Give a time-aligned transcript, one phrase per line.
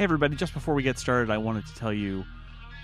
[0.00, 2.24] Hey, everybody, just before we get started, I wanted to tell you,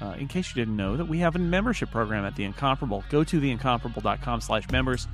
[0.03, 3.05] uh, in case you didn't know, that we have a membership program at The Incomparable.
[3.09, 5.09] Go to theincomparable.com slash members.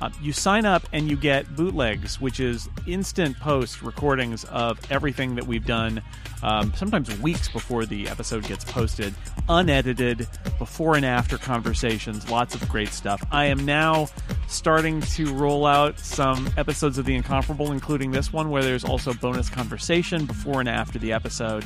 [0.00, 5.34] Uh, you sign up and you get bootlegs, which is instant post recordings of everything
[5.34, 6.02] that we've done,
[6.42, 9.14] um, sometimes weeks before the episode gets posted,
[9.48, 10.26] unedited,
[10.58, 13.22] before and after conversations, lots of great stuff.
[13.30, 14.08] I am now
[14.48, 19.12] starting to roll out some episodes of The Incomparable, including this one, where there's also
[19.14, 21.64] bonus conversation before and after the episode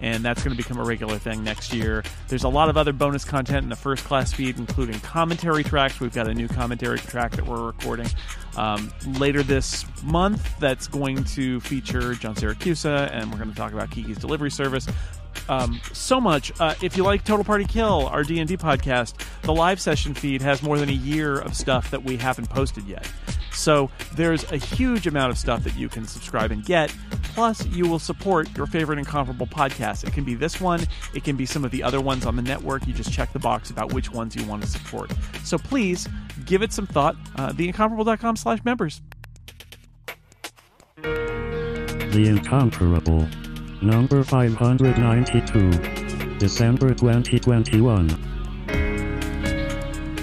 [0.00, 2.02] and that's going to become a regular thing next year.
[2.28, 6.00] There's a lot of other bonus content in the first class feed, including commentary tracks.
[6.00, 8.08] We've got a new commentary track that we're recording
[8.56, 13.72] um, later this month that's going to feature John Siracusa, and we're going to talk
[13.72, 14.86] about Kiki's delivery service.
[15.48, 16.52] Um, so much.
[16.60, 20.14] Uh, if you like Total Party Kill, our D and D podcast, the live session
[20.14, 23.10] feed has more than a year of stuff that we haven't posted yet.
[23.60, 26.94] So there's a huge amount of stuff that you can subscribe and get.
[27.34, 30.02] Plus, you will support your favorite incomparable podcasts.
[30.02, 32.42] It can be this one, it can be some of the other ones on the
[32.42, 32.86] network.
[32.86, 35.12] You just check the box about which ones you want to support.
[35.44, 36.08] So please
[36.46, 37.16] give it some thought.
[37.36, 39.02] Uh, theincomparable.com slash members.
[41.02, 43.28] The Incomparable.
[43.82, 46.38] Number 592.
[46.38, 48.29] December 2021.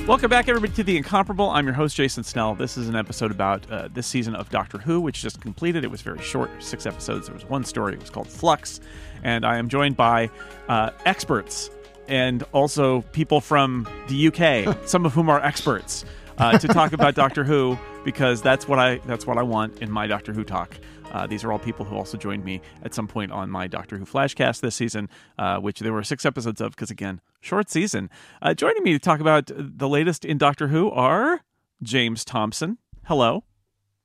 [0.08, 1.50] Welcome back, everybody, to The Incomparable.
[1.50, 2.56] I'm your host, Jason Snell.
[2.56, 5.84] This is an episode about uh, this season of Doctor Who, which just completed.
[5.84, 7.28] It was very short, six episodes.
[7.28, 7.96] There was one story.
[7.96, 8.80] It was called Flux.
[9.22, 10.30] And I am joined by
[10.70, 11.70] uh, experts
[12.08, 16.06] and also people from the UK, some of whom are experts,
[16.38, 19.92] uh, to talk about Doctor Who because that's what I that's what I want in
[19.92, 20.78] my Doctor Who talk.
[21.12, 23.98] Uh, these are all people who also joined me at some point on my Doctor
[23.98, 28.10] Who Flashcast this season, uh, which there were six episodes of because, again, short season.
[28.42, 31.42] Uh, joining me to talk about the latest in Doctor Who are
[31.82, 32.78] James Thomson.
[33.06, 33.44] Hello.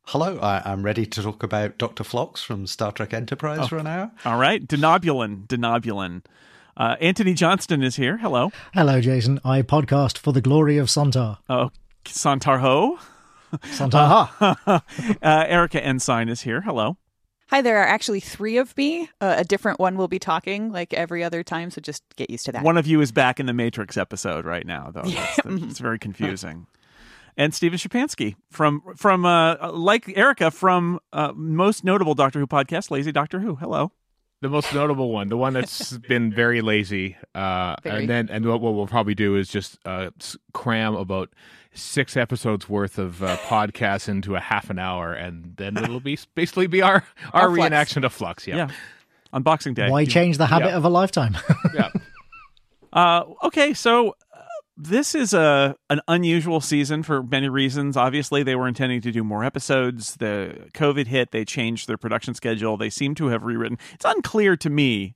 [0.06, 2.04] Hello, I, am ready to talk about Dr.
[2.04, 3.66] Phlox from Star Trek Enterprise oh.
[3.68, 4.10] for an hour.
[4.24, 4.66] All right.
[4.66, 5.46] Denobulan.
[5.46, 6.24] Denobulan.
[6.76, 8.18] Uh, Antony Johnston is here.
[8.18, 8.50] Hello.
[8.74, 9.40] Hello, Jason.
[9.44, 11.38] I podcast for the glory of Sontar.
[11.48, 11.70] Oh,
[12.04, 12.98] Sontar Ho?
[13.52, 14.30] Sontar
[14.66, 14.80] uh,
[15.22, 16.60] Erika Ensign is here.
[16.60, 16.96] Hello.
[17.48, 19.10] Hi, there are actually three of me.
[19.20, 22.46] Uh, a different one will be talking like every other time, so just get used
[22.46, 22.62] to that.
[22.64, 25.02] One of you is back in the Matrix episode right now, though.
[25.02, 26.66] That's, that's, it's very confusing.
[27.36, 32.90] and Steven Schapansky from from uh, like Erika from uh, most notable Doctor Who podcast,
[32.90, 33.56] Lazy Doctor Who.
[33.56, 33.92] Hello.
[34.42, 38.00] The most notable one, the one that's been very lazy, uh, very.
[38.00, 40.10] and then and what we'll probably do is just uh,
[40.52, 41.30] cram about
[41.74, 46.18] six episodes worth of uh, podcasts into a half an hour, and then it'll be
[46.34, 48.44] basically be our our, our reenaction of Flux.
[48.48, 48.56] Yeah.
[48.56, 48.68] yeah.
[49.32, 49.88] On Boxing Day.
[49.88, 50.76] Why change the habit yeah.
[50.76, 51.36] of a lifetime?
[51.74, 51.90] yeah.
[52.92, 54.16] Uh, okay, so
[54.76, 57.96] this is a an unusual season for many reasons.
[57.96, 60.16] Obviously, they were intending to do more episodes.
[60.16, 62.76] The COVID hit, they changed their production schedule.
[62.76, 63.78] They seem to have rewritten.
[63.94, 65.14] It's unclear to me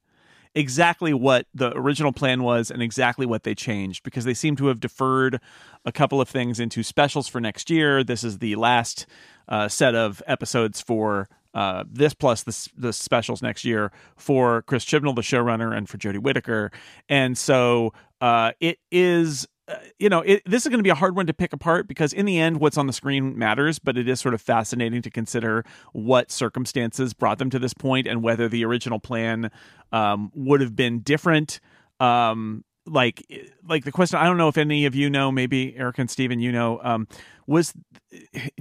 [0.54, 4.68] exactly what the original plan was and exactly what they changed because they seem to
[4.68, 5.38] have deferred
[5.84, 8.02] a couple of things into specials for next year.
[8.02, 9.06] This is the last
[9.48, 14.84] uh, set of episodes for uh, this plus the, the specials next year for Chris
[14.84, 16.70] Chibnall, the showrunner, and for Jodie Whittaker.
[17.08, 20.94] And so uh, it is uh, you know, it, this is going to be a
[20.94, 23.96] hard one to pick apart because in the end, what's on the screen matters, but
[23.96, 28.22] it is sort of fascinating to consider what circumstances brought them to this point and
[28.22, 29.50] whether the original plan
[29.92, 31.58] um, would have been different.
[32.00, 33.26] Um, like,
[33.68, 36.40] like the question, I don't know if any of you know, maybe Eric and Steven,
[36.40, 37.08] you know, um,
[37.46, 37.74] was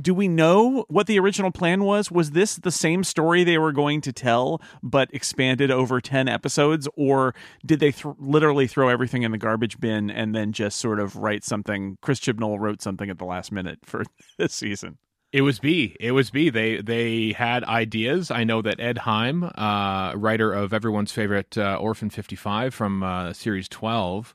[0.01, 2.11] do we know what the original plan was?
[2.11, 6.87] Was this the same story they were going to tell but expanded over 10 episodes?
[6.95, 7.33] Or
[7.65, 11.15] did they th- literally throw everything in the garbage bin and then just sort of
[11.15, 14.03] write something chris chibnall wrote something at the last minute for
[14.37, 14.97] this season
[15.35, 15.97] it was B.
[15.99, 16.49] It was B.
[16.49, 18.31] They they had ideas.
[18.31, 23.33] I know that Ed Hime, uh, writer of everyone's favorite uh, Orphan 55 from uh,
[23.33, 24.33] series 12,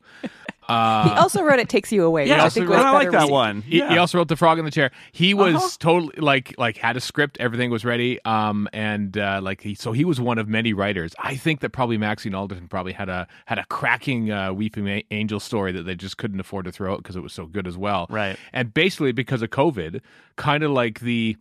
[0.71, 3.63] uh, he also wrote "It Takes You Away." Yeah, I think I like that one.
[3.63, 3.91] He, yeah.
[3.91, 5.69] he, also wrote "The Frog in the Chair." He was uh-huh.
[5.81, 9.93] totally like like had a script, everything was ready, um, and uh, like he so
[9.93, 11.13] he was one of many writers.
[11.19, 15.41] I think that probably Maxine Alderton probably had a had a cracking uh, Weeping Angel
[15.41, 17.77] story that they just couldn't afford to throw out because it was so good as
[17.77, 18.07] well.
[18.09, 20.01] Right, and basically because of COVID,
[20.37, 21.37] kind of like the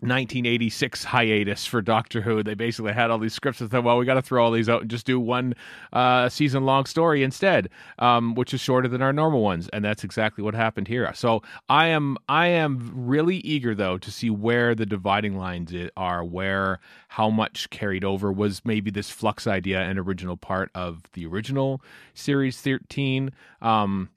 [0.00, 2.42] 1986 hiatus for Doctor Who.
[2.42, 4.68] They basically had all these scripts and thought, well, we got to throw all these
[4.68, 5.54] out and just do one
[5.92, 7.68] uh, season long story instead,
[7.98, 11.10] um, which is shorter than our normal ones, and that's exactly what happened here.
[11.14, 16.24] So I am I am really eager though to see where the dividing lines are,
[16.24, 21.26] where how much carried over was maybe this flux idea an original part of the
[21.26, 21.82] original
[22.14, 23.32] series 13.
[23.60, 24.10] Um,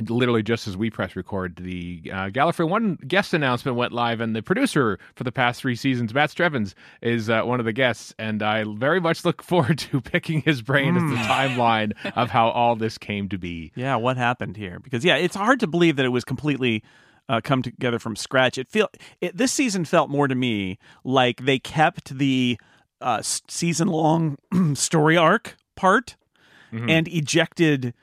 [0.00, 4.34] literally just as we press record, the uh, Gallifrey One guest announcement went live, and
[4.34, 8.14] the producer for the past three seasons, Matt Strevens, is uh, one of the guests,
[8.18, 12.48] and I very much look forward to picking his brain as the timeline of how
[12.50, 13.72] all this came to be.
[13.74, 14.78] Yeah, what happened here?
[14.80, 16.82] Because yeah, it's hard to believe that it was completely
[17.28, 18.58] uh, come together from scratch.
[18.58, 18.88] It feel
[19.20, 22.58] it, this season felt more to me like they kept the
[23.00, 24.36] uh, season long
[24.74, 26.16] story arc part
[26.70, 27.94] and ejected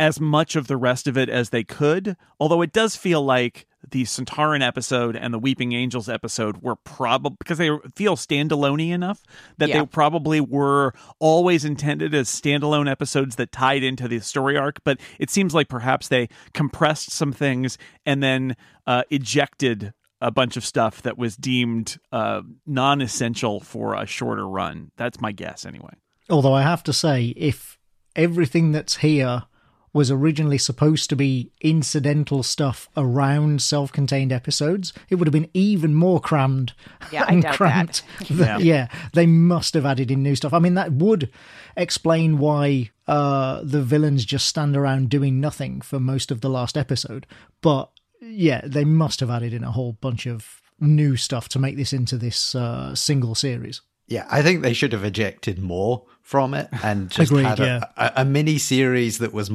[0.00, 2.16] as much of the rest of it as they could.
[2.40, 7.36] Although it does feel like the Sontaran episode and the Weeping Angels episode were probably
[7.38, 9.22] because they feel standalone enough
[9.58, 9.80] that Yeah.
[9.80, 14.82] they probably were always intended as standalone episodes that tied into the story arc.
[14.84, 17.76] But it seems like perhaps they compressed some things
[18.06, 18.56] and then
[18.86, 19.92] uh, ejected
[20.22, 24.90] a bunch of stuff that was deemed uh, non-essential for a shorter run.
[24.96, 25.92] That's my guess, anyway.
[26.28, 27.78] Although I have to say, if
[28.16, 29.44] everything that's here
[29.92, 35.94] was originally supposed to be incidental stuff around self-contained episodes, it would have been even
[35.94, 36.72] more crammed.
[37.10, 38.02] Yeah, I and doubt that.
[38.30, 38.58] Yeah.
[38.58, 40.52] yeah, they must have added in new stuff.
[40.52, 41.30] I mean, that would
[41.76, 46.76] explain why uh, the villains just stand around doing nothing for most of the last
[46.76, 47.26] episode.
[47.60, 47.90] But
[48.20, 51.92] yeah, they must have added in a whole bunch of new stuff to make this
[51.92, 53.82] into this uh, single series.
[54.10, 57.64] Yeah, I think they should have ejected more from it and just Agreed, had a,
[57.64, 57.84] yeah.
[57.96, 59.50] a, a mini series that was,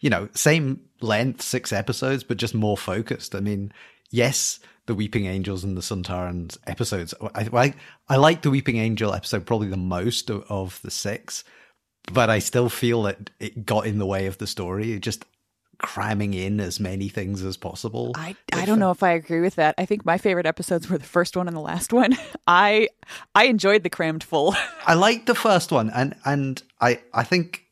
[0.00, 3.34] you know, same length, six episodes, but just more focused.
[3.34, 3.72] I mean,
[4.10, 7.12] yes, the Weeping Angels and the Sontarans episodes.
[7.34, 7.74] I, I,
[8.08, 11.44] I like the Weeping Angel episode probably the most of, of the six,
[12.10, 14.92] but I still feel that it got in the way of the story.
[14.92, 15.26] It just
[15.80, 18.12] cramming in as many things as possible.
[18.14, 19.74] I, I don't know if I agree with that.
[19.78, 22.16] I think my favorite episodes were the first one and the last one.
[22.46, 22.88] I
[23.34, 24.54] I enjoyed the crammed full.
[24.86, 27.64] I liked the first one, and and I I think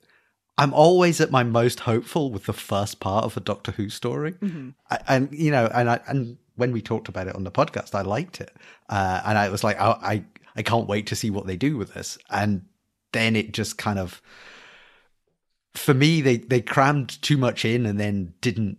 [0.57, 4.35] I'm always at my most hopeful with the first part of a Doctor Who story,
[4.91, 7.95] I, and you know, and I and when we talked about it on the podcast,
[7.95, 8.53] I liked it,
[8.89, 10.25] uh, and I was like, I, I
[10.57, 12.63] I can't wait to see what they do with this, and
[13.13, 14.21] then it just kind of,
[15.79, 18.79] for me, they they crammed too much in, and then didn't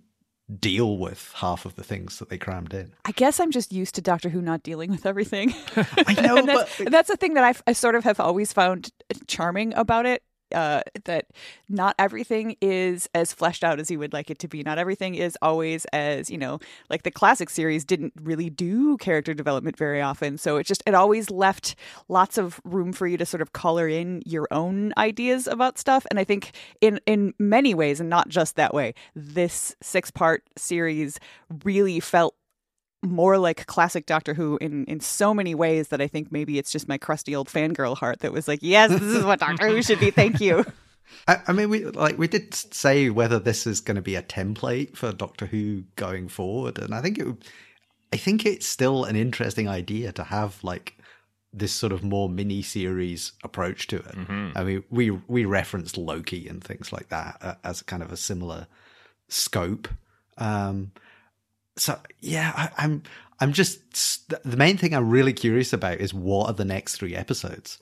[0.60, 2.92] deal with half of the things that they crammed in.
[3.06, 5.54] I guess I'm just used to Doctor Who not dealing with everything.
[5.75, 8.19] I know, and that's, but and that's the thing that I've, I sort of have
[8.19, 8.92] always found
[9.28, 10.24] charming about it.
[10.54, 11.28] Uh, that
[11.68, 14.63] not everything is as fleshed out as you would like it to be.
[14.63, 16.60] Not everything is always as you know,
[16.90, 20.38] like the classic series didn't really do character development very often.
[20.38, 21.75] So it just it always left
[22.07, 26.06] lots of room for you to sort of color in your own ideas about stuff.
[26.10, 26.51] And I think
[26.81, 31.19] in in many ways, and not just that way, this six part series
[31.63, 32.36] really felt
[33.01, 36.72] more like classic Doctor Who in in so many ways that I think maybe it's
[36.72, 39.81] just my crusty old fangirl heart that was like, yes, this is what Doctor Who
[39.81, 40.12] should be.
[40.12, 40.66] Thank you.
[41.28, 44.22] I, I mean, we like we did say whether this is going to be a
[44.22, 47.25] template for Doctor Who going forward, and I think it.
[47.25, 47.46] Would,
[48.12, 50.98] I think it's still an interesting idea to have like
[51.54, 54.16] this sort of more mini series approach to it.
[54.56, 58.18] I mean, we we referenced Loki and things like that uh, as kind of a
[58.18, 58.68] similar
[59.28, 59.88] scope.
[60.38, 60.92] Um,
[61.80, 63.04] so yeah, I, I'm
[63.40, 67.16] I'm just the main thing I'm really curious about is what are the next three
[67.16, 67.80] episodes,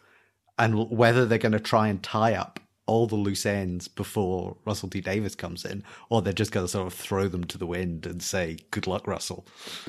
[0.57, 4.89] and whether they're going to try and tie up all the loose ends before Russell
[4.89, 7.67] T Davies comes in, or they're just going to sort of throw them to the
[7.67, 9.45] wind and say good luck, Russell.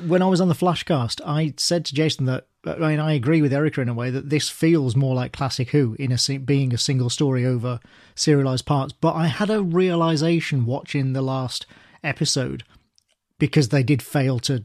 [0.06, 3.42] when I was on the Flashcast, I said to Jason that I mean I agree
[3.42, 6.72] with Erika in a way that this feels more like classic Who in a being
[6.74, 7.78] a single story over
[8.14, 8.92] serialized parts.
[8.92, 11.66] But I had a realization watching the last
[12.02, 12.64] episode
[13.38, 14.64] because they did fail to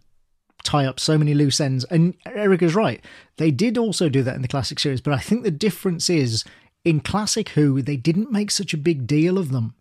[0.64, 1.84] tie up so many loose ends.
[1.86, 3.04] And Erika's right;
[3.38, 5.02] they did also do that in the classic series.
[5.02, 6.44] But I think the difference is
[6.84, 9.76] in classic Who they didn't make such a big deal of them.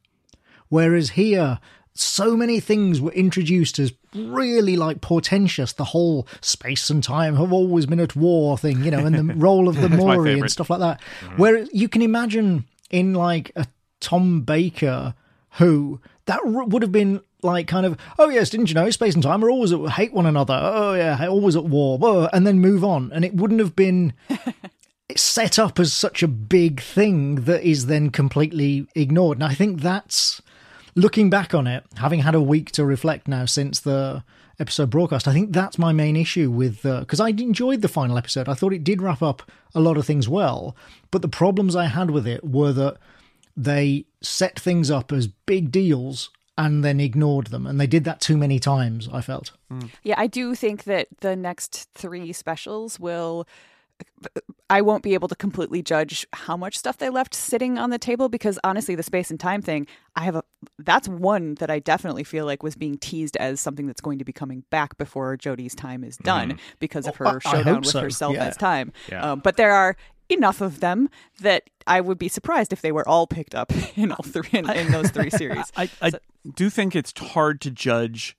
[0.68, 1.58] Whereas here,
[1.94, 5.72] so many things were introduced as really like portentous.
[5.72, 9.34] The whole space and time have always been at war thing, you know, and the
[9.36, 11.00] role of the Mouri and stuff like that.
[11.36, 13.66] Where you can imagine in like a
[14.00, 15.14] Tom Baker
[15.58, 19.22] who that would have been like kind of oh yes didn't you know space and
[19.22, 21.98] time are always at hate one another oh yeah always at war
[22.32, 24.12] and then move on and it wouldn't have been
[25.16, 29.38] set up as such a big thing that is then completely ignored.
[29.38, 30.42] And I think that's
[30.94, 34.24] looking back on it, having had a week to reflect now since the
[34.58, 35.26] episode broadcast.
[35.26, 38.48] I think that's my main issue with because I enjoyed the final episode.
[38.48, 40.76] I thought it did wrap up a lot of things well,
[41.10, 42.98] but the problems I had with it were that
[43.56, 48.20] they set things up as big deals and then ignored them, and they did that
[48.20, 49.08] too many times.
[49.12, 49.52] I felt.
[50.02, 53.46] Yeah, I do think that the next three specials will
[54.70, 57.98] I won't be able to completely judge how much stuff they left sitting on the
[57.98, 60.42] table because honestly, the space and time thing, I have a
[60.78, 64.24] that's one that I definitely feel like was being teased as something that's going to
[64.24, 68.00] be coming back before Jodie's time is done because of her I showdown with so,
[68.00, 68.46] herself yeah.
[68.46, 68.92] as time.
[69.10, 69.32] Yeah.
[69.32, 69.96] Um, but there are
[70.32, 71.08] enough of them
[71.40, 74.68] that I would be surprised if they were all picked up in all three in,
[74.70, 75.72] in those three series.
[75.76, 76.12] I, I
[76.54, 78.36] do think it's hard to judge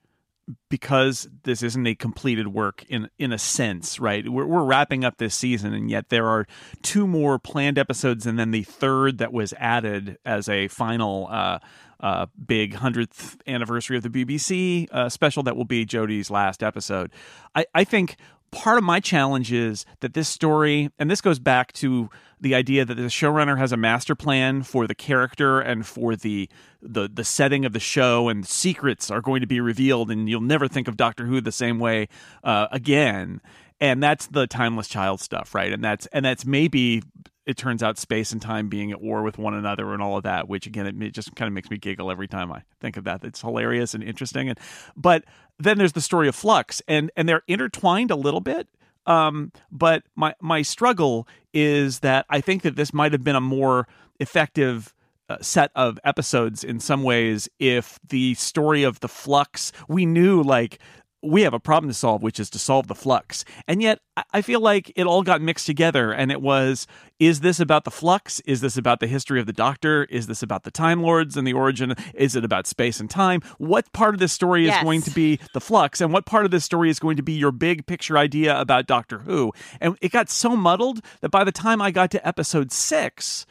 [0.70, 4.28] because this isn't a completed work in in a sense, right?
[4.28, 6.46] We're, we're wrapping up this season, and yet there are
[6.82, 11.28] two more planned episodes, and then the third that was added as a final.
[11.30, 11.60] Uh,
[12.00, 17.14] uh, big hundredth anniversary of the BBC uh, special that will be Jodie's last episode.
[17.56, 18.18] I, I think
[18.54, 22.86] part of my challenge is that this story, and this goes back to the idea
[22.86, 26.50] that the showrunner has a master plan for the character and for the
[26.82, 30.42] the the setting of the show, and secrets are going to be revealed, and you'll
[30.42, 32.08] never think of Doctor Who the same way
[32.44, 33.42] uh, again.
[33.82, 35.74] And that's the timeless child stuff, right?
[35.74, 37.02] And that's and that's maybe
[37.46, 40.24] it turns out space and time being at war with one another and all of
[40.24, 43.04] that, which again it, just kind of makes me giggle every time I think of
[43.04, 43.24] that.
[43.24, 44.50] It's hilarious and interesting.
[44.50, 44.60] And
[44.96, 45.26] but
[45.60, 48.68] then there's the story of Flux, and and they're intertwined a little bit.
[49.06, 53.42] Um, but my my struggle is that I think that this might have been a
[53.42, 53.88] more
[54.20, 54.94] effective
[55.30, 60.42] uh, set of episodes in some ways if the story of the flux we knew
[60.42, 60.80] like
[61.24, 63.46] we have a problem to solve, which is to solve the flux.
[63.68, 64.00] And yet,
[64.34, 66.12] I- feel like it all got mixed together.
[66.12, 66.86] And it was
[67.20, 68.42] is this about the flux?
[68.42, 70.04] Is this about the history of the Doctor?
[70.10, 71.96] Is this about the Time Lords and the origin?
[72.14, 73.42] Is it about space and time?
[73.58, 74.84] What part of this story is Yes.
[74.84, 76.02] going to be the flux?
[76.02, 78.86] And what part of this story is going to be your big picture idea about
[78.86, 79.54] Doctor Who?
[79.80, 83.46] And it got so muddled that by the time I got to episode six,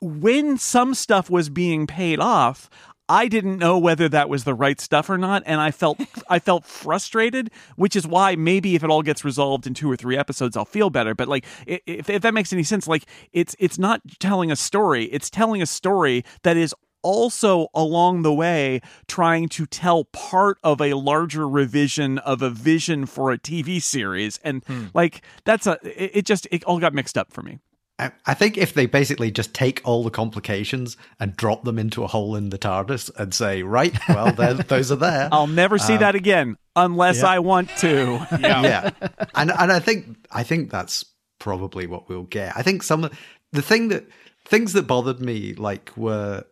[0.00, 2.68] when some stuff was being paid off,
[3.10, 6.38] I didn't know whether that was the right stuff or not, and I felt I
[6.38, 10.16] felt frustrated, which is why maybe if it all gets resolved in two or three
[10.16, 11.12] episodes, I'll feel better.
[11.14, 15.06] But like, if, if that makes any sense, like it's it's not telling a story;
[15.06, 20.80] it's telling a story that is also along the way trying to tell part of
[20.80, 24.86] a larger revision of a vision for a TV series, and hmm.
[24.94, 27.58] like that's a it, it just it all got mixed up for me.
[28.00, 32.02] I I think if they basically just take all the complications and drop them into
[32.04, 35.28] a hole in the TARDIS and say, right, well, there- those are there.
[35.32, 38.26] I'll never see that again unless I want to.
[38.40, 38.90] yeah
[39.34, 41.04] and and i think i think that's
[41.38, 43.18] probably what we'll get i think some of
[43.52, 44.04] the thing that
[44.46, 46.44] things that bothered me like were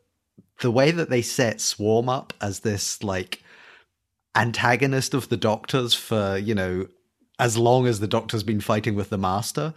[0.61, 3.43] the way that they set swarm up as this like
[4.35, 6.87] antagonist of the doctors for you know
[7.39, 9.73] as long as the doctor's been fighting with the master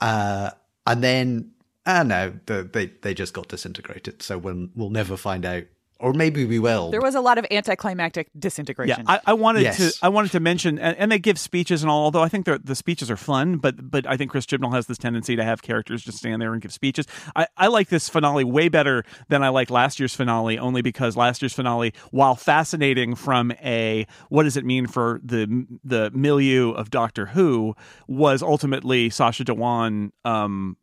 [0.00, 0.50] uh
[0.88, 1.52] and then
[1.86, 4.22] ah, don't know the, they they just got disintegrated.
[4.22, 5.64] So we'll we'll never find out
[6.00, 9.04] or maybe we will There was a lot of anticlimactic disintegration.
[9.06, 9.76] Yeah, I, I wanted Yes.
[9.78, 9.98] to.
[10.04, 12.04] I wanted to mention, and, and they give speeches and all.
[12.04, 14.98] Although I think the speeches are fun, but but I think Chris Chibnall has this
[14.98, 17.06] tendency to have characters just stand there and give speeches.
[17.34, 21.16] I, I like this finale way better than I like last year's finale, only because
[21.16, 26.70] last year's finale, while fascinating from a what does it mean for the the milieu
[26.72, 27.74] of Doctor Who,
[28.06, 30.10] was ultimately Sacha Dhawan.
[30.24, 30.76] Um,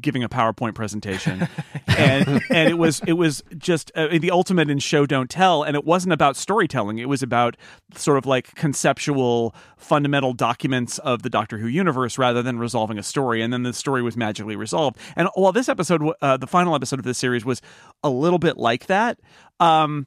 [0.00, 1.48] giving a PowerPoint presentation,
[1.86, 5.76] and and it was it was just uh, the ultimate in show don't tell, and
[5.76, 6.98] it wasn't about storytelling.
[6.98, 7.56] It was about
[7.94, 13.02] sort of like conceptual, fundamental documents of the Doctor Who universe rather than resolving a
[13.02, 13.42] story.
[13.42, 14.98] And then the story was magically resolved.
[15.16, 17.60] And while this episode, uh, the final episode of this series, was
[18.02, 19.18] a little bit like that.
[19.60, 20.06] Um,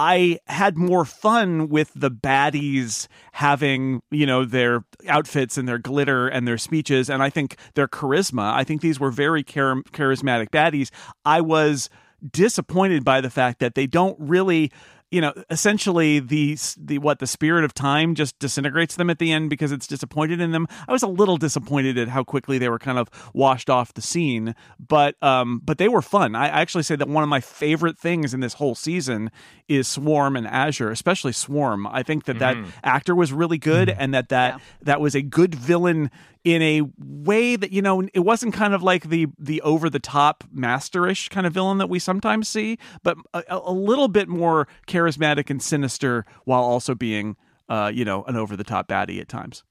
[0.00, 6.28] I had more fun with the baddies having, you know, their outfits and their glitter
[6.28, 8.54] and their speeches, and I think their charisma.
[8.54, 10.90] I think these were very char- charismatic baddies.
[11.24, 11.90] I was
[12.30, 14.70] disappointed by the fact that they don't really
[15.10, 19.32] you know essentially the the what the spirit of time just disintegrates them at the
[19.32, 20.66] end because it's disappointed in them.
[20.86, 24.02] I was a little disappointed at how quickly they were kind of washed off the
[24.02, 26.34] scene but um but they were fun.
[26.34, 29.30] I actually say that one of my favorite things in this whole season
[29.68, 31.86] is swarm and azure especially swarm.
[31.86, 35.54] I think that that actor was really good and that that that was a good
[35.54, 36.10] villain
[36.54, 39.98] in a way that you know it wasn't kind of like the the over the
[39.98, 44.66] top masterish kind of villain that we sometimes see but a, a little bit more
[44.86, 47.36] charismatic and sinister while also being
[47.68, 49.62] uh you know an over the top baddie at times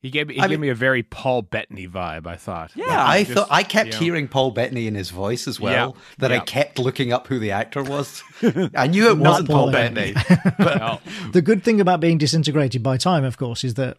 [0.00, 2.26] He gave me, he I gave mean- me a very Paul Bettany vibe.
[2.28, 2.70] I thought.
[2.76, 3.98] Yeah, I just, thought I kept you know.
[4.04, 5.72] hearing Paul Bettany in his voice as well.
[5.96, 8.22] Yeah, That I kept looking up who the actor was.
[8.74, 10.12] I knew it wasn't Paul Paul Bettany,
[10.58, 10.98] but Oh,
[11.32, 13.96] The good thing about being disintegrated by time, of course, is that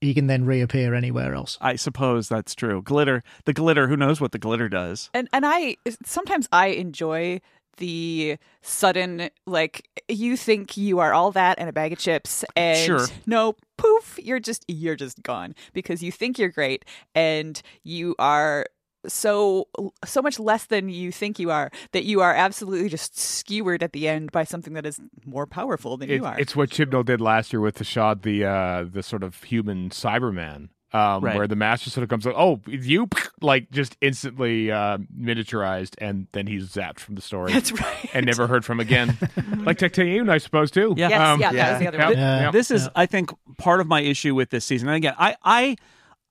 [0.00, 1.56] he can then reappear anywhere else.
[1.60, 5.44] i suppose that's true glitter the glitter who knows what the glitter does and and
[5.46, 7.40] I sometimes I enjoy
[7.78, 12.78] the sudden like you think you are all that and a bag of chips and
[12.78, 13.06] Sure.
[13.26, 16.84] nope poof, you're just you're just gone because you think you're great
[17.14, 18.64] and you are
[19.08, 19.68] so
[20.04, 23.92] so much less than you think you are that you are absolutely just skewered at
[23.92, 26.38] the end by something that is more powerful than It- you are.
[26.38, 29.90] It's what Chibnall did last year with the shot, the uh, the sort of human
[29.90, 31.36] Cyberman, um, Right.
[31.36, 33.08] where the master sort of comes like, "Oh, it's you!"
[33.40, 38.10] like just instantly uh, miniaturized, and then he's zapped from the story That's right.
[38.14, 39.16] and never heard from again.
[39.58, 40.94] like Tecteun, I suppose too.
[40.96, 41.08] Yeah.
[41.10, 41.70] Yes, Um, yeah, that yeah.
[41.72, 42.04] was the other yeah.
[42.08, 42.16] one.
[42.16, 42.40] Yeah.
[42.42, 42.50] Yeah.
[42.50, 45.76] this is i think part of my issue with this season and again i i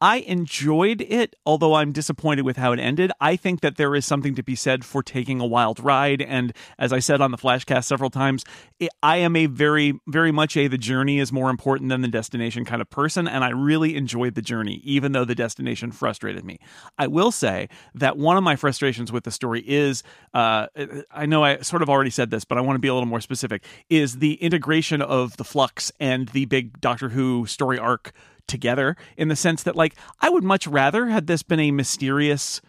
[0.02, 3.12] i enjoyed it although i'm disappointed with how it ended.
[3.22, 6.54] I think that there is something to be said for taking a wild ride and
[6.78, 8.44] as i said on the flashcast several times
[8.80, 12.08] it, i am a very very much a the journey is more important than the
[12.08, 16.44] destination kind of person and i really enjoyed the journey even though the destination frustrated
[16.44, 16.60] me.
[16.98, 20.68] I will say that one of my frustrations with the story is uh,
[21.12, 23.08] i know i sort of already said this but i want to be a little
[23.08, 28.12] more specific is the integration of the flux and the big doctor who story arc
[28.48, 32.62] together in the sense that like i would much rather had this been a mysterious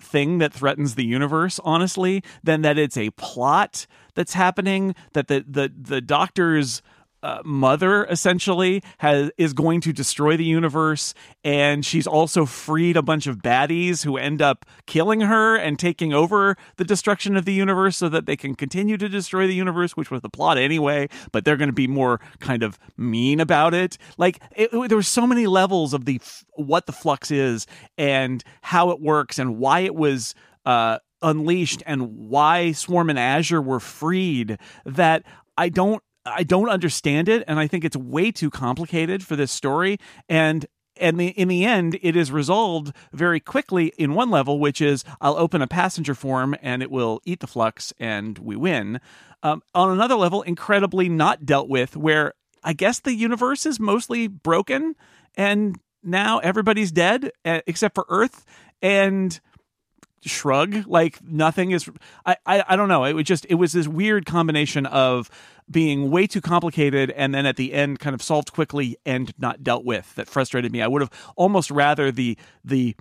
[0.00, 5.44] thing that threatens the universe honestly than that it's a plot that's happening that the
[5.48, 6.82] the the doctor's
[7.24, 13.02] uh, mother essentially has is going to destroy the universe and she's also freed a
[13.02, 17.54] bunch of baddies who end up killing her and taking over the destruction of the
[17.54, 21.08] universe so that they can continue to destroy the universe which was the plot anyway
[21.32, 23.98] but they're going to be more kind of mean about it.
[24.18, 26.20] Like it, it- there were so many levels of the
[26.54, 27.66] what the flux is
[27.98, 30.34] and how it works and why it was
[30.66, 35.24] uh unleashed and why swarm and azure were freed that
[35.56, 39.52] i don't I don't understand it, and I think it's way too complicated for this
[39.52, 39.98] story.
[40.28, 40.66] And
[40.96, 45.04] and the, in the end, it is resolved very quickly in one level, which is
[45.20, 49.00] I'll open a passenger form and it will eat the flux, and we win.
[49.42, 54.28] Um, on another level, incredibly not dealt with, where I guess the universe is mostly
[54.28, 54.94] broken,
[55.34, 58.44] and now everybody's dead except for Earth,
[58.80, 59.38] and
[60.24, 61.88] shrug like nothing is
[62.24, 63.04] I, I i don't know.
[63.04, 65.30] It was just it was this weird combination of
[65.70, 69.62] being way too complicated and then at the end kind of solved quickly and not
[69.62, 70.82] dealt with that frustrated me.
[70.82, 72.96] I would have almost rather the the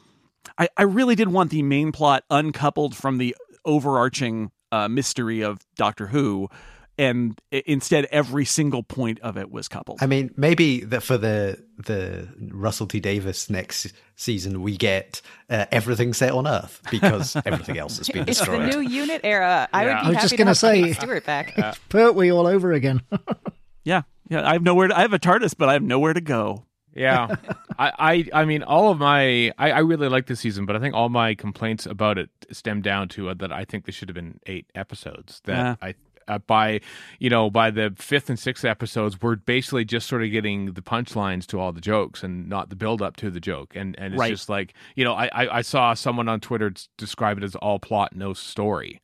[0.57, 5.59] i, I really did want the main plot uncoupled from the overarching uh, mystery of
[5.75, 6.49] doctor who
[6.97, 11.57] and instead every single point of it was coupled I mean, maybe that for the
[11.77, 17.77] the Russell T Davies next season we get uh, everything set on Earth because everything
[17.77, 18.73] else has been It's the destroyed.
[18.73, 19.67] new unit era.
[19.73, 19.95] I Yeah.
[19.95, 21.79] would be I was happy just gonna say- Patrick Stewart back.
[21.89, 23.01] Pertwee all over again.
[23.83, 26.21] yeah yeah i have nowhere to, i have a tardis but i have nowhere to
[26.21, 26.65] go
[26.95, 27.35] Yeah,
[27.79, 27.91] I,
[28.33, 30.93] I, I mean, all of my, I, I really like this season, but I think
[30.93, 34.15] all my complaints about it stem down to uh, that I think there should have
[34.15, 35.41] been eight episodes.
[35.45, 35.75] That Yeah.
[35.81, 35.95] I,
[36.27, 36.79] Uh, by,
[37.19, 40.81] you know, by the fifth and sixth episodes, we're basically just sort of getting the
[40.81, 43.75] punchlines to all the jokes and not the build up to the joke.
[43.75, 44.29] And and it's Right.
[44.31, 47.79] just like, you know, I, I, I saw someone on Twitter describe it as all
[47.79, 49.01] plot, no story.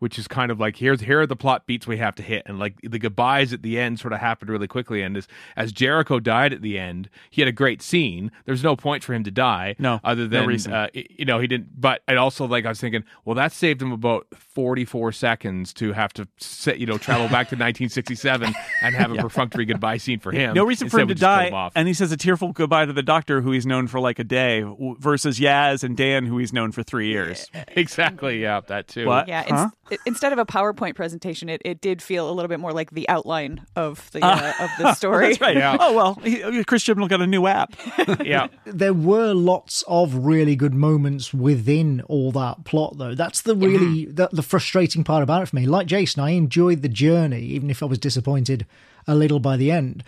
[0.00, 2.42] Which is kind of like here's here are the plot beats we have to hit,
[2.46, 5.02] and like the goodbyes at the end sort of happened really quickly.
[5.02, 8.32] And as as Jericho died at the end, he had a great scene.
[8.46, 10.72] There's no point for him to die, No, other no than reason.
[10.72, 11.80] uh, you know he didn't.
[11.80, 15.92] But and also like I was thinking, well, that saved him about 44 seconds to
[15.92, 20.18] have to set, you know travel back to 1967 and have a perfunctory goodbye scene
[20.18, 20.54] for him.
[20.54, 21.72] no reason for him to die him off.
[21.76, 24.24] and he says a tearful goodbye to the doctor who he's known for like a
[24.24, 24.64] day
[24.98, 29.06] versus yaz and dan who he's known for three years exactly, yeah, that too.
[29.06, 29.28] What?
[29.28, 29.89] Yeah, Huh?
[29.90, 32.90] Ins- instead of a PowerPoint presentation, it, it did feel a little bit more like
[32.92, 35.28] the outline of the uh, of the story.
[35.28, 35.56] That's right.
[35.56, 35.76] Yeah.
[35.82, 37.74] Oh well, he, uh, Chris Chibnall got a new app.
[38.24, 43.56] yeah, there were lots of really good moments within all that plot though that's the
[43.56, 44.14] really mm-hmm.
[44.14, 47.70] the, the frustrating part about it for me like jason i enjoyed the journey even
[47.70, 48.66] if i was disappointed
[49.06, 50.04] a little by the end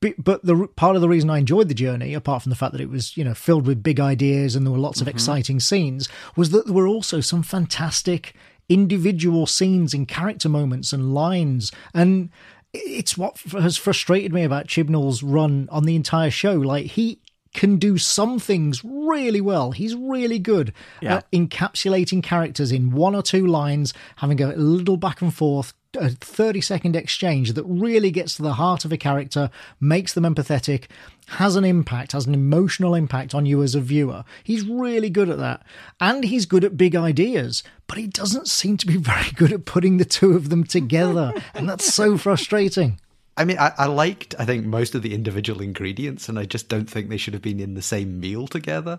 [0.00, 2.72] but, but the part of the reason i enjoyed the journey apart from the fact
[2.72, 5.16] that it was you know filled with big ideas and there were lots of mm-hmm.
[5.16, 8.34] exciting scenes was that there were also some fantastic
[8.68, 12.30] individual scenes and character moments and lines and
[12.74, 16.52] it's what has frustrated me about Chibnall's run on the entire show.
[16.54, 17.20] Like he
[17.54, 19.70] can do some things really well.
[19.70, 21.16] He's really good Yeah.
[21.18, 26.10] at encapsulating characters in one or two lines, having a little back and forth, a
[26.10, 30.84] 30 second exchange that really gets to the heart of a character, makes them empathetic,
[31.28, 34.24] has an impact, has an emotional impact on you as a viewer.
[34.44, 35.62] He's really good at that.
[36.00, 39.64] And he's good at big ideas, but he doesn't seem to be very good at
[39.64, 41.32] putting the two of them together.
[41.54, 43.00] and that's so frustrating.
[43.36, 46.68] I mean, I, I liked, I think, most of the individual ingredients, and I just
[46.68, 48.98] don't think they should have been in the same meal together.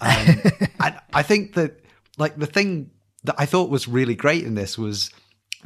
[0.00, 0.40] Um,
[0.80, 1.80] and I think that,
[2.16, 2.90] like, the thing
[3.24, 5.10] that I thought was really great in this was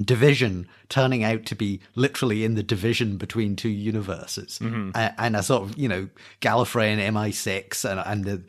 [0.02, 4.58] division turning out to be literally in the division between two universes
[4.94, 6.08] A- and a sort of you know
[6.40, 8.42] Gallifrey and MI6 and and the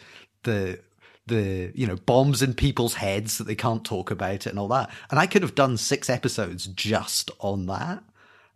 [0.44, 0.80] the
[1.28, 4.68] the you know bombs in people's heads that they can't talk about it and all
[4.68, 8.04] that and I could have done six episodes just on that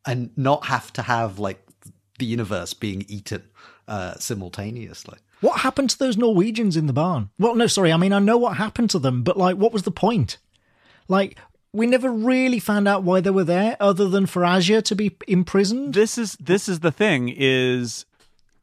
[0.06, 1.66] and not have to have like
[2.20, 3.44] the universe being eaten
[3.88, 7.30] uh simultaneously What happened to those Norwegians in the barn?
[7.38, 7.92] Well, no, sorry.
[7.92, 10.38] I mean, I know what happened to them, but like, what was the point?
[11.10, 11.38] Like,
[11.74, 15.16] we never really found out why they were there, other than for Azure to be
[15.28, 15.94] imprisoned.
[15.94, 18.06] this is this is the thing is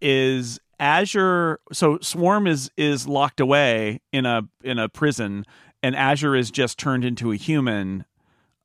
[0.01, 5.45] is Azure so Swarm is is locked away in a in a prison
[5.83, 8.05] and Azure is just turned into a human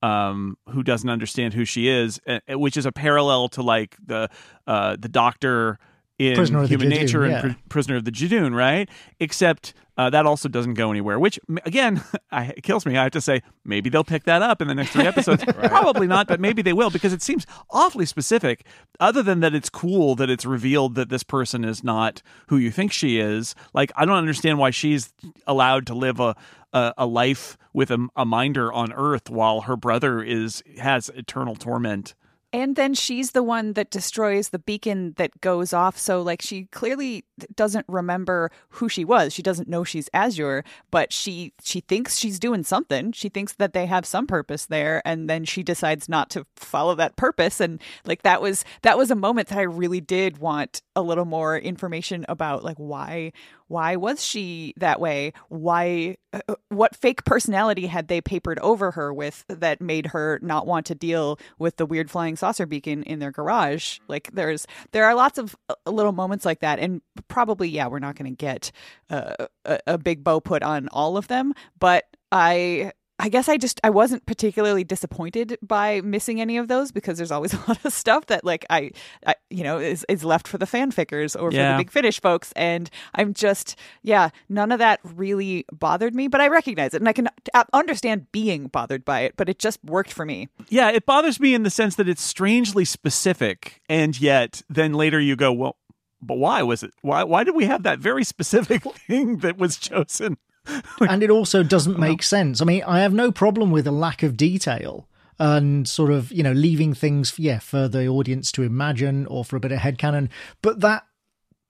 [0.01, 4.29] um who doesn't understand who she is which is a parallel to like the
[4.67, 5.79] uh the doctor
[6.17, 7.41] in Prisoner of the Human Nature and yeah.
[7.41, 8.87] Pri- Prisoner of the Judoon, right?
[9.19, 11.19] Except uh, that also doesn't go anywhere.
[11.19, 12.97] Which again, I, it kills me.
[12.97, 15.43] I have to say maybe they'll pick that up in the next three episodes.
[15.53, 18.65] Probably not, but maybe they will because it seems awfully specific.
[18.99, 22.71] Other than that, it's cool that it's revealed that this person is not who you
[22.71, 23.55] think she is.
[23.73, 25.13] Like I don't understand why she's
[25.47, 26.35] allowed to live a
[26.73, 31.55] a, a life with a, a minder on Earth while her brother is has eternal
[31.55, 32.13] torment.
[32.55, 35.97] And then she's the one that destroys the beacon that goes off.
[35.97, 39.33] So, like, she clearly doesn't remember who she was.
[39.33, 43.11] She doesn't know she's Azure, but she she thinks she's doing something.
[43.11, 46.95] She thinks that they have some purpose there, and then she decides not to follow
[46.95, 47.59] that purpose.
[47.59, 51.25] And like that was that was a moment that I really did want a little
[51.25, 53.33] more information about, like why
[53.67, 55.33] why was she that way?
[55.49, 60.67] Why uh, what fake personality had they papered over her with that made her not
[60.67, 63.99] want to deal with the weird flying saucer beacon in their garage?
[64.07, 67.99] Like there's there are lots of uh, little moments like that and probably yeah, we're
[67.99, 68.71] not going to get
[69.09, 73.55] uh, a, a big bow put on all of them, but I I guess I
[73.57, 77.83] just I wasn't particularly disappointed by missing any of those because there's always a lot
[77.85, 78.91] of stuff that like I,
[79.25, 81.77] I you know is is left for the fanfickers or for Yeah.
[81.77, 86.41] the big finish folks and I'm just yeah none of that really bothered me but
[86.41, 87.29] I recognize it and I can
[87.73, 91.53] understand being bothered by it but it just worked for me Yeah, it bothers me
[91.53, 95.77] in the sense that it's strangely specific, and yet then later you go, well,
[96.21, 96.91] but why was it?
[97.01, 100.37] Why why did we have that very specific thing that was chosen?
[101.01, 102.61] and it also doesn't make sense.
[102.61, 106.43] I mean, I have no problem with a lack of detail and sort of, you
[106.43, 109.97] know, leaving things, yeah, for the audience to imagine or for a bit of head
[109.97, 110.29] headcanon.
[110.61, 111.05] But that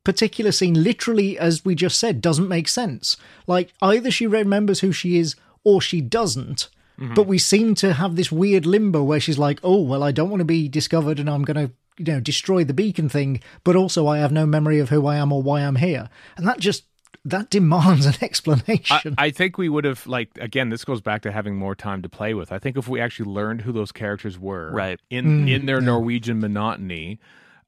[0.04, 3.18] particular scene, literally, as we just said, doesn't make sense.
[3.48, 6.70] Like, either she remembers who she is or she doesn't.
[7.00, 7.14] Mm-hmm.
[7.14, 10.30] But we seem to have this weird limbo where she's like, oh, well, I don't
[10.30, 13.76] want to be discovered and I'm going to, you know, destroy the beacon thing, but
[13.76, 16.10] also I have no memory of who I am or why I'm here.
[16.38, 16.84] And that just,
[17.26, 19.16] that demands an explanation.
[19.18, 20.70] I think we would have like again.
[20.70, 22.52] This goes back to having more time to play with.
[22.52, 25.00] I think if we actually learned who those characters were, Right.
[25.10, 27.20] in in their Norwegian monotony,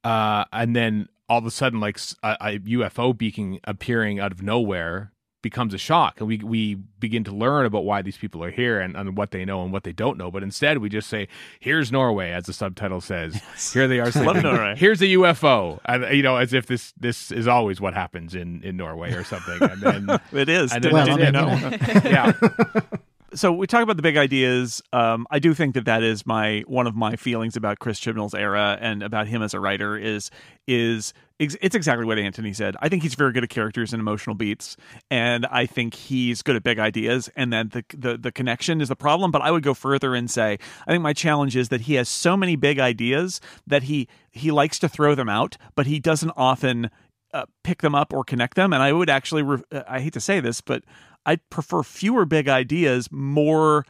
[0.03, 5.11] uh, and then all of a sudden, like a UFO beacon appearing out of nowhere
[5.49, 8.79] becomes a shock, and we we begin to learn about why these people are here
[8.83, 10.29] and, and what they know and what they don't know.
[10.31, 11.27] But instead, we just say,
[11.59, 13.41] "Here's Norway," as the subtitle says.
[13.73, 14.09] Here they are.
[14.11, 14.43] Love.
[14.43, 14.75] Norway.
[14.77, 18.61] Here's a UFO, and you know, as if this this is always what happens in
[18.63, 19.57] in Norway or something.
[19.61, 20.73] And then It is.
[20.73, 21.47] And then Well, you know?
[22.03, 22.33] yeah.
[23.37, 24.81] so we talk about the big ideas.
[24.91, 28.33] Um, I do think that that is my one of my feelings about Chris Chibnall's
[28.33, 30.31] era and about him as a writer is
[30.67, 32.75] is it's exactly what Antony said.
[32.81, 34.75] I think he's very good at characters and emotional beats,
[35.11, 37.29] and I think he's good at big ideas.
[37.35, 39.31] And then the the the connection is the problem.
[39.31, 42.09] But I would go further and say I think my challenge is that he has
[42.09, 46.31] so many big ideas that he he likes to throw them out, but he doesn't
[46.35, 46.89] often
[47.33, 48.73] uh, pick them up or connect them.
[48.73, 50.83] And I would actually, re- uh, I hate to say this, but
[51.27, 53.85] I prefer fewer big ideas, more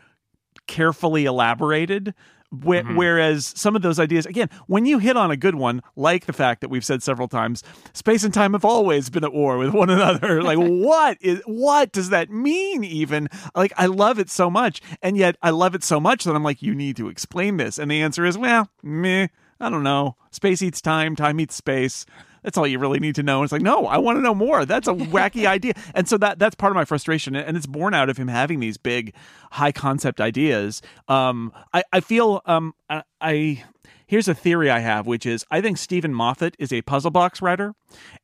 [0.66, 2.14] carefully elaborated.
[2.50, 2.96] Wh- mm-hmm.
[2.96, 6.34] Whereas some of those ideas, again, when you hit on a good one, like the
[6.34, 7.62] fact that we've said several times,
[7.94, 10.42] space and time have always been at war with one another.
[10.42, 12.84] like, what is what does that mean?
[12.84, 16.36] Even like, I love it so much, and yet I love it so much that
[16.36, 17.78] I'm like, you need to explain this.
[17.78, 19.28] And the answer is, well, meh.
[19.60, 20.16] I don't know.
[20.30, 21.16] Space eats time.
[21.16, 22.06] Time eats space.
[22.44, 23.40] That's all you really need to know.
[23.40, 24.66] And it's like, no, I want to know more.
[24.66, 25.74] That's a wacky idea.
[25.94, 27.36] And so that that's part of my frustration.
[27.36, 29.14] And it's born out of him having these big,
[29.52, 30.82] high concept ideas.
[31.08, 33.64] Um, I, I feel um, I, I
[34.08, 37.42] here's a theory I have, which is I think Steven Moffat is a puzzle box
[37.42, 37.76] writer,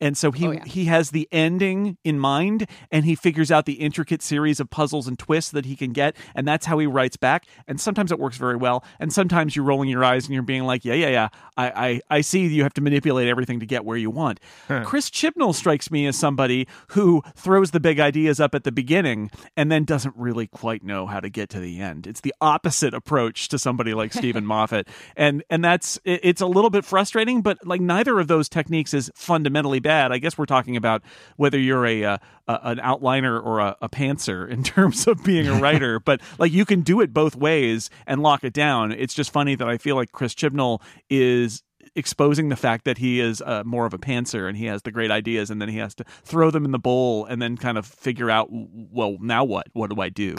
[0.02, 0.66] and so he Oh, yeah.
[0.66, 5.08] he has the ending in mind, and he figures out the intricate series of puzzles
[5.08, 7.46] and twists that he can get, and that's how he writes back.
[7.68, 10.64] And sometimes it works very well, and sometimes you're rolling your eyes and you're being
[10.64, 11.72] like, yeah, yeah, yeah, I
[12.10, 14.40] I, I see you have to manipulate everything to get where you want.
[14.86, 19.30] Chris Chibnall strikes me as somebody who throws the big ideas up at the beginning
[19.58, 22.08] and then doesn't really quite know how to get to the end.
[22.08, 26.46] It's the opposite approach to somebody like Steven Moffat, and and that's it- it's a
[26.46, 27.42] little bit frustrating.
[27.42, 30.12] But like neither of those techniques is fundamentally bad.
[30.12, 31.02] I guess we're talking about
[31.38, 35.48] whether you're a, uh a an outliner or a, a pantser in terms of being
[35.48, 36.00] a writer.
[36.10, 38.92] but like you can do it both ways and lock it down.
[38.92, 41.64] It's just funny that I feel like Chris Chibnall is
[41.96, 44.92] exposing the fact that he is uh, more of a pantser and he has the
[44.92, 47.78] great ideas and then he has to throw them in the bowl and then kind
[47.78, 50.36] of figure out well now what what do i do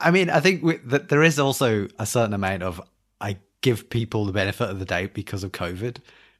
[0.00, 2.80] I mean, I think we, that there is also a certain amount of
[3.20, 5.96] I give people the benefit of the doubt because of COVID,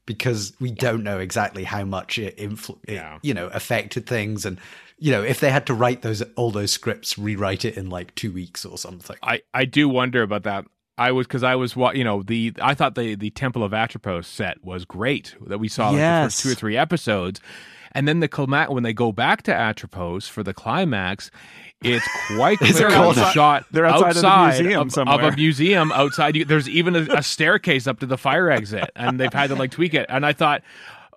[0.07, 4.59] because we don't know exactly how much it, influ- it, you know, affected things, and
[4.99, 8.15] you know, if they had to write those all those scripts, rewrite it in like
[8.15, 9.17] two weeks or something.
[9.23, 10.65] I I do wonder about that.
[10.97, 13.73] I was because I was wa- you know the I thought the the Temple of
[13.73, 17.41] Atropos set was great that we saw like, the first two or three episodes,
[17.99, 21.33] and then the climax when they go back to Atropos for the climax,
[21.83, 22.07] it's
[22.37, 23.35] quite clear called it's that?
[23.35, 26.37] shot They're outside of the museum of, of a museum outside.
[26.47, 29.73] There's even a, a staircase up to the fire exit, and they've had to like
[29.73, 30.07] tweak it.
[30.09, 30.63] And I thought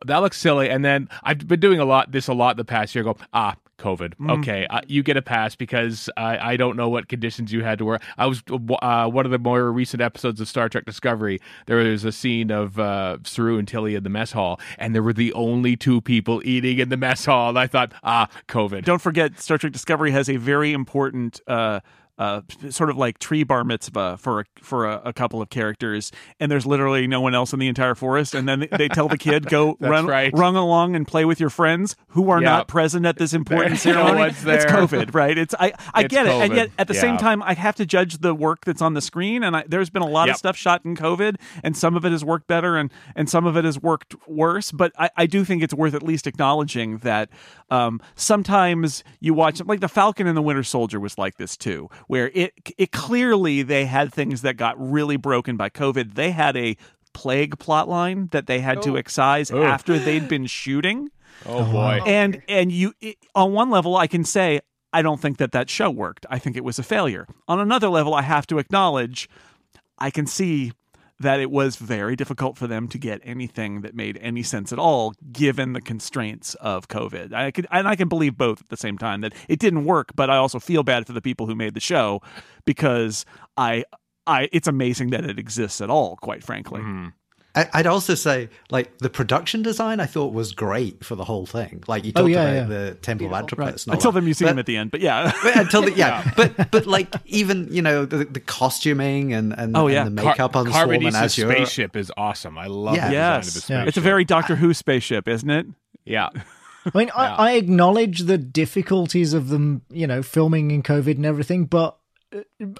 [0.07, 0.71] that looks silly.
[0.71, 3.03] And then I've been doing a lot this a lot the past year.
[3.03, 3.55] I go ah.
[3.81, 4.13] COVID.
[4.39, 7.79] Okay, uh, you get a pass because I, I don't know what conditions you had
[7.79, 7.99] to wear.
[8.17, 11.41] I was uh, one of the more recent episodes of Star Trek Discovery.
[11.65, 15.03] There was a scene of uh, Saru and Tilly in the mess hall, and there
[15.03, 17.49] were the only two people eating in the mess hall.
[17.49, 18.83] And I thought, ah, COVID.
[18.85, 21.79] don't forget star trek discovery has a very important uh
[22.17, 26.11] uh, sort of like tree bar mitzvah for a, for a, a couple of characters,
[26.39, 28.33] and there's literally no one else in the entire forest.
[28.35, 30.31] And then they, tell the kid, "Go run, right.
[30.33, 32.45] run along and play with your friends who are Yep.
[32.45, 34.65] not present at this important no ceremony." one's It's.
[34.65, 35.37] COVID, right?
[35.37, 37.85] It's I I It's get it, and yet at the same time, I have to
[37.85, 39.43] judge the work that's on the screen.
[39.43, 40.33] And I, there's been a lot Yep.
[40.35, 43.45] of stuff shot in COVID, and some of it has worked better, and and some
[43.45, 44.71] of it has worked worse.
[44.71, 47.29] But I, I do think it's worth at least acknowledging that
[47.69, 51.89] um, sometimes you watch like the Falcon and the Winter Soldier was like this too,
[52.07, 56.15] where it it clearly they had things that got really broken by COVID.
[56.15, 56.77] They had a
[57.13, 58.95] plague plot line that they had to oh.
[58.95, 59.63] excise Oh.
[59.63, 61.09] after they'd been shooting
[61.45, 61.99] oh boy.
[62.01, 62.05] Oh.
[62.05, 64.61] and and you it, on one level i can say
[64.93, 67.89] i don't think that that show worked i think it was a failure on another
[67.89, 69.29] level i have to acknowledge
[69.97, 70.71] i can see
[71.21, 74.79] that it was very difficult for them to get anything that made any sense at
[74.79, 78.97] all given the constraints of covid i and i can believe both at the same
[78.97, 81.73] time that it didn't work but i also feel bad for the people who made
[81.73, 82.21] the show
[82.65, 83.25] because
[83.57, 83.83] i
[84.27, 86.81] I, it's amazing that it exists at all, quite frankly.
[86.81, 87.11] I,
[87.53, 91.83] I'd also say, like, the production design I thought was great for the whole thing.
[91.85, 92.63] Like, you Oh, talked yeah, about yeah.
[92.89, 93.83] the Temple of Atropos.
[93.85, 94.19] and all Until that.
[94.21, 95.33] the museum But- at the end, but yeah.
[95.43, 99.75] but until the, yeah, but but like even you know the, the costuming and and,
[99.75, 100.05] Oh, yeah.
[100.05, 101.51] and the makeup on Car- Swarm and Azure.
[101.51, 102.57] spaceship is awesome.
[102.57, 103.07] I love Yeah.
[103.07, 103.87] the design yes, of his spaceship.
[103.89, 105.65] it's a very Doctor Who spaceship, isn't it?
[106.05, 106.29] yeah.
[106.83, 111.25] I mean, I, I acknowledge the difficulties of them, you know, filming in COVID and
[111.27, 111.95] everything, but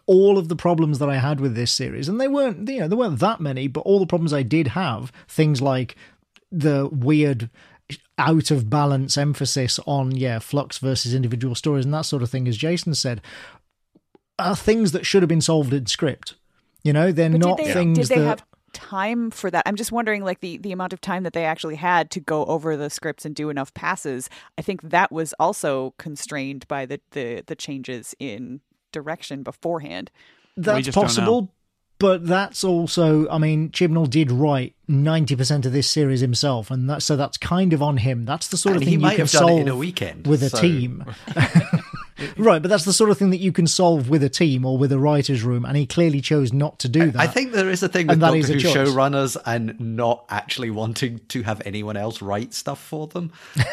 [0.05, 2.87] all of the problems that I had with this series, and they weren't, you know,
[2.87, 5.95] there weren't that many, but all the problems I did have, things like
[6.51, 7.49] the weird
[8.17, 12.47] out of balance emphasis on, yeah, flux versus individual stories and that sort of thing,
[12.47, 13.21] as Jason said,
[14.39, 16.35] are things that should have been solved in script.
[16.83, 18.27] You know, they're But not did they, things did they that.
[18.27, 19.63] have time for that?
[19.65, 22.45] I'm just wondering, like the the amount of time that they actually had to go
[22.45, 24.29] over the scripts and do enough passes.
[24.57, 28.61] I think that was also constrained by the the, the changes in
[28.91, 30.11] direction beforehand.
[30.57, 31.07] That's just don't know.
[31.07, 31.53] possible,
[31.99, 33.27] but that's also.
[33.29, 37.37] I mean, Chibnall did write ninety percent of this series himself, and that so that's
[37.37, 38.25] kind of on him.
[38.25, 39.67] That's the sort And of he thing you might can have done it solve in
[39.69, 41.05] a weekend, with a so- team.
[42.37, 44.77] right, but that's the sort of thing that you can solve with a team or
[44.77, 47.19] with a writers' room, and he clearly chose not to do that.
[47.21, 48.75] I think there is a thing with And Doctor a Who choice.
[48.75, 53.31] showrunners and not actually wanting to have anyone else write stuff for them,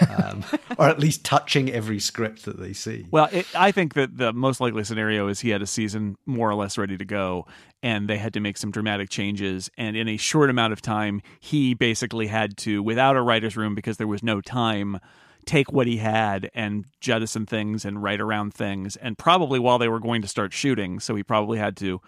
[0.09, 0.45] um,
[0.79, 3.07] or at least touching every script that they see.
[3.11, 6.51] Well, it, I think that the most likely scenario is he had a season more
[6.51, 7.47] or less ready to go,
[7.83, 9.71] and they had to make some dramatic changes.
[9.79, 13.75] And in a short amount of time, he basically had to, without a writer's room
[13.75, 14.99] because there was no time,
[15.49, 18.97] take what he had and jettison things and write around things.
[18.97, 22.01] And probably while they were going to start shooting, so he probably had to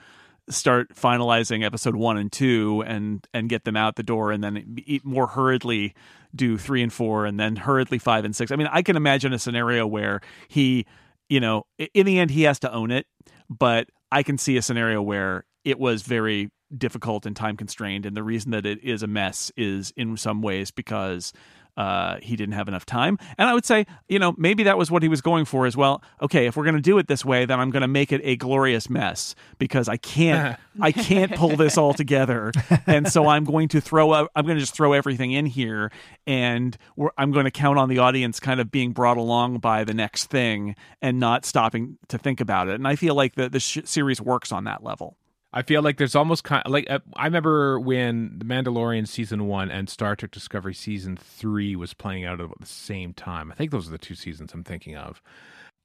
[0.51, 4.77] start finalizing episode one and two and and get them out the door and then
[5.05, 5.95] more hurriedly
[6.35, 9.33] do three and four and then hurriedly five and six i mean i can imagine
[9.33, 10.87] a scenario where he
[11.29, 13.07] you know in the end he has to own it
[13.49, 18.07] but i can see a scenario where it was very difficult and time constrained.
[18.07, 21.33] And the reason that it is a mess is in some ways because
[21.77, 23.19] uh, he didn't have enough time.
[23.39, 25.77] And I would say, you know, maybe that was what he was going for as
[25.77, 26.03] well.
[26.21, 28.21] Okay, if we're going to do it this way, then I'm going to make it
[28.25, 32.53] a glorious mess because I can't, I can't pull this all together.
[32.87, 35.93] And so I'm going to throw, up, I'm going to just throw everything in here,
[36.27, 39.85] and we're, I'm going to count on the audience kind of being brought along by
[39.85, 42.75] the next thing and not stopping to think about it.
[42.75, 45.17] And I feel like the the sh- series works on that level.
[45.53, 49.47] I feel like there's almost kind of like uh, I remember when The Mandalorian season
[49.47, 53.51] one and Star Trek Discovery season three was playing out at the same time.
[53.51, 55.21] I think those are the two seasons I'm thinking of.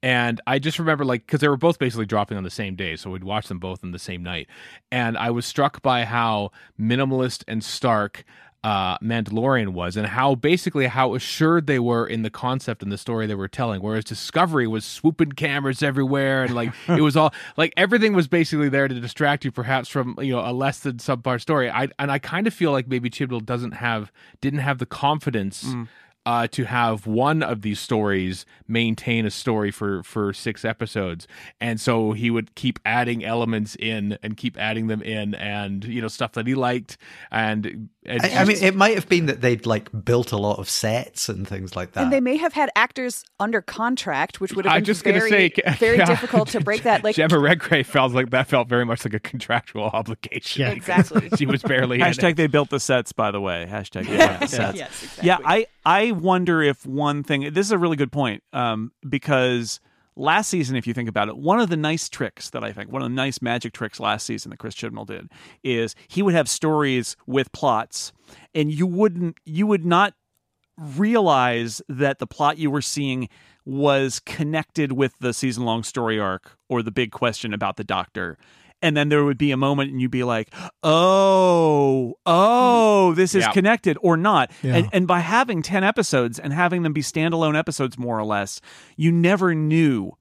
[0.04, 2.96] And I just remember, like, because they were both basically dropping on the same day,
[2.96, 4.48] so we'd watch them both in the same night.
[4.92, 8.24] And I was struck by how minimalist and stark
[8.66, 12.98] uh, Mandalorian was, and how basically how assured they were in the concept and the
[12.98, 13.80] story they were telling.
[13.80, 18.68] Whereas Discovery was swooping cameras everywhere, and like it was all like everything was basically
[18.70, 21.70] there to distract you, perhaps from you know a less than subpar story.
[21.70, 25.64] I and I kind of feel like maybe Chibnall doesn't have didn't have the confidence.
[26.28, 31.28] Uh, to have one of these stories maintain a story for for six episodes,
[31.62, 36.02] and so he would keep adding elements in and keep adding them in, and you
[36.02, 36.98] know stuff that he liked,
[37.30, 40.60] and, and I, I mean, it might have been that they'd like built a lot
[40.60, 42.04] of sets and things like that.
[42.04, 45.30] And they may have had actors under contract, which would have I'm been just very,
[45.30, 46.06] say, very yeah.
[46.06, 47.04] difficult to break that.
[47.04, 50.62] Like Jemma Redgrave felt like that felt very much like a contractual obligation.
[50.62, 50.72] Yeah.
[50.72, 51.30] Exactly.
[51.38, 52.38] she was barely in Hashtag it.
[52.38, 53.68] they built the sets, by the way.
[53.70, 54.78] Hashtag they built the sets.
[54.78, 55.28] yes, exactly.
[55.28, 57.54] Yeah, I I wonder if one thing.
[57.54, 59.80] This is a really good point um, because
[60.16, 62.92] last season, if you think about it, one of the nice tricks that I think,
[62.92, 65.30] one of the nice magic tricks last season that Chris Chibnall did
[65.64, 68.14] is he would have stories with plots,
[68.54, 70.14] and you wouldn't, you would not
[70.78, 73.30] realize that the plot you were seeing
[73.66, 78.38] was connected with the season long story arc or the big question about the doctor.
[78.82, 83.44] And then there would be a moment and you'd be like, oh, oh, this is
[83.44, 83.52] Yeah.
[83.52, 84.52] connected or not.
[84.62, 84.76] Yeah.
[84.76, 88.62] And, and by having 10 episodes and having them be standalone episodes, more or less,
[88.96, 90.12] you never knew.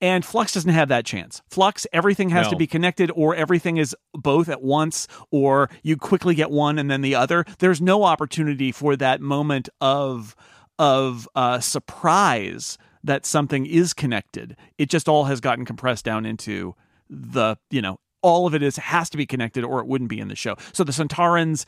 [0.00, 1.42] And Flux doesn't have that chance.
[1.50, 6.36] Flux, everything has to be connected, or everything is both at once, or you quickly
[6.36, 7.44] get one and then the other.
[7.58, 10.36] There's no opportunity for that moment of
[10.78, 14.56] of uh, surprise that something is connected.
[14.78, 16.76] It just all has gotten compressed down into
[17.08, 20.20] the you know all of it is has to be connected or it wouldn't be
[20.20, 20.56] in the show.
[20.72, 21.64] So the Sontarans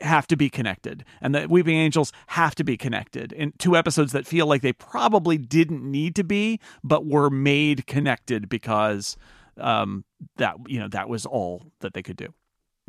[0.00, 4.12] have to be connected, and the Weeping Angels have to be connected in two episodes
[4.12, 9.16] that feel like they probably didn't need to be, but were made connected because
[9.58, 10.04] um,
[10.36, 12.34] that you know that was all that they could do.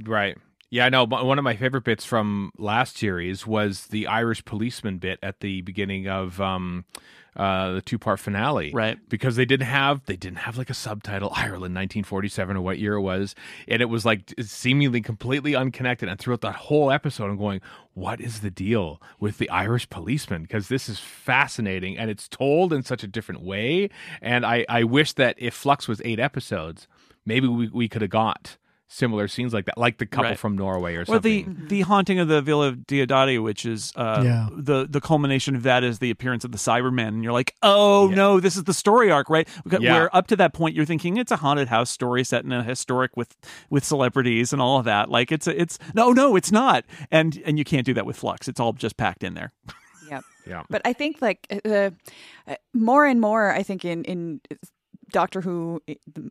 [0.04, 0.38] Right.
[0.72, 1.06] Yeah, I know.
[1.06, 5.62] One of my favorite bits from last series was the Irish policeman bit at the
[5.62, 6.86] beginning of um,
[7.36, 8.72] uh, the two part finale.
[8.74, 8.98] Right.
[9.10, 12.94] Because they didn't have they didn't have like a subtitle Ireland 1947 or what year
[12.94, 13.36] it was,
[13.68, 16.10] and it was like seemingly completely unconnected.
[16.10, 17.62] And throughout that whole episode, I'm going,
[17.94, 22.72] "What is the deal with the Irish policeman?" Because this is fascinating, and it's told
[22.72, 23.90] in such a different way.
[24.22, 26.88] And I I wish that if Flux was eight episodes,
[27.26, 30.38] maybe we we could have got similar scenes like that, like the couple Right.
[30.40, 31.56] from Norway or Or something.
[31.62, 34.48] the the haunting of the Villa Diodati, which is uh, Yeah.
[34.56, 38.12] the the culmination of that is the appearance of the Cybermen, and you're like, oh
[38.14, 39.48] no, this is the story arc, right?
[39.64, 39.94] Because Yeah.
[39.94, 42.64] Where up to that point you're thinking it's a haunted house story set in a
[42.64, 43.36] historic with
[43.70, 45.10] with celebrities and all of that.
[45.10, 48.18] Like it's a, it's no no it's not, and and you can't do that with
[48.18, 48.48] Flux.
[48.48, 49.52] It's all just packed in there.
[50.12, 50.24] Yep.
[50.48, 50.64] Yeah.
[50.70, 51.90] But I think like uh,
[52.48, 54.42] uh, more and more, I think in in
[55.12, 55.82] Doctor Who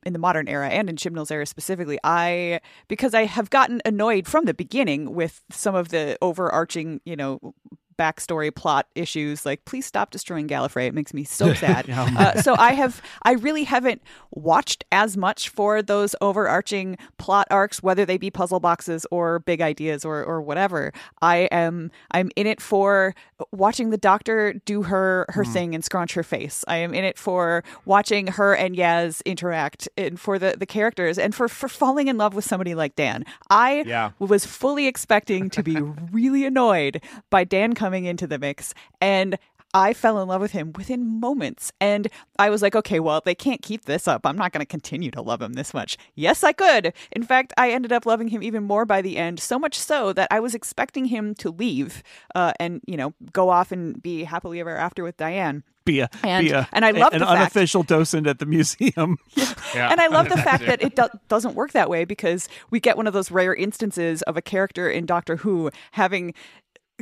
[0.04, 4.26] in the modern era and in Chibnall's era specifically, I because I have gotten annoyed
[4.26, 7.54] from the beginning with some of the overarching, you know.
[7.96, 10.86] Backstory plot issues like please stop destroying Gallifrey.
[10.86, 11.88] It makes me so sad.
[11.90, 14.02] uh, so I have I really haven't
[14.32, 19.60] watched as much for those overarching plot arcs, whether they be puzzle boxes or big
[19.60, 20.92] ideas or or whatever.
[21.22, 23.14] I am I'm in it for
[23.52, 26.64] watching the Doctor do her her thing and scrunch her face.
[26.68, 31.18] I am in it for watching her and Yaz interact and for the the characters
[31.18, 33.24] and for for falling in love with somebody like Dan.
[33.50, 34.10] I Yeah.
[34.18, 35.76] was fully expecting to be
[36.12, 39.36] really annoyed by Dan coming into the mix and
[39.74, 41.72] I fell in love with him within moments.
[41.80, 42.06] And
[42.38, 44.24] I was like, okay, well, they can't keep this up.
[44.24, 45.98] I'm not going to continue to love him this much.
[46.14, 46.92] Yes, I could.
[47.10, 50.12] In fact, I ended up loving him even more by the end, so much so
[50.12, 52.04] that I was expecting him to leave
[52.36, 55.64] uh, and, you know, go off and be happily ever after with Diane.
[55.84, 58.46] Be a And- be a, and I love an the fact- unofficial docent at the
[58.46, 59.18] museum.
[59.74, 59.88] Yeah.
[59.90, 62.96] And I love the fact that it do- doesn't work that way because we get
[62.96, 66.32] one of those rare instances of a character in Doctor Who having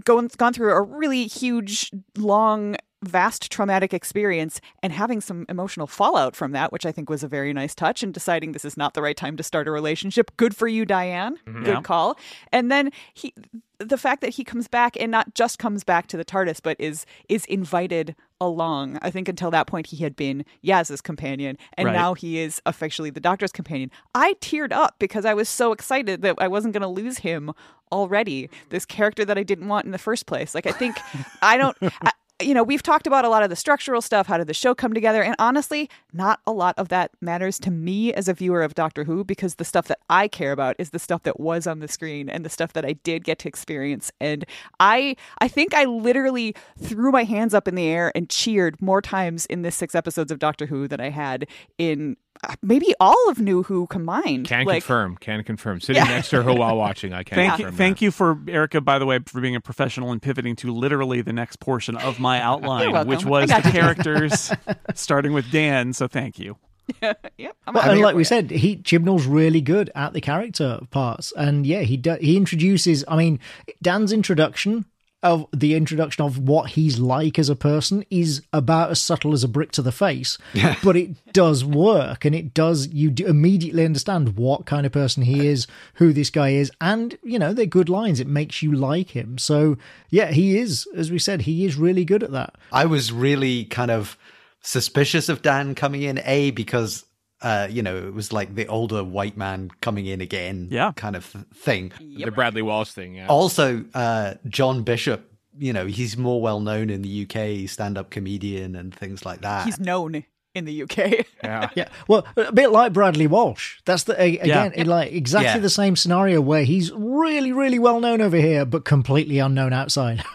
[0.04, 6.36] gone gone through a really huge, long vast traumatic experience and having some emotional fallout
[6.36, 8.94] from that, which I think was a very nice touch, and deciding this is not
[8.94, 10.36] the right time to start a relationship.
[10.36, 11.36] Good for you, Diane.
[11.46, 11.64] Mm-hmm.
[11.64, 12.16] Good call.
[12.52, 13.34] And then he,
[13.78, 16.76] the fact that he comes back and not just comes back to the TARDIS, but
[16.78, 18.98] is is invited along.
[19.02, 21.94] I think until that point he had been Yaz's companion, and Right.
[21.94, 23.90] now he is officially the Doctor's companion.
[24.14, 27.52] I teared up because I was so excited that I wasn't going to lose him
[27.92, 28.50] already.
[28.70, 30.54] This character that I didn't want in the first place.
[30.54, 30.96] Like I think
[31.42, 31.76] I don't.
[31.82, 32.12] I,
[32.42, 34.26] you know, we've talked about a lot of the structural stuff.
[34.26, 35.22] How did the show come together?
[35.22, 39.04] And honestly, not a lot of that matters to me as a viewer of Doctor
[39.04, 41.88] Who because the stuff that I care about is the stuff that was on the
[41.88, 44.10] screen and the stuff that I did get to experience.
[44.20, 44.44] And
[44.80, 49.00] I, I think I literally threw my hands up in the air and cheered more
[49.00, 51.46] times in this six episodes of Doctor Who than I had
[51.78, 52.16] in
[52.62, 54.46] maybe all of New Who combined.
[54.46, 55.16] Can like, confirm.
[55.16, 55.80] Can confirm.
[55.80, 57.72] Sitting next to her while watching, I can Thank confirm.
[57.72, 58.80] you, thank you for Erika.
[58.80, 62.18] By the way, for being a professional and pivoting to literally the next portion of
[62.18, 64.50] my outline, which was the characters,
[64.94, 65.92] starting with Dan.
[65.92, 66.56] So thank you.
[67.00, 68.26] Yep, I'm Well, and like we it.
[68.26, 73.04] said, he Chibnall's really good at the character parts, and yeah, he do, he introduces.
[73.06, 73.38] I mean,
[73.80, 74.84] Dan's introduction
[75.22, 79.44] of the introduction of what he's like as a person is about as subtle as
[79.44, 80.36] a brick to the face,
[80.82, 82.88] but it does work, and it does.
[82.88, 87.16] You do immediately understand what kind of person he is, who this guy is, and
[87.22, 88.20] you know they're good lines.
[88.20, 89.38] It makes you like him.
[89.38, 89.76] So
[90.10, 92.56] yeah, he is, as we said, he is really good at that.
[92.72, 94.18] I was really kind of
[94.60, 97.04] suspicious of Dan coming in, A, because,
[97.42, 100.92] uh, you know, it was like the older white man coming in again Yeah.
[100.96, 101.24] kind of
[101.54, 101.92] thing.
[102.00, 103.14] The Bradley Walsh thing.
[103.16, 103.26] Yeah.
[103.28, 108.10] Also, uh, John Bishop, you know, he's more well known in the UK, stand up
[108.10, 109.66] comedian and things like that.
[109.66, 110.24] he's known
[110.54, 111.26] in the UK.
[111.42, 111.68] yeah.
[111.74, 113.78] Yeah, well, a bit like Bradley Walsh.
[113.86, 114.64] That's the a- Yeah.
[114.66, 115.58] again, like exactly Yeah.
[115.58, 120.22] the same scenario where he's really, really well known over here, but completely unknown outside.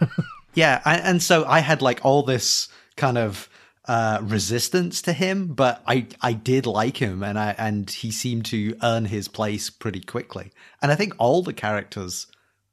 [0.54, 3.48] Yeah, and, and so I had like all this kind of
[3.88, 8.44] uh, resistance to him, but I I did like him, and I and he seemed
[8.46, 10.52] to earn his place pretty quickly.
[10.82, 12.26] And I think all the characters,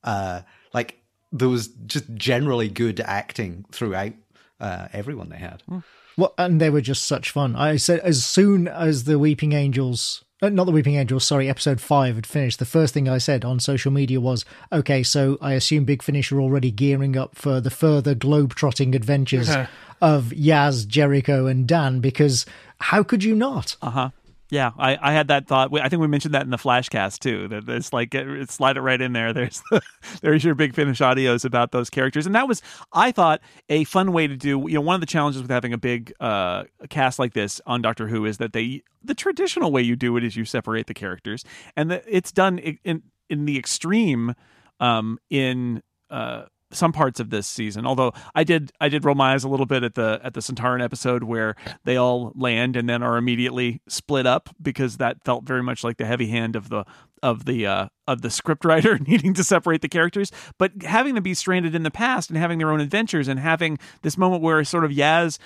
[0.03, 0.41] uh,
[0.74, 0.99] like
[1.32, 4.11] there was just generally good acting throughout
[4.59, 5.63] uh, everyone they had.
[6.18, 7.55] well, and they were just such fun.
[7.55, 10.24] I said as soon as the Weeping Angels.
[10.41, 12.59] Uh, Not the Weeping Angels, sorry, episode five had finished.
[12.59, 16.31] The first thing I said on social media was, okay, so I assume Big Finish
[16.31, 19.49] are already gearing up for the further globe-trotting adventures
[20.01, 22.45] of Yaz, Jericho, and Dan, because
[22.79, 23.77] how could you not?
[23.81, 24.09] Uh huh.
[24.52, 25.76] Yeah, I, I had that thought.
[25.80, 27.48] I think we mentioned that in the flashcast too.
[27.48, 29.34] That it's like it, slide it right in there.
[29.34, 29.62] There's
[30.22, 32.62] there's your big finish audios about those characters, and that was
[32.93, 34.64] I thought a fun way to do.
[34.68, 37.82] You know, one of the challenges with having a big uh, cast like this on
[37.82, 40.93] Doctor Who is that they the traditional way you do it is you separate the
[40.93, 41.43] characters,
[41.76, 44.36] and the, it's done in, in the extreme
[44.80, 45.82] um, in.
[46.10, 47.86] Uh, some parts of this season.
[47.86, 50.39] Although I did I did roll my eyes a little bit at the at the
[50.39, 55.45] Sontaran episode where they all land and then are immediately split up because that felt
[55.45, 56.86] very much like the heavy hand of the
[57.24, 60.32] of the uh, of the scriptwriter needing to separate the characters.
[60.57, 63.80] But having them be stranded in the past and having their own adventures and having
[64.01, 65.39] this moment where sort of Yaz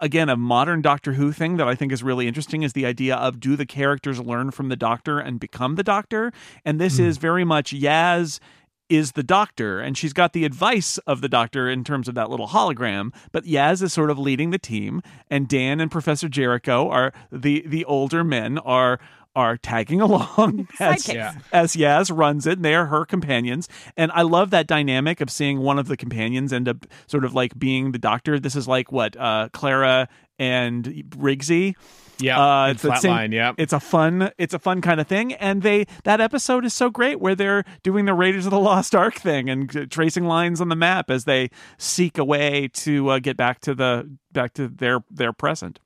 [0.00, 3.14] again a modern doctor who thing that i think is really interesting is the idea
[3.14, 6.32] of do the characters learn from the doctor and become the doctor
[6.64, 8.40] and this is very much yaz
[8.88, 12.30] is the doctor and she's got the advice of the doctor in terms of that
[12.30, 16.88] little hologram but yaz is sort of leading the team and dan and professor jericho
[16.88, 19.00] are the the older men are
[19.34, 21.34] are tagging along as, Yeah.
[21.52, 23.68] as Yaz runs it, and they are her companions.
[23.94, 27.34] And I love that dynamic of seeing one of the companions end up sort of
[27.34, 28.40] like being the doctor.
[28.40, 30.08] This is like what uh, Clara
[30.38, 30.84] and
[31.18, 31.74] Rigsy.
[32.18, 32.38] Yeah.
[32.64, 33.32] Uh, it's the same- Flatline.
[33.32, 33.52] Yeah.
[33.58, 36.88] It's a fun, it's a fun kind of thing, and they that episode is so
[36.90, 40.60] great where they're doing the Raiders of the Lost Ark thing and uh, tracing lines
[40.60, 44.54] on the map as they seek a way to uh, get back to the back
[44.54, 45.78] to their their present.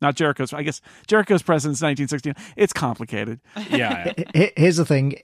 [0.00, 0.52] Not Jericho's.
[0.52, 2.34] I guess Jericho's present is 1916.
[2.56, 3.40] It's complicated.
[3.70, 4.12] yeah.
[4.34, 4.48] yeah.
[4.56, 5.18] Here's the thing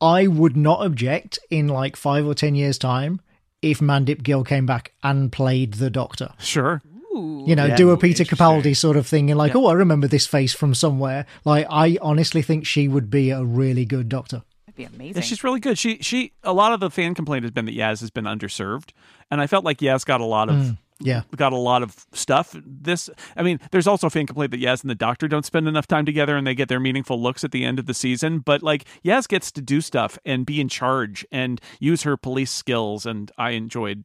[0.00, 3.20] I would not object in like five or ten years' time
[3.60, 6.30] if Mandip Gill came back and played the Doctor.
[6.38, 6.80] Sure.
[7.14, 7.76] You know, Yeah.
[7.76, 10.74] do a Peter Capaldi sort of thing and like, oh, I remember this face from
[10.74, 11.26] somewhere.
[11.44, 14.42] Like, I honestly think she would be a really good Doctor.
[14.66, 15.16] That'd be amazing.
[15.16, 15.78] Yeah, she's really good.
[15.78, 18.90] She she a lot of the fan complaint has been that Yaz has been underserved,
[19.30, 21.22] and I felt like Yaz got a lot of mm, Yeah.
[21.36, 22.56] got a lot of stuff.
[22.66, 25.68] This, I mean, there's also a fan complaint that Yaz and the Doctor don't spend
[25.68, 28.40] enough time together, and they get their meaningful looks at the end of the season.
[28.40, 32.50] But like Yaz gets to do stuff and be in charge and use her police
[32.50, 34.02] skills, and I enjoyed.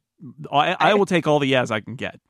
[0.52, 2.20] I, I will take all the Yaz I can get.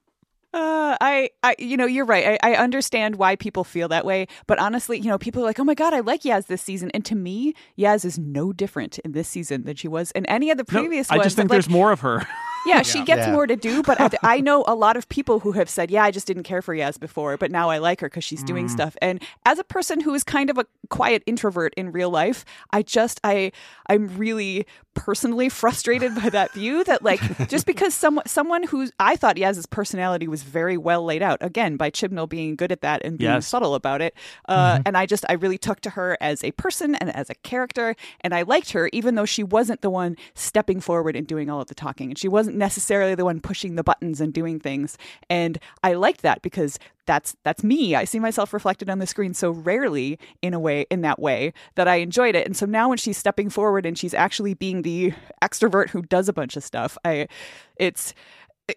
[0.52, 2.38] Uh, I, I, you know, you're right.
[2.42, 5.60] I, I understand why people feel that way, but honestly, you know, people are like,
[5.60, 8.98] "Oh my god, I like Yaz this season," and to me, Yaz is no different
[9.00, 11.50] in this season than she was in any of the No, previous I just think
[11.50, 12.26] Like, there's more of her.
[12.64, 13.32] Yeah, she gets Yeah.
[13.32, 16.04] more to do, but I, I know a lot of people who have said, "Yeah,
[16.04, 18.66] I just didn't care for Yaz before, but now I like her because she's doing
[18.66, 18.70] Mm.
[18.70, 22.44] stuff." And as a person who is kind of a quiet introvert in real life,
[22.72, 23.52] I just I
[23.88, 29.16] I'm really personally frustrated by that view that like just because someone someone who I
[29.16, 33.02] thought Yaz's personality was very well laid out again by Chibnall being good at that
[33.04, 33.46] and being Yes.
[33.46, 34.14] subtle about it,
[34.48, 37.34] uh, and I just I really took to her as a person and as a
[37.36, 41.48] character, and I liked her even though she wasn't the one stepping forward and doing
[41.48, 44.58] all of the talking, and she wasn't necessarily the one pushing the buttons and doing
[44.58, 44.98] things,
[45.28, 47.94] and I liked that because that's that's me.
[47.96, 51.52] I see myself reflected on the screen so rarely in a way in that way
[51.74, 52.46] that I enjoyed it.
[52.46, 56.28] And so now when she's stepping forward and she's actually being the extrovert who does
[56.28, 57.26] a bunch of stuff, I
[57.76, 58.14] it's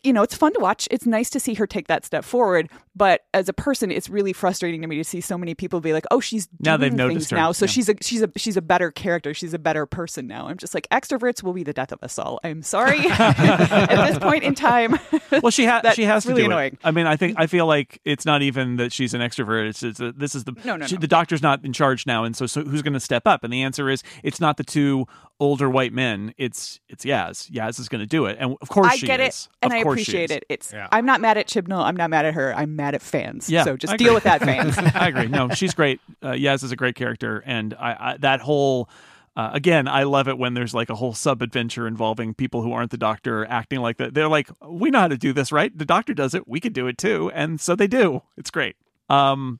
[0.04, 0.88] you know, it's fun to watch.
[0.92, 2.70] It's nice to see her take that step forward.
[2.96, 5.94] But as a person, it's really frustrating to me to see so many people be
[5.94, 7.38] like, "Oh, she's Now they've noticed things her.
[7.38, 7.72] now, so Yeah.
[7.72, 9.34] she's a she's a she's a better character.
[9.34, 12.20] She's a better person now." I'm just like, extroverts will be the death of us
[12.20, 12.40] all.
[12.44, 13.00] I'm sorry.
[13.10, 15.00] At this point in time,
[15.42, 15.96] well, she has.
[15.96, 16.74] She has to really do annoying.
[16.74, 16.80] it.
[16.84, 19.70] I mean, I think I feel like it's not even that she's an extrovert.
[19.70, 21.02] It's, it's a, this is the No, no, she- no.
[21.02, 23.44] the doctor's not in charge now, and so, so who's going to step up?
[23.44, 25.08] And the answer is it's not the two
[25.44, 26.34] older white men.
[26.38, 27.52] It's it's Yaz.
[27.52, 29.50] Yaz is going to do it, and of course I she get is.
[29.52, 30.46] it and Of I appreciate it.
[30.50, 30.88] It's Yeah.
[30.92, 31.84] I'm not mad at Chibnall.
[31.84, 32.56] I'm not mad at her.
[32.56, 33.50] I'm mad at fans.
[33.50, 34.76] Yeah, So just deal with that, fans.
[34.96, 35.28] I agree.
[35.28, 36.00] No, she's great.
[36.22, 38.90] Uh, Yaz is a great character, and I, I that whole.
[39.36, 42.72] Uh, again, I love it when there's like a whole sub adventure involving people who
[42.72, 44.14] aren't the doctor acting like that.
[44.14, 45.76] They're like, we know how to do this, right?
[45.76, 46.48] The doctor does it.
[46.48, 47.32] We could do it too.
[47.34, 48.22] And so they do.
[48.38, 48.76] It's great.
[49.10, 49.60] Um,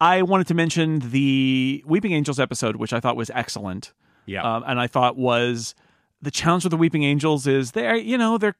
[0.00, 3.92] I wanted to mention the Weeping Angels episode, which I thought was excellent.
[4.26, 4.42] Yeah.
[4.42, 5.74] Um, and I thought was
[6.22, 8.56] the challenge with the Weeping Angels is they're, you know, they're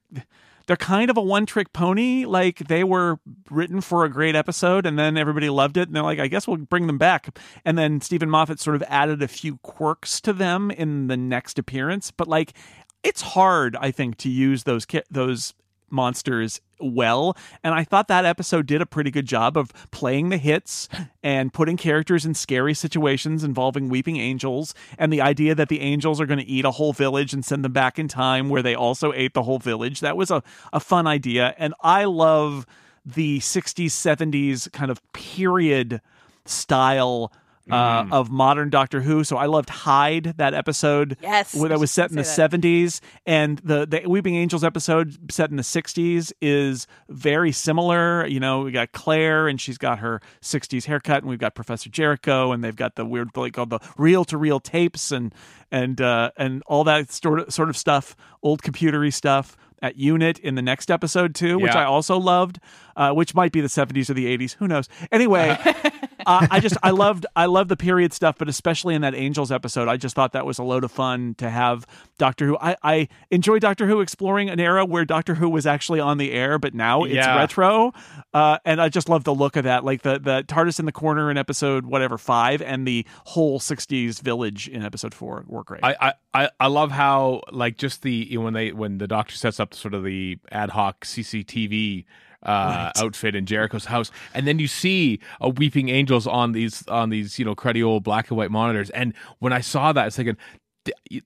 [0.67, 2.25] they're kind of a one trick pony.
[2.25, 3.19] Like they were
[3.51, 5.89] written for a great episode and then everybody loved it.
[5.89, 7.39] And they're like, I guess we'll bring them back.
[7.65, 11.59] And then Steven Moffat sort of added a few quirks to them in the next
[11.59, 12.11] appearance.
[12.11, 12.55] But like,
[13.03, 15.55] it's hard, I think, to use those those
[15.95, 20.36] monsters well and i thought that episode did a pretty good job of playing the
[20.36, 20.88] hits
[21.22, 26.20] and putting characters in scary situations involving weeping angels and the idea that the angels
[26.20, 28.74] are going to eat a whole village and send them back in time where they
[28.74, 30.01] also ate the whole village.
[30.01, 30.42] That was a,
[30.72, 32.66] a fun idea and i love
[33.07, 36.01] the 60s 70s kind of period
[36.47, 37.32] style
[37.71, 39.25] uh, of modern Doctor Who.
[39.25, 43.01] So I loved Hyde, that episode Yes, where that was was set in the 70s.
[43.27, 48.27] And the, the Weeping Angels episode set in the 60s is very similar.
[48.27, 51.89] You know, we got Claire and she's got her 60s haircut, and we've got Professor
[51.91, 55.35] Jericho, and they've got the weird, like, all the reel to reel tapes and
[55.71, 59.57] and uh, and all that sort of, sort of stuff, old computery stuff.
[59.83, 61.81] At Unit in the next episode too, which Yeah.
[61.83, 62.59] I also loved,
[62.97, 64.55] uh, which might be the 70s or the 80s.
[64.55, 64.88] Who knows?
[65.12, 65.57] Anyway,
[66.26, 69.51] uh, I just I loved I loved the period stuff, but especially in that Angels
[69.53, 71.86] episode, I just thought that was a load of fun to have
[72.18, 72.57] Doctor Who.
[72.61, 76.32] I, I enjoy Doctor Who exploring an era where Doctor Who was actually on the
[76.32, 77.36] air, but now it's Yeah.
[77.36, 77.92] retro,
[78.32, 80.92] uh, and I just love the look of that, like the the TARDIS in the
[80.92, 85.80] corner in episode whatever five, and the whole 60s village in episode four were great.
[85.82, 89.07] I, I, I, I love how like just the you know, when they when the
[89.07, 92.05] doctor sets up sort of the ad hoc CCTV
[92.45, 97.11] uh, outfit in Jericho's house, and then you see a weeping angels on these on
[97.11, 98.90] these you know cruddy old black and white monitors.
[98.90, 100.61] And when I saw that, it's thinking th-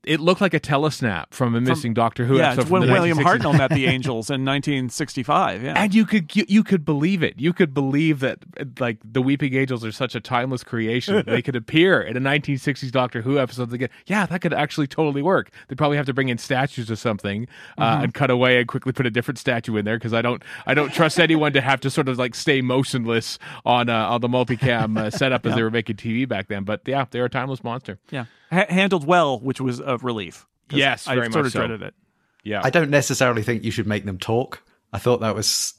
[0.04, 2.70] it looked like a telesnap from a missing Doctor Who yeah, episode.
[2.70, 3.38] when William 1960s.
[3.38, 5.62] Hartnell met the Angels in 1965.
[5.62, 7.34] Yeah, And you could you, you could believe it.
[7.38, 8.38] You could believe that
[8.80, 11.24] like the Weeping Angels are such a timeless creation.
[11.26, 13.72] they could appear in a 1960s Doctor Who episode.
[13.72, 15.50] Again, yeah, that could actually totally work.
[15.68, 17.46] They probably have to bring in statues or something
[17.76, 20.42] uh, and cut away and quickly put a different statue in there because I don't
[20.66, 24.20] I don't trust anyone to have to sort of like stay motionless on uh, on
[24.20, 26.64] the multicam uh, setup as they were making TV back then.
[26.64, 27.98] But yeah, they're a timeless monster.
[28.10, 30.46] yeah, ha- handled well, which was a relief.
[30.70, 31.58] Yes, I very sort much of so.
[31.60, 31.94] dreaded it.
[32.44, 34.62] Yeah, I don't necessarily think you should make them talk.
[34.92, 35.77] I thought that was w-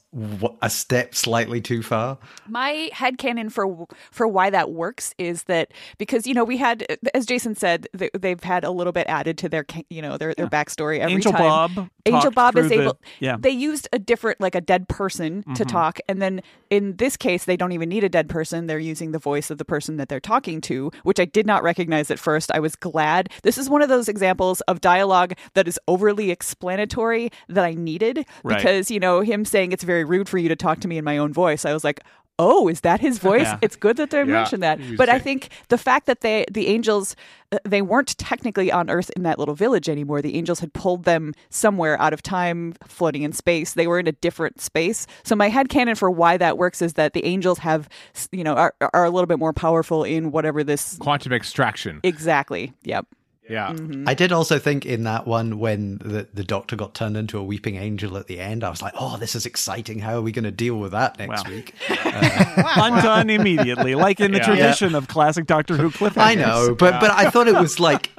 [0.60, 2.18] a step slightly too far.
[2.48, 6.84] My headcanon for for why that works is that because you know we had
[7.14, 10.48] as Jason said they've had a little bit added to their you know their their
[10.48, 11.42] backstory every Angel time.
[11.42, 13.00] Bob Angel Bob is through the- able.
[13.20, 13.36] yeah.
[13.38, 15.62] They used a different like a dead person to mm-hmm.
[15.64, 18.66] talk, and then in this case they don't even need a dead person.
[18.66, 21.62] They're using the voice of the person that they're talking to, which I did not
[21.62, 22.50] recognize at first.
[22.52, 23.28] I was glad.
[23.42, 28.26] This is one of those examples of dialogue that is overly explanatory that I needed
[28.42, 28.56] Right.
[28.56, 31.04] because you know him saying it's very rude for you to talk to me in
[31.04, 31.64] my own voice.
[31.64, 32.00] I was like.
[32.42, 33.42] Oh, is that his voice?
[33.42, 33.58] Yeah.
[33.60, 34.24] It's good that they Yeah.
[34.24, 34.78] mentioned that.
[34.96, 37.14] But I think the fact that they the angels
[37.52, 40.22] uh, they weren't technically on Earth in that little village anymore.
[40.22, 43.74] The angels had pulled them somewhere out of time, floating in space.
[43.74, 45.06] They were in a different space.
[45.22, 47.90] So my head headcanon for why that works is that the angels have
[48.32, 52.00] you know are are a little bit more powerful in whatever this quantum extraction.
[52.04, 52.72] exactly.
[52.84, 53.04] Yep.
[53.50, 53.74] Yeah.
[54.06, 57.42] I did also think in that one when the, the doctor got turned into a
[57.42, 59.98] weeping angel at the end, I was like, oh, this is exciting.
[59.98, 61.50] How are we going to deal with that next Wow.
[61.50, 61.74] week?
[61.88, 64.44] Undone immediately, like in the Yeah.
[64.44, 66.18] tradition of classic Doctor Who cliffhangers.
[66.22, 68.10] I know, but but I thought it was like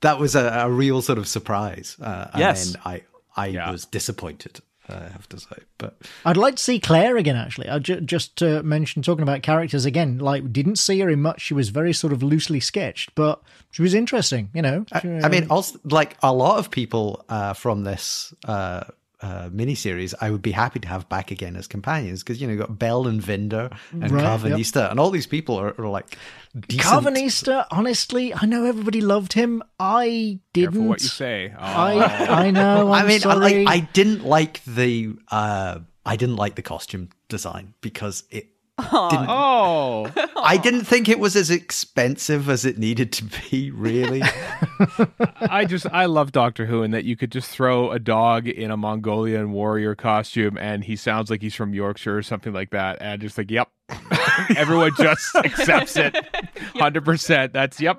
[0.00, 1.96] that was a, a real sort of surprise.
[2.00, 2.72] Uh, and Yes.
[2.72, 3.02] then I
[3.36, 3.70] I Yeah.
[3.70, 4.60] was disappointed.
[4.90, 7.36] I have to say, but I'd like to see Claire again.
[7.36, 10.18] Actually, I ju- just to mention talking about characters again.
[10.18, 11.40] Like, didn't see her in much.
[11.40, 14.50] She was very sort of loosely sketched, but she was interesting.
[14.52, 18.84] You know, I, I mean, also like a lot of people uh, from this uh,
[19.22, 22.54] uh, miniseries, I would be happy to have back again as companions because you know
[22.54, 24.40] you got Bel and Vinder and Right, yep.
[24.40, 26.16] Karvanista, and all these people are, are like
[26.68, 27.04] decent.
[27.04, 27.66] Karvanista.
[27.70, 29.62] Honestly, I know everybody loved him.
[29.78, 30.72] I didn't.
[30.72, 31.52] Careful what you say.
[31.56, 31.62] Oh.
[31.62, 32.92] I I know.
[32.92, 33.64] I'm I mean, I, sorry.
[33.64, 38.48] like, I didn't like the uh, I didn't like the costume design because it
[38.80, 39.26] didn't.
[39.28, 40.10] Oh.
[40.16, 43.70] oh, I didn't think it was as expensive as it needed to be.
[43.70, 44.22] Really,
[45.40, 48.70] I just I love Doctor Who and that you could just throw a dog in
[48.70, 52.98] a Mongolian warrior costume and he sounds like he's from Yorkshire or something like that,
[53.00, 53.68] and just like, yep,
[54.56, 56.16] everyone just accepts it,
[56.74, 57.52] hundred percent.
[57.52, 57.98] That's yep.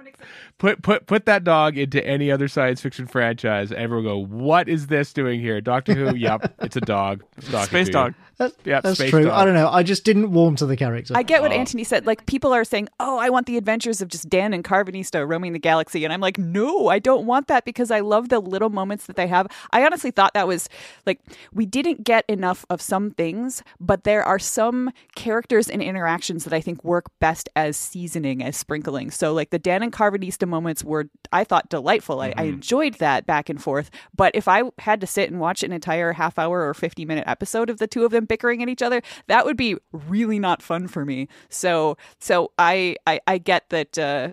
[0.58, 3.72] Put put put that dog into any other science fiction franchise.
[3.72, 5.60] Everyone go, what is this doing here?
[5.60, 6.16] Doctor Who?
[6.16, 7.24] Yep, it's a dog.
[7.38, 8.14] It's Space to dog.
[8.38, 9.26] That's, Yeah, that's space true.
[9.26, 9.34] dog.
[9.34, 9.70] I don't know.
[9.70, 11.14] I just didn't warm to the character.
[11.16, 11.56] I get what oh.
[11.56, 12.08] Antony said.
[12.08, 15.54] Like people are saying, "Oh, I want the adventures of just Dan and Karvanista roaming
[15.54, 18.70] the galaxy," and I'm like, "No, I don't want that because I love the little
[18.70, 20.70] moments that they have." I honestly thought that was
[21.06, 21.20] like
[21.54, 26.54] we didn't get enough of some things, but there are some characters and interactions that
[26.54, 29.12] I think work best as seasoning, as sprinkling.
[29.12, 32.22] So like the Dan and Karvanista moments were, I thought, delightful.
[32.22, 33.90] I, I enjoyed that back and forth.
[34.16, 37.26] But if I had to sit and watch an entire half hour or 50 minute
[37.28, 40.62] episode of the two of them bickering at each other, that would be really not
[40.62, 41.28] fun for me.
[41.50, 43.98] So, so I, I, I get that.
[43.98, 44.30] Uh,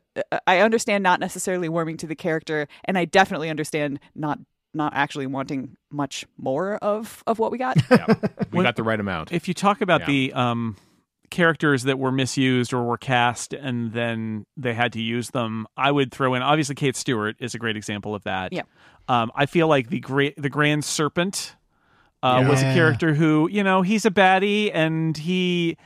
[0.46, 4.38] I understand not necessarily warming to the character, and I definitely understand not
[4.74, 7.78] not actually wanting much more of of what we got.
[7.90, 8.06] Yeah,
[8.52, 9.32] we got the right amount.
[9.32, 10.06] If you talk about Yeah.
[10.06, 10.76] the um,
[11.30, 15.90] characters that were misused or were cast and then they had to use them, I
[15.90, 18.52] would throw in obviously Kate Stewart is a great example of that.
[18.52, 18.62] Yeah.
[19.08, 21.56] Um, I feel like the great the Grand Serpent
[22.22, 25.76] uh, was a character who you know he's a baddie and he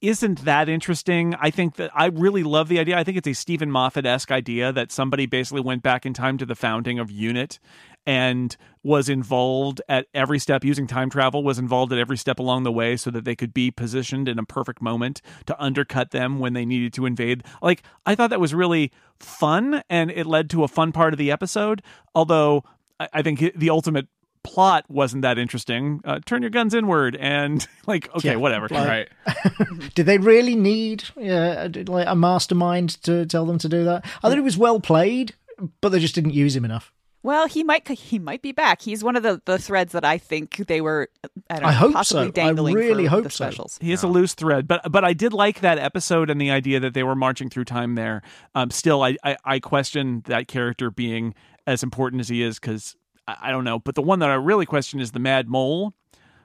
[0.00, 1.34] isn't that interesting.
[1.34, 2.96] I think that I really love the idea.
[2.96, 6.38] I think it's a Steven Moffat esque idea that somebody basically went back in time
[6.38, 7.58] to the founding of UNIT
[8.06, 12.62] and was involved at every step using time travel was involved at every step along
[12.62, 16.38] the way so that they could be positioned in a perfect moment to undercut them
[16.38, 20.48] when they needed to invade like i thought that was really fun and it led
[20.48, 21.82] to a fun part of the episode
[22.14, 22.64] although
[22.98, 24.06] i, I think the ultimate
[24.42, 28.36] plot wasn't that interesting uh, turn your guns inward and like okay Yeah.
[28.36, 29.08] whatever Like- Right.
[29.94, 34.06] Did they really need uh, like a mastermind to tell them to do that?
[34.22, 35.34] I thought it was well played,
[35.82, 36.90] but they just didn't use him enough.
[37.22, 38.80] Well, he might he might be back.
[38.80, 41.08] He's one of the, the threads that I think they were
[41.50, 42.42] I, don't know, I hope possibly so.
[42.42, 43.44] I really hope the so.
[43.44, 43.78] specials.
[43.80, 46.80] He is a loose thread, but but I did like that episode and the idea
[46.80, 48.22] that they were marching through time there.
[48.54, 51.34] Um, still, I, I I question that character being
[51.66, 52.96] as important as he is because
[53.28, 53.78] I, I don't know.
[53.78, 55.94] But the one that I really question is the Mad Mole,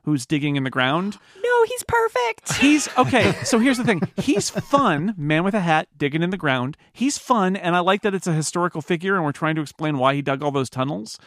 [0.06, 1.18] who's digging in the ground.
[1.43, 2.53] No, he's perfect.
[2.53, 3.34] He's okay.
[3.43, 6.78] So here's the thing: he's fun, man with a hat digging in the ground.
[6.93, 9.97] He's fun, and I like that it's a historical figure, and we're trying to explain
[9.97, 11.20] why he dug all those tunnels.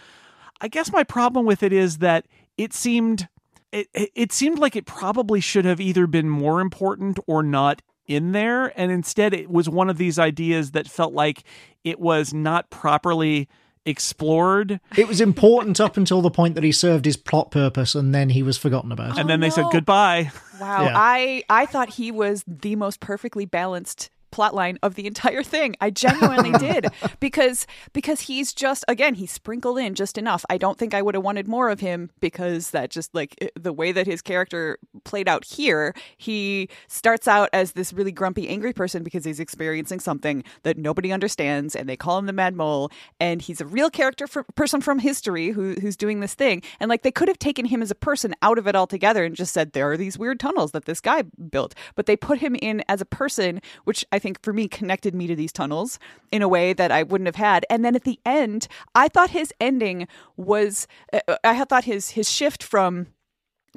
[0.60, 2.26] I guess my problem with it is that
[2.56, 3.28] it seemed
[3.72, 8.32] it, it seemed like it probably should have either been more important or not in
[8.32, 11.44] there and instead it was one of these ideas that felt like
[11.84, 13.46] it was not properly
[13.88, 18.14] explored It was important up until the point that he served his plot purpose, and
[18.14, 19.18] then he was forgotten about.
[19.18, 20.30] and then they oh, said goodbye
[20.60, 20.92] Wow, Yeah.
[20.96, 25.76] I I thought he was the most perfectly balanced plotline of the entire thing.
[25.80, 26.86] I genuinely did
[27.20, 30.44] because because he's just again he sprinkled in just enough.
[30.50, 33.72] I don't think I would have wanted more of him because that just like the
[33.72, 38.72] way that his character played out here, he starts out as this really grumpy angry
[38.72, 42.90] person because he's experiencing something that nobody understands and they call him the mad mole
[43.20, 46.88] and he's a real character for, person from history who who's doing this thing and
[46.88, 49.52] like they could have taken him as a person out of it altogether and just
[49.52, 52.82] said there are these weird tunnels that this guy built but they put him in
[52.88, 55.98] as a person which I think for me connected me to these tunnels
[56.32, 57.64] in a way that I wouldn't have had.
[57.70, 62.30] And then at the end I thought his ending was uh, I thought his his
[62.30, 63.08] shift from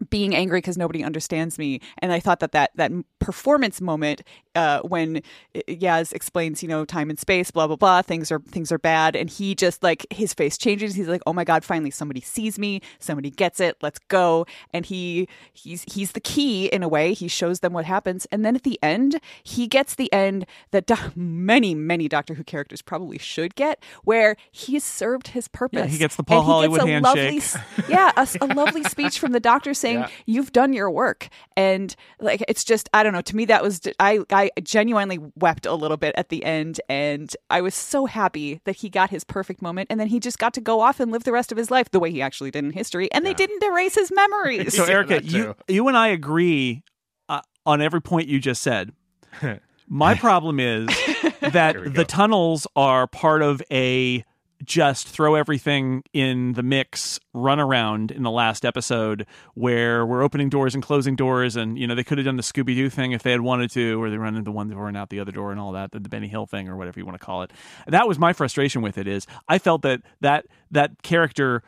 [0.09, 4.23] being angry because nobody understands me and i thought that that that performance moment
[4.55, 5.17] uh, when
[5.55, 8.77] uh, Yaz explains, you know, time and space, blah blah blah, things are things are
[8.79, 10.95] bad, and he just like his face changes.
[10.95, 14.45] He's like, oh my god, finally somebody sees me, somebody gets it, let's go.
[14.73, 17.13] And he he's he's the key in a way.
[17.13, 20.85] He shows them what happens, and then at the end, he gets the end that
[20.85, 25.91] do- many many Doctor Who characters probably should get, where he's served his purpose.
[25.91, 27.43] he gets the Paul And he Hollywood gets a lovely handshake.
[27.43, 30.07] s- yeah, a, s- a lovely speech from the doctor saying Yeah.
[30.25, 33.21] you've done your work, and like it's just I don't know.
[33.21, 37.35] To me, that was I I genuinely wept a little bit at the end, and
[37.49, 40.53] I was so happy that he got his perfect moment, and then he just got
[40.55, 42.63] to go off and live the rest of his life the way he actually did
[42.63, 44.71] in history, and they didn't erase his memories.
[44.81, 46.83] So, Erika, you you and I agree
[47.29, 48.93] uh, on every point you just said.
[49.87, 50.87] My problem is
[51.41, 54.23] that the tunnels are part of a
[54.63, 60.49] just throw everything in the mix run around in the last episode where we're opening
[60.49, 63.11] doors and closing doors and you know they could have done the Scooby Doo thing
[63.11, 65.31] if they had wanted to or they run into one door and out the other
[65.31, 67.43] door and all that the, the Benny Hill thing or whatever you want to call
[67.43, 67.51] it.
[67.87, 71.63] That was my frustration with it is I felt that that that character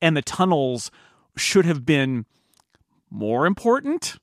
[0.00, 0.90] and the tunnels
[1.36, 2.26] should have been
[3.10, 4.16] more important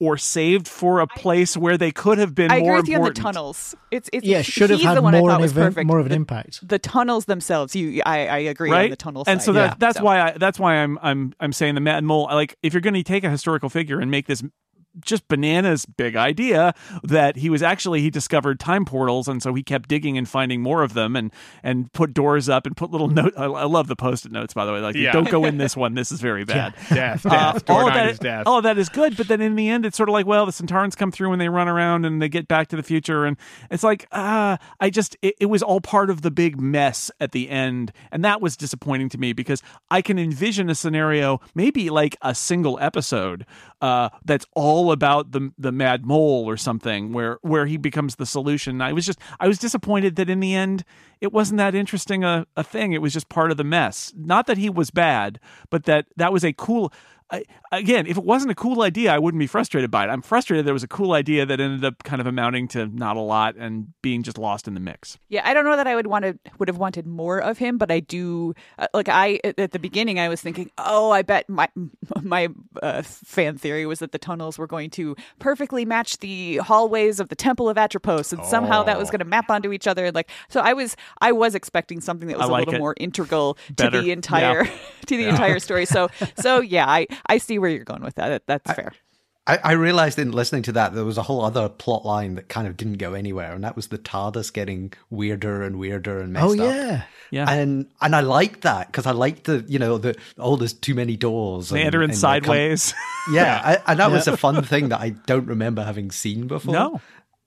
[0.00, 2.96] or saved for a place where they could have been I agree more with you
[2.98, 3.74] on the tunnels.
[3.90, 5.86] It's it's Yeah, should have had the one I more thought an was event- perfect.
[5.88, 6.68] more of an The- impact.
[6.68, 9.44] The tunnels themselves, you I, I agree right on the tunnel and side.
[9.46, 9.74] so that, Yeah.
[9.78, 12.72] that's So- why I, that's why I'm I'm I'm saying the Mad Mole like if
[12.74, 14.42] you're going to take a historical figure and make this
[15.04, 19.62] just bananas big idea that he was actually he discovered time portals and so he
[19.62, 21.32] kept digging and finding more of them and
[21.62, 24.64] and put doors up and put little note I, I love the post-it notes by
[24.64, 25.12] the way like Yeah.
[25.12, 27.70] don't go in this one this is very bad Death, Uh, death.
[27.70, 28.46] All of that is death.
[28.46, 30.46] all of that is good, but then in the end, it's sort of like, well,
[30.46, 33.24] the Sontarans come through and they run around and they get back to the future,
[33.26, 33.36] and
[33.70, 37.32] it's like, ah, I just, it, it was all part of the big mess at
[37.32, 41.90] the end, and that was disappointing to me because I can envision a scenario, maybe
[41.90, 43.44] like a single episode,
[43.80, 48.26] uh, that's all about the the Mad Mole or something, where where he becomes the
[48.26, 48.80] solution.
[48.80, 50.84] I was just, I was disappointed that in the end,
[51.20, 52.92] it wasn't that interesting a, a thing.
[52.92, 54.12] It was just part of the mess.
[54.16, 55.38] Not that he was bad,
[55.70, 56.92] but that that was a cool.
[57.30, 60.08] I, again, if it wasn't a cool idea, I wouldn't be frustrated by it.
[60.08, 63.16] I'm frustrated there was a cool idea that ended up kind of amounting to not
[63.16, 65.18] a lot and being just lost in the mix.
[65.28, 67.76] Yeah, I don't know that I would want to would have wanted more of him,
[67.76, 68.54] but I do.
[68.78, 71.68] Uh, like I at the beginning, I was thinking, oh, I bet my
[72.22, 72.48] my
[72.82, 77.28] uh, fan theory was that the tunnels were going to perfectly match the hallways of
[77.28, 79.12] the Temple of Atropos, and somehow that was Oh.
[79.12, 80.10] going to map onto each other.
[80.12, 82.78] Like, so I was I was expecting something that was I a like little it.
[82.80, 84.64] more integral to the entire
[85.06, 85.84] to the entire story.
[85.86, 86.08] So
[86.38, 88.42] so yeah, I I see where you're going with that.
[88.46, 88.92] That's fair.
[89.46, 92.48] I, I realized in listening to that there was a whole other plot line that
[92.50, 96.34] kind of didn't go anywhere, and that was the TARDIS getting weirder and weirder and
[96.34, 96.58] messed Oh up.
[96.58, 97.50] yeah, Yeah.
[97.50, 100.94] And and I liked that because I liked the you know the oh there's too
[100.94, 101.70] many doors.
[101.70, 102.94] they and- enter in and they're com- sideways.
[103.32, 106.74] yeah, I, and that was a fun thing that I don't remember having seen before.
[106.74, 107.00] No.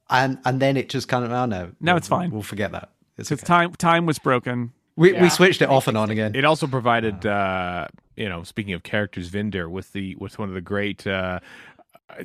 [0.09, 2.31] and and then it just kind of oh no, No, we'll- it's fine.
[2.31, 2.89] We'll forget that.
[3.19, 3.45] It's okay.
[3.45, 4.71] time time was broken.
[4.95, 6.35] We we switched it off and on again.
[6.35, 10.55] It also provided, uh, you know, speaking of characters, Vinder with the with one of
[10.55, 11.39] the great uh,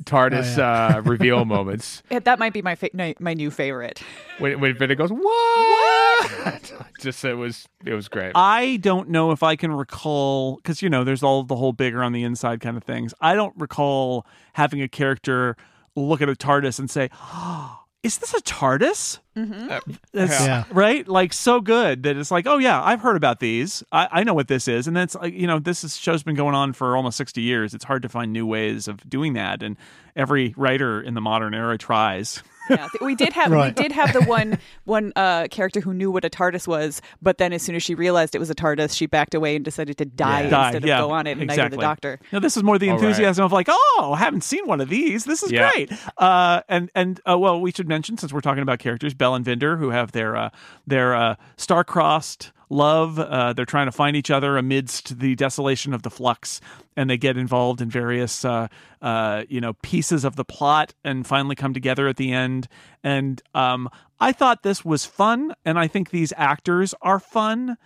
[0.01, 4.03] TARDIS uh, reveal moments Yeah, That might be my fa- my, my new favorite.
[4.39, 8.33] when when Vinder goes, "What?" Just it was it was great.
[8.35, 12.03] I don't know if I can recall because you know there's all the whole bigger
[12.03, 13.15] on the inside kind of things.
[13.21, 15.57] I don't recall having a character
[15.95, 19.71] look at a TARDIS and say, oh, "Is this a TARDIS?" Mm-hmm.
[19.71, 19.81] Uh,
[20.13, 20.65] that's Yeah.
[20.71, 23.83] right, like so good that it's like, "Oh yeah, I've heard about these.
[23.93, 26.37] I, I know what this is." And that's like you know this is, show's been
[26.37, 27.75] going on for almost sixty years.
[27.75, 29.77] It's hard to find new ways of doing that, and
[30.15, 32.43] every writer in the modern era tries.
[32.71, 33.77] Yeah, we did have Right.
[33.77, 37.39] we did have the one one uh, character who knew what a TARDIS was, but
[37.39, 39.97] then as soon as she realized it was a TARDIS, she backed away and decided
[39.99, 40.51] to die Yeah.
[40.51, 41.63] Die, instead yeah, of go on it and exactly.
[41.65, 42.21] knight the doctor.
[42.33, 43.05] No, this is more the All right.
[43.05, 45.25] enthusiasm of like, oh, I haven't seen one of these.
[45.25, 45.71] This is Yeah.
[45.71, 45.93] great.
[46.19, 49.45] Uh, and and uh, well, we should mention since we're talking about characters, Bel and
[49.45, 50.51] Vinder, who have their uh,
[50.87, 53.19] their uh, star-crossed love.
[53.19, 56.61] Uh, they're trying to find each other amidst the desolation of the flux,
[56.97, 58.69] and they get involved in various uh,
[59.03, 62.69] uh, you know pieces of the plot, and finally come together at the end.
[63.03, 63.89] And um,
[64.21, 67.77] I thought this was fun, and I think these actors are fun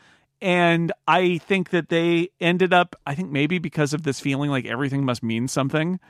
[0.43, 4.65] and I think that they ended up, I think maybe because of this feeling like
[4.65, 6.01] everything must mean something,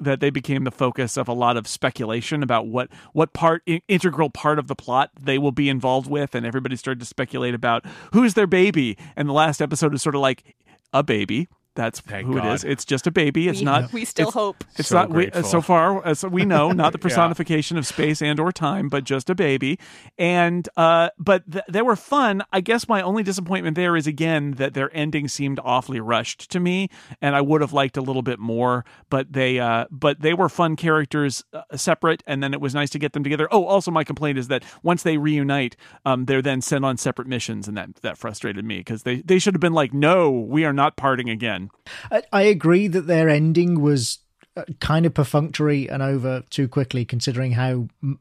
[0.00, 4.30] that they became the focus of a lot of speculation about what what part integral
[4.30, 7.84] part of the plot they will be involved with, and everybody started to speculate about
[8.12, 8.96] who's their baby.
[9.16, 10.56] And the last episode is sort of like
[10.92, 11.48] a baby.
[11.78, 12.54] That's Thank who it God.
[12.56, 12.64] is.
[12.64, 13.46] It's just a baby.
[13.46, 13.92] It's we, not.
[13.92, 14.64] we still it's, hope.
[14.76, 18.20] It's So not we, uh, so far as we know, not the personification of space
[18.20, 19.78] and or time, but just a baby.
[20.18, 22.42] And uh, but th- they were fun.
[22.52, 26.58] I guess my only disappointment there is again that their ending seemed awfully rushed to
[26.58, 26.88] me,
[27.22, 28.84] and I would have liked a little bit more.
[29.08, 32.90] But they uh, but they were fun characters uh, separate, and then it was nice
[32.90, 33.46] to get them together.
[33.52, 37.28] Oh, also my complaint is that once they reunite, um, they're then sent on separate
[37.28, 40.64] missions, and that that frustrated me because they they should have been like, no, we
[40.64, 41.67] are not parting again.
[42.10, 44.18] I, I agree that their ending was
[44.56, 48.18] uh, kind of perfunctory and over too quickly, considering how m-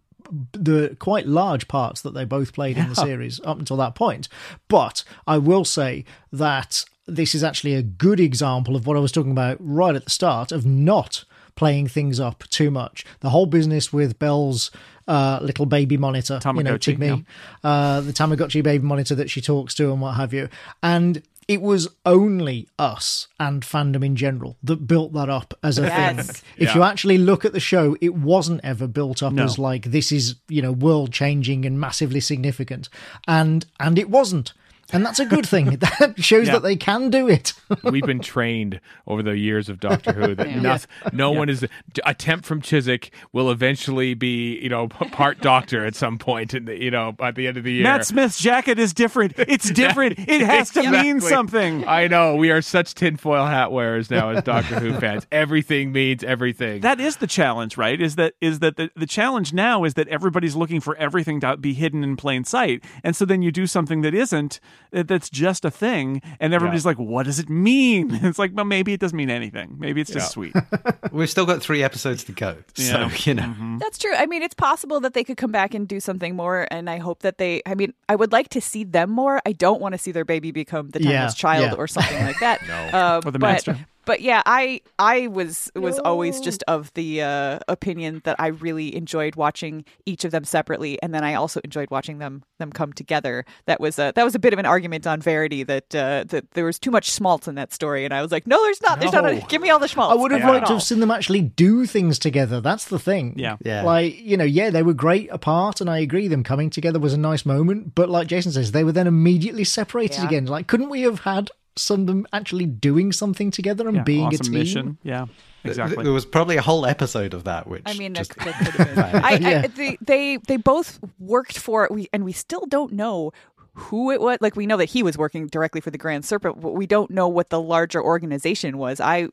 [0.51, 4.27] the quite large parts that they both played in the series up until that point.
[4.67, 9.11] But I will say that this is actually a good example of what I was
[9.13, 11.23] talking about right at the start of not
[11.55, 13.05] playing things up too much.
[13.21, 14.69] The whole business with Bel's
[15.07, 17.25] uh, little baby monitor, you know, Tamagotchi, Tigme,
[17.63, 20.49] uh, the Tamagotchi baby monitor that she talks to and what have you.
[20.83, 25.83] And it was only us and fandom in general that built that up as a
[25.83, 26.27] Yes.
[26.41, 26.41] thing.
[26.57, 29.45] If you actually look at the show, it wasn't ever built up No.
[29.45, 32.89] as like this is, you know, world changing and massively significant.
[33.27, 34.53] And and it wasn't.
[34.93, 35.77] And that's a good thing.
[35.99, 36.53] That shows Yeah.
[36.53, 37.53] that they can do it.
[37.83, 40.61] We've been trained over the years of Doctor Who that Yeah.
[40.61, 41.65] noth- no one is
[42.05, 46.81] attempt from Chiswick will eventually be you know part Doctor at some point in the
[46.81, 47.83] you know at the end of the year.
[47.83, 49.33] Matt Smith's jacket is different.
[49.37, 50.19] It's different.
[50.19, 51.85] It has to mean something.
[51.87, 55.25] I know we are such tinfoil hat wearers now as Doctor Who fans.
[55.31, 56.81] Everything means everything.
[56.81, 57.99] That is the challenge, right?
[57.99, 61.57] Is that is that the, the challenge now is that everybody's looking for everything to
[61.57, 64.59] be hidden in plain sight, and so then you do something that isn't that-
[64.91, 68.93] that's just a thing, and everybody's like, "What does it mean?" It's like, well, maybe
[68.93, 69.75] it doesn't mean anything.
[69.79, 70.53] Maybe it's just sweet.
[71.11, 72.57] We've still got three episodes to go.
[72.75, 73.09] Yeah.
[73.09, 73.77] So, you know.
[73.79, 74.13] That's true.
[74.15, 76.97] I mean, it's possible that they could come back and do something more, and I
[76.97, 77.61] hope that they.
[77.65, 79.41] I mean, I would like to see them more.
[79.45, 81.77] I don't want to see their baby become the Yeah, timeless child yeah.
[81.77, 82.61] or something like that.
[82.93, 83.73] um, Or the but, master.
[83.73, 83.81] But
[84.21, 89.35] yeah, I I was was always just of the uh, opinion that I really enjoyed
[89.35, 93.45] watching each of them separately, and then I also enjoyed watching them them come together.
[93.65, 96.51] That was a that was a bit of an argument on Verity that uh, that
[96.51, 98.99] there was too much schmaltz in that story, and I was like, no, there's not.
[98.99, 99.25] There's not.
[99.25, 100.17] A, give me all the schmaltz.
[100.17, 100.49] I would have Yeah.
[100.51, 102.61] liked to have seen them actually do things together.
[102.61, 103.33] That's the thing.
[103.37, 103.57] Yeah.
[103.63, 103.83] Yeah.
[103.83, 107.13] Like, you know, yeah, they were great apart, and I agree, them coming together was
[107.13, 107.93] a nice moment.
[107.95, 110.25] But like Jason says, they were then immediately separated Yeah.
[110.27, 110.45] again.
[110.45, 114.33] Like, couldn't we have had some of them actually doing something together and Yeah, being
[114.33, 114.51] a team?
[114.53, 114.97] mission.
[115.03, 115.27] Yeah,
[115.63, 116.03] exactly.
[116.03, 118.95] There was probably a whole episode of that, which I mean, just that could have
[118.95, 118.99] been.
[119.23, 119.61] I, Yeah.
[119.63, 123.31] I, they, they they both worked for we, and we still don't know
[123.73, 124.39] who it was.
[124.41, 127.11] Like we know that he was working directly for the Grand Serpent, but we don't
[127.11, 128.99] know what the larger organization was.
[128.99, 129.29] I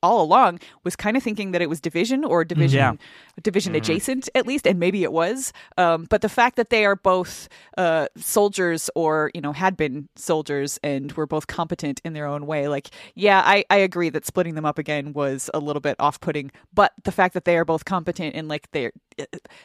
[0.00, 2.92] all along was kind of thinking that it was division or division Yeah.
[3.42, 5.52] Division adjacent at least and maybe it was.
[5.76, 10.08] Um, but the fact that they are both uh, soldiers or you know had been
[10.16, 14.26] soldiers and were both competent in their own way like yeah I, I agree that
[14.26, 16.50] splitting them up again was a little bit off-putting.
[16.74, 18.90] But the fact that they are both competent and like they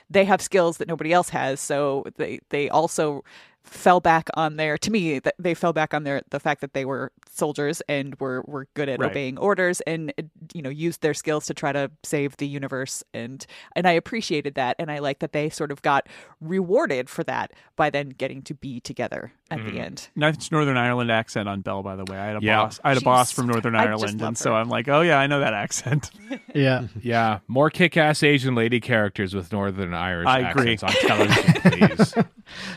[0.10, 3.24] they have skills that nobody else has so they they also
[3.64, 6.84] fell back on their to me they fell back on their the fact that they
[6.84, 9.12] were soldiers and were were good at Right.
[9.12, 13.04] obeying orders and uh, you know used their skills to try to save the universe
[13.14, 16.08] and and I appreciated that and I like that they sort of got
[16.42, 19.80] rewarded for that by then getting to be together at the mm.
[19.80, 20.10] end.
[20.16, 22.18] Nice Northern Ireland accent on Bel, by the way.
[22.18, 22.64] I had a Yeah.
[22.64, 22.80] boss.
[22.84, 24.54] I had a boss from Northern Ireland, love and so.
[24.56, 26.12] I'm like, oh yeah, I know that accent.
[26.54, 26.88] Yeah.
[27.02, 30.74] yeah, more kick-ass Asian lady characters with Northern Irish I agree.
[30.74, 32.14] accents on television, please.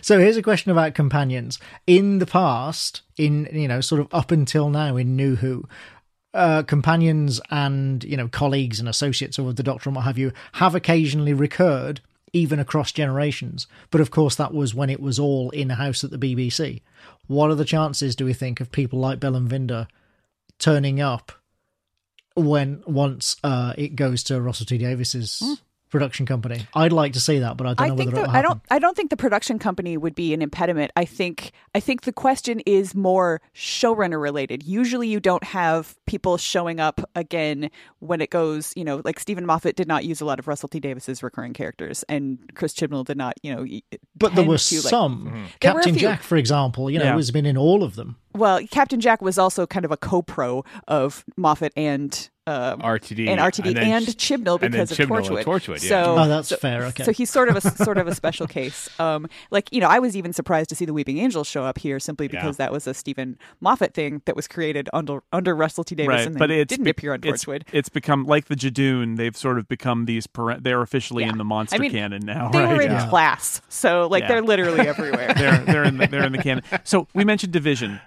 [0.00, 1.58] So here's a question about companions.
[1.86, 5.68] In the past, in you know, sort of up until now in New Who,
[6.36, 10.32] uh, companions and you know colleagues and associates of the Doctor and what have you
[10.52, 12.00] have occasionally recurred,
[12.32, 13.66] even across generations.
[13.90, 16.82] But of course, that was when it was all in house at the BBC.
[17.26, 19.88] What are the chances, do we think, of people like Bel and Vinder
[20.58, 21.32] turning up
[22.34, 25.42] when once uh, it goes to Russell T Davies's
[25.90, 26.66] production company?
[26.74, 28.42] I'd like to see that, but I don't I know think whether the, it'll I
[28.42, 30.90] don't I don't think the production company would be an impediment.
[30.96, 34.62] I think I think the question is more showrunner related.
[34.64, 37.70] Usually you don't have people showing up again
[38.00, 40.68] when it goes, you know, like Steven Moffat did not use a lot of Russell
[40.68, 43.64] T Davies's recurring characters and Chris Chibnall did not, you know,
[44.16, 45.26] But there were to, like- some.
[45.26, 45.44] Mm-hmm.
[45.60, 46.00] There were a Captain few.
[46.00, 47.16] Jack, for example, you know, Yeah.
[47.16, 48.16] has been in all of them.
[48.34, 53.40] Well, Captain Jack was also kind of a co-pro of Moffat and uh, RTD and
[53.40, 55.44] RTD and and, then- Chibnall and because of Chibnall Torchwood.
[55.44, 55.88] Torchwood, yeah.
[55.88, 57.04] So, Oh, that's so- fair, okay.
[57.04, 58.88] So he's sort of a sort of a special case.
[59.00, 61.78] Um, like you know, I was even surprised to see the Weeping Angels show up
[61.78, 65.82] here simply because that was a Steven Moffat thing that was created under under Russell
[65.84, 67.62] T Davies right, and but it didn't be- appear on it's, Torchwood.
[67.72, 69.16] it's become like the Judoon.
[69.16, 70.26] They've sort of become these.
[70.26, 71.30] Parent, they're officially Yeah.
[71.30, 72.76] in the monster I mean, canon now, they right?
[72.76, 73.08] were in Yeah.
[73.08, 74.28] class, so like Yeah.
[74.28, 75.32] they're literally everywhere.
[75.36, 76.62] they're they're in the, they're in the canon.
[76.84, 78.00] So we mentioned division,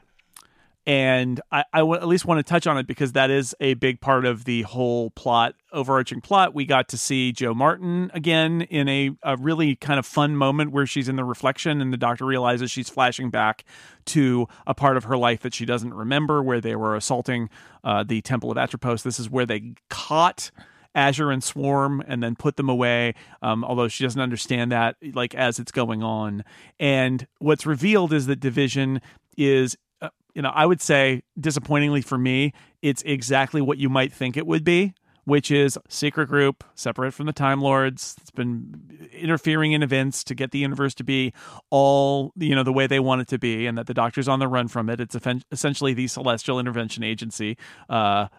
[0.90, 3.76] and I, I w- at least want to touch on it because that is a
[3.76, 6.56] big part of the whole plot, overarching plot.
[6.56, 10.72] We got to see Jo Martin again in a, a really kind of fun moment
[10.72, 13.66] where she's in the reflection, and the doctor realizes she's flashing back
[14.06, 17.52] to a part of her life that she doesn't remember, where they were assaulting
[17.84, 19.04] uh, the Temple of Atropos.
[19.04, 20.50] This is where they caught.
[20.96, 23.14] Azure and Swarm and then put them away.
[23.44, 26.44] Um, although she doesn't understand that, like as it's going on.
[26.80, 29.00] And what's revealed is that Division
[29.38, 29.78] is
[30.40, 34.48] you know, I would say disappointingly for me, it's exactly what you might think it
[34.48, 34.94] would be,
[35.26, 38.16] which is secret group separate from the Time Lords.
[38.22, 41.34] It's been interfering in events to get the universe to be
[41.72, 44.40] all you know the way they want it to be, and that the Doctor's on
[44.40, 45.02] the run from it.
[45.02, 45.18] It's
[45.52, 47.58] essentially the Celestial Intervention Agency,
[47.90, 48.30] uh,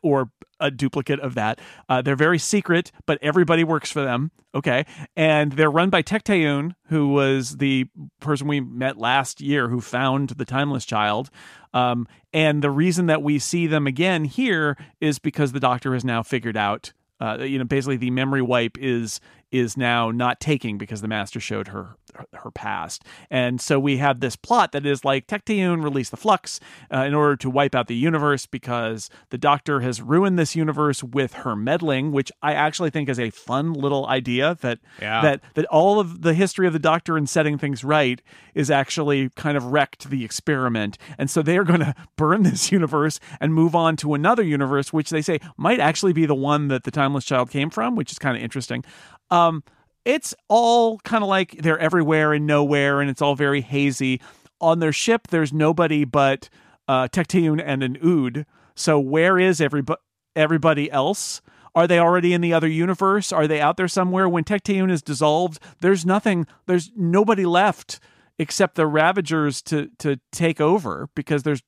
[0.00, 0.30] or
[0.60, 1.60] a duplicate of that.
[1.88, 4.30] Uh, they're very secret, but everybody works for them.
[4.54, 4.86] Okay,
[5.16, 7.86] and they're run by Tecteun, who was the
[8.20, 11.30] person we met last year who found the Timeless Child.
[11.74, 16.04] Um, and the reason that we see them again here is because the Doctor has
[16.04, 16.92] now figured out.
[17.20, 19.20] Uh, you know, basically, the memory wipe is
[19.50, 21.96] is now not taking because the Master showed her
[22.32, 26.58] her past, and so we have this plot that is like Tecteun released the Flux
[26.92, 31.04] uh, in order to wipe out the universe because the Doctor has ruined this universe
[31.04, 35.20] with her meddling, which I actually think is a fun little idea that Yeah.
[35.22, 38.20] that that all of the history of the Doctor in setting things right
[38.54, 42.72] is actually kind of wrecked the experiment, and so they are going to burn this
[42.72, 46.68] universe and move on to another universe, which they say might actually be the one
[46.68, 48.82] that the Timeless Child came from, which is kind of interesting.
[49.30, 49.62] Um,
[50.04, 54.20] it's all kind of like they're everywhere and nowhere, and it's all very hazy.
[54.60, 56.48] On their ship, there's nobody but
[56.88, 58.46] uh, Tecteun and an Ood.
[58.74, 60.00] So where is everybody?
[60.34, 61.42] Everybody else?
[61.74, 63.32] Are they already in the other universe?
[63.32, 64.28] Are they out there somewhere?
[64.28, 66.46] When Tecteun is dissolved, there's nothing.
[66.66, 68.00] There's nobody left
[68.38, 71.62] except the Ravagers to to take over because there's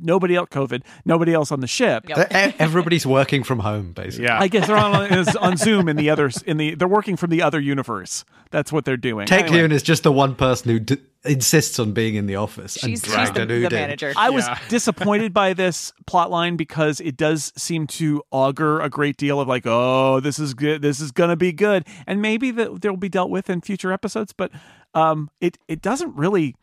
[0.00, 0.48] nobody else.
[0.50, 2.08] COVID, nobody else on the ship.
[2.08, 2.28] Yep.
[2.58, 4.26] Everybody's working from home, basically.
[4.26, 4.38] Yeah.
[4.40, 7.30] I guess they're on is on Zoom in the others in the they're working from
[7.30, 8.24] the other universe.
[8.50, 9.26] That's what they're doing.
[9.26, 9.58] Tech Anyway.
[9.58, 12.76] Leon is just the one person who d- insists on being in the office.
[12.82, 13.78] and She's, she's the, an the Ood in.
[13.80, 14.12] manager.
[14.16, 19.16] I was disappointed by this plot line because it does seem to augur a great
[19.16, 22.80] deal of like, oh, this is good, this is gonna be good, and maybe that
[22.82, 24.32] they'll be dealt with in future episodes.
[24.32, 24.52] But
[24.94, 26.54] um, it it doesn't really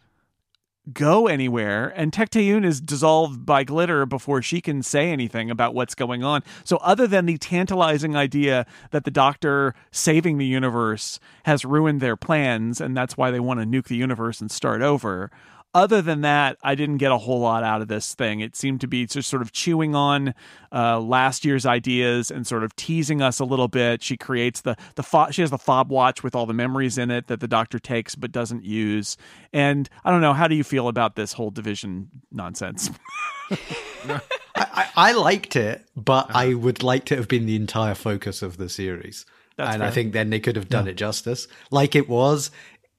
[0.92, 5.94] go anywhere, and Tecteun is dissolved by glitter before she can say anything about what's
[5.94, 6.42] going on.
[6.64, 12.18] So, other than the tantalizing idea that the Doctor saving the universe has ruined their
[12.18, 15.30] plans, and that's why they want to nuke the universe and start over.
[15.74, 18.42] Other than that, I didn't get a whole lot out of this thing.
[18.42, 20.34] It seemed to be just sort of chewing on
[20.74, 24.04] uh, last year's ideas and sort of teasing us a little bit.
[24.04, 27.10] She creates the the fo- she has the fob watch with all the memories in
[27.10, 29.16] it that the Doctor takes but doesn't use.
[29.54, 30.34] And I don't know.
[30.34, 32.90] How do you feel about this whole division nonsense?
[33.52, 34.20] I,
[34.56, 38.58] I, I liked it, but I would like to have been the entire focus of
[38.58, 39.26] the series.
[39.58, 41.48] That's and I think then they could have done it justice.
[41.70, 42.52] Like it was,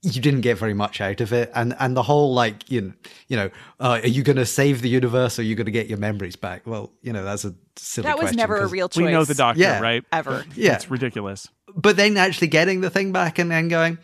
[0.02, 2.92] you didn't get very much out of it, and and the whole like you know,
[3.28, 3.50] you know,
[3.80, 5.98] uh, are you going to save the universe or are you going to get your
[5.98, 6.66] memories back?
[6.66, 8.06] Well, you know, that's a silly.
[8.06, 9.04] that was question, never a real choice.
[9.04, 9.80] we know the Doctor, Yeah.
[9.80, 10.04] right?
[10.12, 10.44] Ever.
[10.56, 10.74] Yeah.
[10.74, 11.48] It's ridiculous.
[11.74, 13.98] But then actually getting the thing back and then going,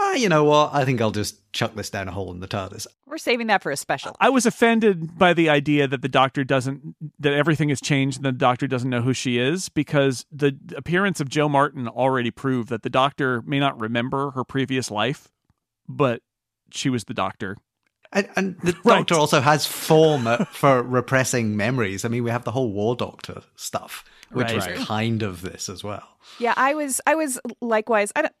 [0.00, 0.70] ah, you know what?
[0.72, 2.86] I think I'll just chuck this down a hole in the TARDIS.
[3.06, 4.16] We're saving that for a special.
[4.20, 8.24] I was offended by the idea that the doctor doesn't that everything has changed and
[8.24, 12.68] the doctor doesn't know who she is because the appearance of Jo Martin already proved
[12.70, 15.28] that the doctor may not remember her previous life,
[15.88, 16.22] but
[16.70, 17.56] she was the doctor.
[18.12, 18.98] And, and the Right.
[18.98, 22.04] Doctor also has form uh, for repressing memories.
[22.04, 24.76] I mean, we have the whole War Doctor stuff, which Right.
[24.78, 26.08] was kind of this as well.
[26.38, 28.32] Yeah, I was I was likewise I don't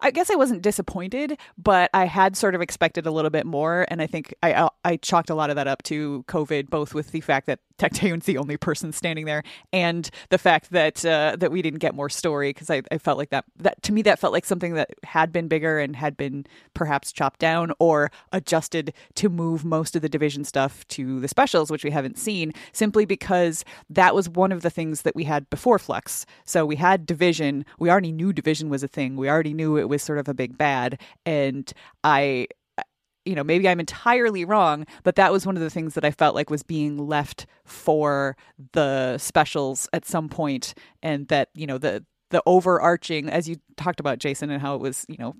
[0.00, 3.86] I guess I wasn't disappointed, but I had sort of expected a little bit more,
[3.88, 6.94] and I think I uh, I chalked a lot of that up to COVID, both
[6.94, 11.36] with the fact that Tecteun's the only person standing there, and the fact that uh,
[11.38, 14.02] that we didn't get more story because I, I felt like that that to me
[14.02, 18.10] that felt like something that had been bigger and had been perhaps chopped down or
[18.32, 22.52] adjusted to move most of the division stuff to the specials, which we haven't seen,
[22.72, 26.26] simply because that was one of the things that we had before Flux.
[26.44, 27.64] So we had division.
[27.78, 29.16] We already knew division was a thing.
[29.16, 31.72] We already knew it was sort of a big bad, and
[32.04, 32.48] I
[33.26, 36.10] you know, maybe I'm entirely wrong, but that was one of the things that I
[36.10, 38.36] felt like was being left for
[38.72, 44.00] the specials at some point, and that you know the the overarching as you talked
[44.00, 45.34] about Jason and how it was you know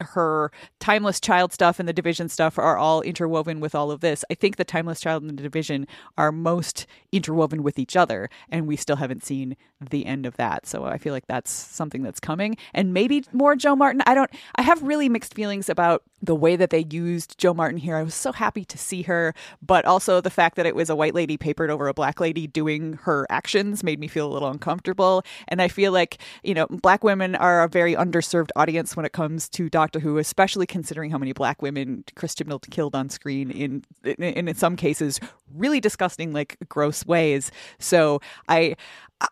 [0.00, 0.50] her
[0.80, 4.24] timeless child stuff and the division stuff are all interwoven with all of this.
[4.30, 5.86] I think the timeless child and the division
[6.16, 9.56] are most interwoven with each other and we still haven't seen
[9.90, 10.66] the end of that.
[10.66, 12.56] So I feel like that's something that's coming.
[12.72, 14.02] And maybe more Jo Martin.
[14.06, 17.78] I don't I have really mixed feelings about the way that they used Jo Martin
[17.78, 17.96] here.
[17.96, 20.96] I was so happy to see her but also the fact that it was a
[20.96, 24.48] white lady papered over a black lady doing her actions made me feel a little
[24.48, 25.22] uncomfortable.
[25.48, 26.05] And I feel like
[26.42, 30.18] you know black women are a very underserved audience when it comes to Doctor Who,
[30.18, 34.76] especially considering how many black women Chris Milton killed on screen in, in in some
[34.76, 35.20] cases
[35.54, 37.50] really disgusting, like gross ways.
[37.78, 38.76] So I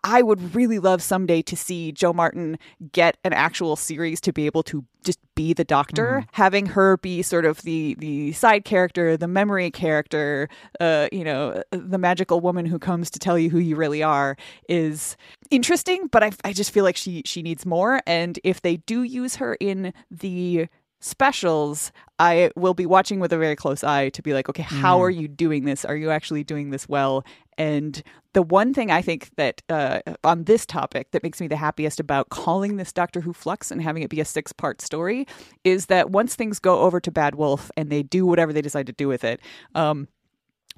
[0.02, 2.58] I would really love someday to see Jo Martin
[2.92, 7.20] get an actual series to be able to just be the doctor, having her be
[7.20, 10.48] sort of the the side character, the memory character,
[10.80, 14.36] uh, you know, the magical woman who comes to tell you who you really are
[14.68, 15.16] is
[15.50, 19.02] interesting, but I I just feel like she she needs more and if they do
[19.02, 20.68] use her in the
[21.04, 25.02] specials, I will be watching with a very close eye to be like, okay, how
[25.02, 25.84] are you doing this?
[25.84, 27.24] Are you actually doing this well?
[27.58, 28.02] And
[28.32, 32.00] the one thing I think that uh, on this topic that makes me the happiest
[32.00, 35.26] about calling this Doctor Who Flux and having it be a six part story
[35.62, 38.86] is that once things go over to Bad Wolf and they do whatever they decide
[38.86, 39.40] to do with it,
[39.74, 40.08] um,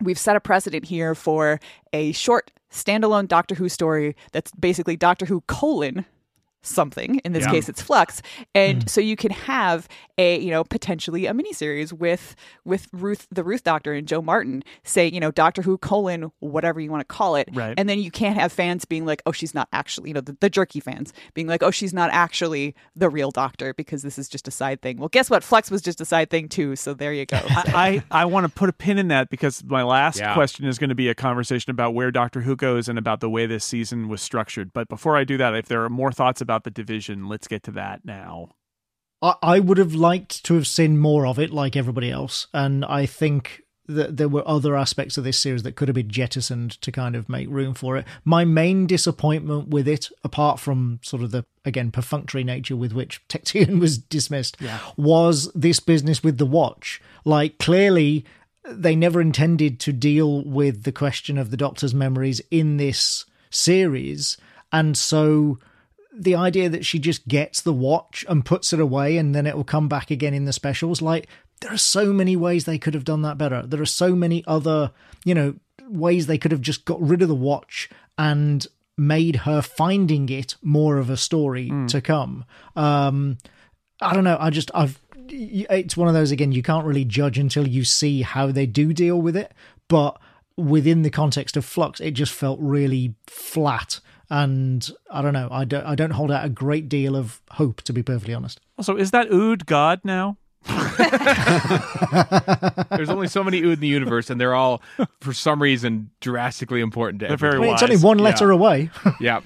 [0.01, 1.61] we've set a precedent here for
[1.93, 6.05] a short standalone Doctor Who story that's basically Doctor Who colon
[6.67, 7.21] something.
[7.25, 7.51] In this Yeah.
[7.53, 8.23] case, it's Flux,
[8.55, 8.89] and mm.
[8.89, 9.89] so you can have
[10.19, 14.63] a you know potentially a miniseries with with Ruth, the Ruth Doctor, and Jo Martin
[14.85, 17.75] say you know Doctor Who colon whatever you want to call it, Right.
[17.79, 20.37] and then you can't have fans being like, oh, she's not actually you know the,
[20.41, 24.29] the jerky fans being like, oh, she's not actually the real Doctor because this is
[24.29, 24.99] just a side thing.
[24.99, 25.45] Well, guess what?
[25.45, 26.77] Flux was just a side thing too.
[26.77, 27.41] So there you go.
[27.49, 30.35] I, I, I want to put a pin in that because my last Yeah.
[30.35, 33.29] question is going to be a conversation about where Doctor Who goes and about the
[33.31, 34.73] way this season was structured.
[34.73, 37.63] But before I do that, if there are more thoughts about the division, let's get
[37.65, 38.51] to that now.
[39.23, 42.85] I, I would have liked to have seen more of it, like everybody else, and
[42.85, 46.73] I think that there were other aspects of this series that could have been jettisoned
[46.83, 48.05] to kind of make room for it.
[48.25, 53.23] My main disappointment with it, apart from sort of the again perfunctory nature with which
[53.29, 54.57] Tecteun was dismissed,
[54.97, 57.01] was this business with the watch.
[57.25, 58.25] Like clearly.
[58.69, 64.39] They never intended to deal with the question of the Doctor's memories in this series,
[64.73, 65.61] and so
[66.19, 69.57] the idea that she just gets the watch and puts it away and then it
[69.57, 71.29] will come back again in the specials like
[71.61, 73.63] there are so many ways they could have done that better.
[73.67, 74.93] There are so many other
[75.25, 75.55] you know
[75.89, 77.89] ways they could have just got rid of the watch
[78.19, 78.67] and
[78.99, 82.45] made her finding it more of a story to come.
[82.75, 83.39] Um
[84.01, 87.39] i don't know i just i've it's one of those again you can't really judge
[87.39, 89.53] until you see how they do deal with it
[89.89, 90.21] but
[90.57, 94.01] within the context of flux it just felt really flat
[94.31, 97.81] and i don't know i don't i don't hold out a great deal of hope
[97.83, 100.37] to be perfectly honest Also, is that Ood God now?
[102.97, 104.83] There's only so many Ood in the universe, and they're all,
[105.21, 107.57] for some reason, drastically important to They're everyone.
[107.59, 108.25] very I mean, it's only one Yeah.
[108.25, 109.41] letter away yeah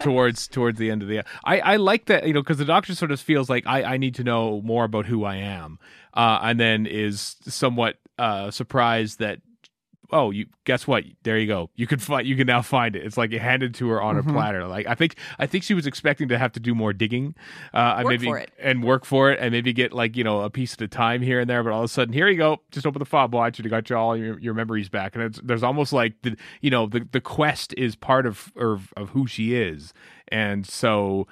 [0.00, 2.94] towards towards the end of the i i like that you know because the doctor
[2.94, 5.78] sort of feels like i i need to know more about who i am
[6.14, 9.40] uh and then is somewhat uh surprised that
[10.12, 11.04] oh you guess what?
[11.24, 11.70] There you go.
[11.74, 13.04] You can find you can now find it.
[13.04, 14.28] It's like it handed to her on Mm-hmm.
[14.28, 14.66] a platter.
[14.66, 17.34] Like i think i think she was expecting to have to do more digging
[17.72, 18.50] uh and Work maybe for it.
[18.58, 21.22] and work for it and maybe get like you know a piece at a time
[21.22, 22.60] here and there but all of a sudden here you go.
[22.70, 25.14] Just open the fob watch and you got your, all your, your memories back.
[25.14, 28.92] And it's, there's almost like the you know the the quest is part of of,
[28.96, 29.92] of who she is.
[30.28, 31.26] And so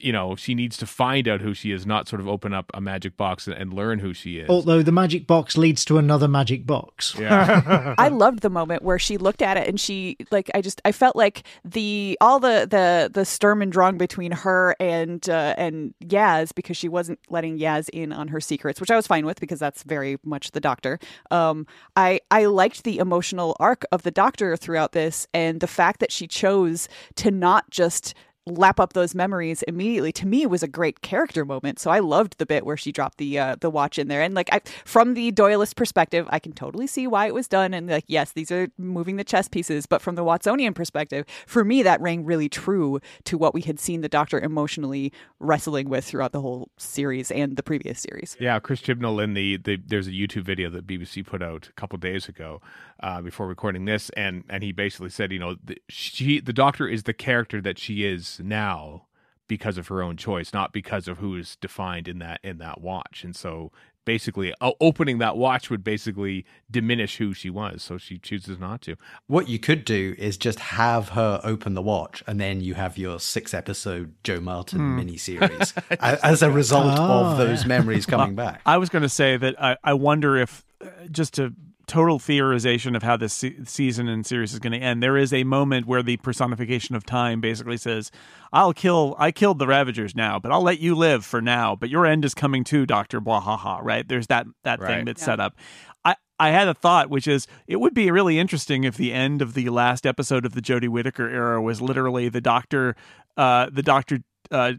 [0.00, 2.70] you know she needs to find out who she is not sort of open up
[2.74, 4.48] a magic box and, and learn who she is.
[4.48, 7.14] Although the magic box leads to another magic box.
[7.18, 7.94] Yeah.
[7.98, 10.92] I loved the moment where she looked at it and she like I just I
[10.92, 15.94] felt like the all the the the Sturm and Drang between her and uh, and
[16.04, 19.40] Yaz because she wasn't letting Yaz in on her secrets, which I was fine with
[19.40, 20.98] because that's very much the Doctor.
[21.30, 26.00] Um, I I liked the emotional arc of the Doctor throughout this and the fact
[26.00, 28.14] that she chose to not just
[28.46, 31.78] lap up those memories immediately to me was a great character moment.
[31.78, 34.22] So i loved the bit where she dropped the uh, the watch in there.
[34.22, 37.74] And like I, from the doylist perspective i can totally see why it was done.
[37.74, 39.86] And like yes these are moving the chess pieces.
[39.86, 43.78] But from the watsonian perspective for me that rang really true to what we had
[43.78, 48.36] seen the doctor emotionally wrestling with throughout the whole series and the previous series.
[48.40, 51.72] Yeah, Chris Chibnall in the, the there's a YouTube video that BBC put out a
[51.72, 52.60] couple days ago
[53.02, 56.88] uh, before recording this, and and he basically said, you know, the, she the Doctor
[56.88, 59.06] is the character that she is now
[59.48, 62.80] because of her own choice, not because of who is defined in that in that
[62.80, 63.72] watch, and so
[64.06, 67.82] basically uh, opening that watch would basically diminish who she was.
[67.82, 68.96] So she chooses not to.
[69.26, 72.96] What you could do is just have her open the watch, and then you have
[72.96, 78.34] your six episode Jo Martin miniseries a- as a result Oh, of those memories coming
[78.34, 78.62] back.
[78.64, 81.52] I was going to say that I, I wonder if uh, just a
[81.90, 85.02] total theorization of how this se- season and series is going to end.
[85.02, 88.10] There is a moment where the personification of time basically says,
[88.52, 89.16] "I'll kill.
[89.18, 91.74] I killed the Ravagers now, but I'll let you live for now.
[91.74, 94.06] But your end is coming too, Doctor Blahaha." Right?
[94.08, 95.06] There's that that thing Right.
[95.06, 95.56] that's set up.
[96.04, 99.42] I I had a thought, which is it would be really interesting if the end
[99.42, 102.94] of the last episode of the Jodie Whittaker era was literally the Doctor,
[103.36, 104.20] uh, the Doctor.
[104.50, 104.72] Uh,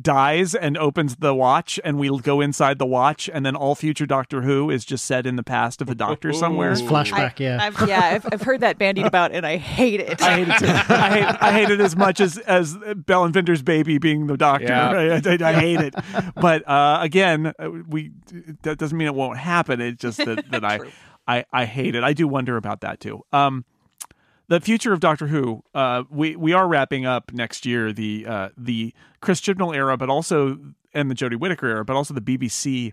[0.00, 4.06] dies and opens the watch, and we'll go inside the watch, and then all future
[4.06, 6.72] Doctor Who is just set in the past of the Doctor somewhere.
[6.72, 7.58] It's flashback, yeah.
[7.60, 10.22] I've, yeah, I've, I've heard that bandied about, and I hate it.
[10.22, 10.66] I hate it too.
[10.66, 14.36] I hate, I hate it as much as as Bel and Vinder's baby being the
[14.36, 14.64] doctor.
[14.64, 14.92] Yeah.
[14.92, 15.42] Right?
[15.42, 15.94] I, I hate it.
[16.34, 18.12] But uh, again, uh, we
[18.62, 19.80] that doesn't mean it won't happen.
[19.80, 20.80] It's just that, that I,
[21.26, 22.02] I I hate it.
[22.02, 23.24] I do wonder about that too.
[23.32, 23.64] Um,
[24.48, 25.62] the future of Doctor Who.
[25.74, 30.08] Uh, we we are wrapping up next year the uh, the Chris Chibnall era, but
[30.08, 30.58] also
[30.94, 32.92] and the Jodie Whittaker era, but also the BBC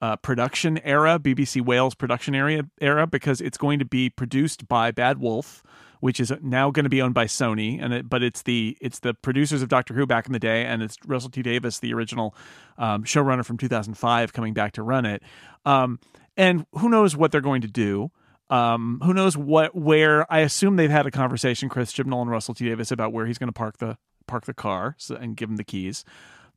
[0.00, 4.90] uh, production era, BBC Wales production area era, because it's going to be produced by
[4.90, 5.62] Bad Wolf,
[5.98, 9.00] which is now going to be owned by Sony, and it, but it's the it's
[9.00, 11.92] the producers of Doctor Who back in the day, and it's Russell T Davies, the
[11.92, 12.34] original
[12.78, 15.22] um, showrunner from 2005, coming back to run it.
[15.66, 15.98] Um,
[16.36, 18.10] and who knows what they're going to do?
[18.50, 20.30] Um, who knows what where?
[20.30, 23.38] I assume they've had a conversation, Chris Chibnall and Russell T Davies, about where he's
[23.38, 23.96] going to park the
[24.26, 26.04] park the car so, and give him the keys.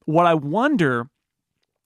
[0.05, 1.09] What I wonder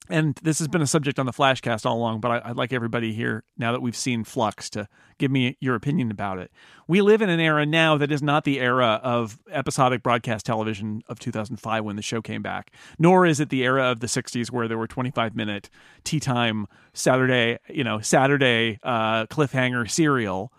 [0.10, 2.74] and this has been a subject on the Flashcast all along, but I, I'd like
[2.74, 6.52] everybody here, now that we've seen Flux, to give me your opinion about it.
[6.88, 11.04] We live in an era now that is not the era of episodic broadcast television
[11.08, 14.52] of 2005 when the show came back, nor is it the era of the 60s
[14.52, 15.70] where there were 25 minute
[16.04, 20.52] tea time Saturday, you know, Saturday uh, cliffhanger serial.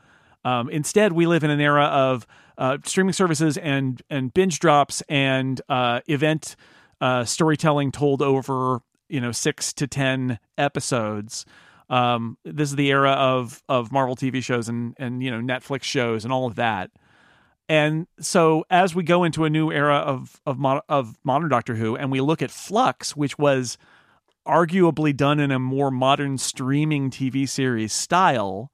[0.44, 2.26] Um, instead, we live in an era of
[2.56, 6.56] uh, streaming services and and binge drops and uh, event
[7.00, 11.44] uh, storytelling told over you know six to ten episodes.
[11.90, 15.84] Um, this is the era of of Marvel TV shows and and you know Netflix
[15.84, 16.90] shows and all of that.
[17.68, 20.58] And so as we go into a new era of of
[20.88, 23.76] of modern Doctor Who, and we look at Flux, which was
[24.46, 28.72] arguably done in a more modern streaming TV series style,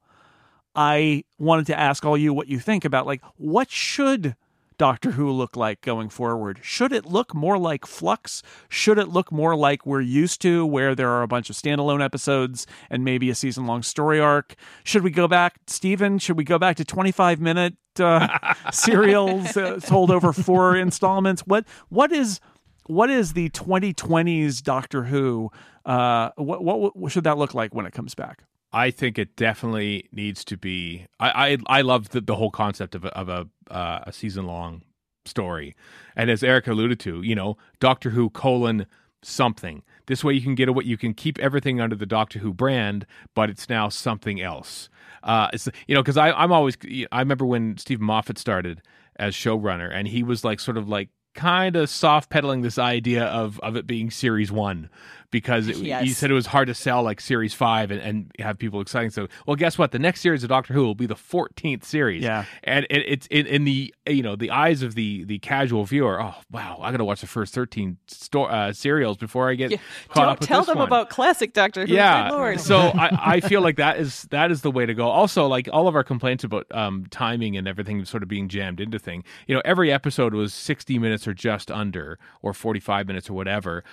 [0.75, 4.35] I wanted to ask all you what you think about like what should
[4.77, 6.59] Doctor Who look like going forward?
[6.61, 8.43] Should it look more like Flux?
[8.69, 12.03] Should it look more like we're used to, where there are a bunch of standalone
[12.03, 14.55] episodes and maybe a season long story arc?
[14.83, 16.19] Should we go back, Steven?
[16.19, 18.27] Should we go back to 25 minute uh,
[18.71, 21.41] serials uh, told over four installments?
[21.41, 22.39] What What is
[22.87, 25.51] what is the 2020s Doctor Who?
[25.85, 28.43] Uh, what, what what should that look like when it comes back?
[28.75, 31.07] I think it definitely needs to be.
[31.17, 34.45] I I, I love the, the whole concept of a, of a uh, a season
[34.45, 34.81] long
[35.25, 35.75] story,
[36.15, 38.85] and as Eric alluded to, you know, Doctor Who colon
[39.23, 39.81] something.
[40.07, 43.05] This way, you can get what you can keep everything under the Doctor Who brand,
[43.33, 44.89] but it's now something else.
[45.23, 46.77] Uh, it's you know because I I'm always
[47.13, 48.81] I remember when Steven Moffat started
[49.15, 53.25] as showrunner, and he was like sort of like kind of soft pedaling this idea
[53.25, 54.89] of of it being series one
[55.35, 56.15] because it, he Yes.
[56.17, 59.09] said it was hard to sell like series five and, and have people exciting.
[59.09, 59.91] So, well, guess what?
[59.91, 62.23] The next series of Doctor Who will be the 14th series.
[62.23, 62.45] Yeah.
[62.63, 66.21] and it, it's in, in the you know the eyes of the the casual viewer.
[66.21, 69.71] Oh wow, I got to watch the first 13 sto- uh, serials before I get
[70.07, 71.93] caught Don't up with tell this them one about classic Doctor Who.
[71.93, 72.61] yeah Lord.
[72.61, 75.67] so I, I feel like that is that is the way to go also like
[75.73, 79.23] all of our complaints about um timing and everything sort of being jammed into thing
[79.47, 83.83] you know every episode was 60 minutes or just under or 45 minutes or whatever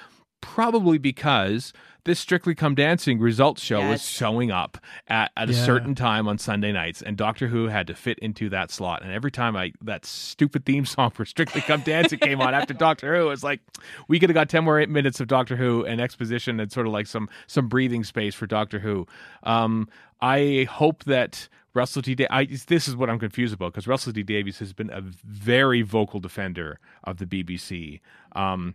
[0.42, 1.72] probably because
[2.04, 4.76] this strictly come dancing results show was showing up
[5.08, 8.48] at, at a certain time on sunday nights and doctor who had to fit into
[8.50, 12.40] that slot and every time i that stupid theme song for strictly come dancing came
[12.40, 13.60] on after doctor who it's like
[14.08, 16.92] we could have got 10 more minutes of doctor who and exposition and sort of
[16.92, 19.06] like some some breathing space for doctor who
[19.44, 19.88] um
[20.20, 22.14] i hope that Russell T.
[22.14, 24.22] Da- I, this is what I'm confused about because Russell T.
[24.22, 28.00] Davies has been a very vocal defender of the BBC.
[28.36, 28.74] Um,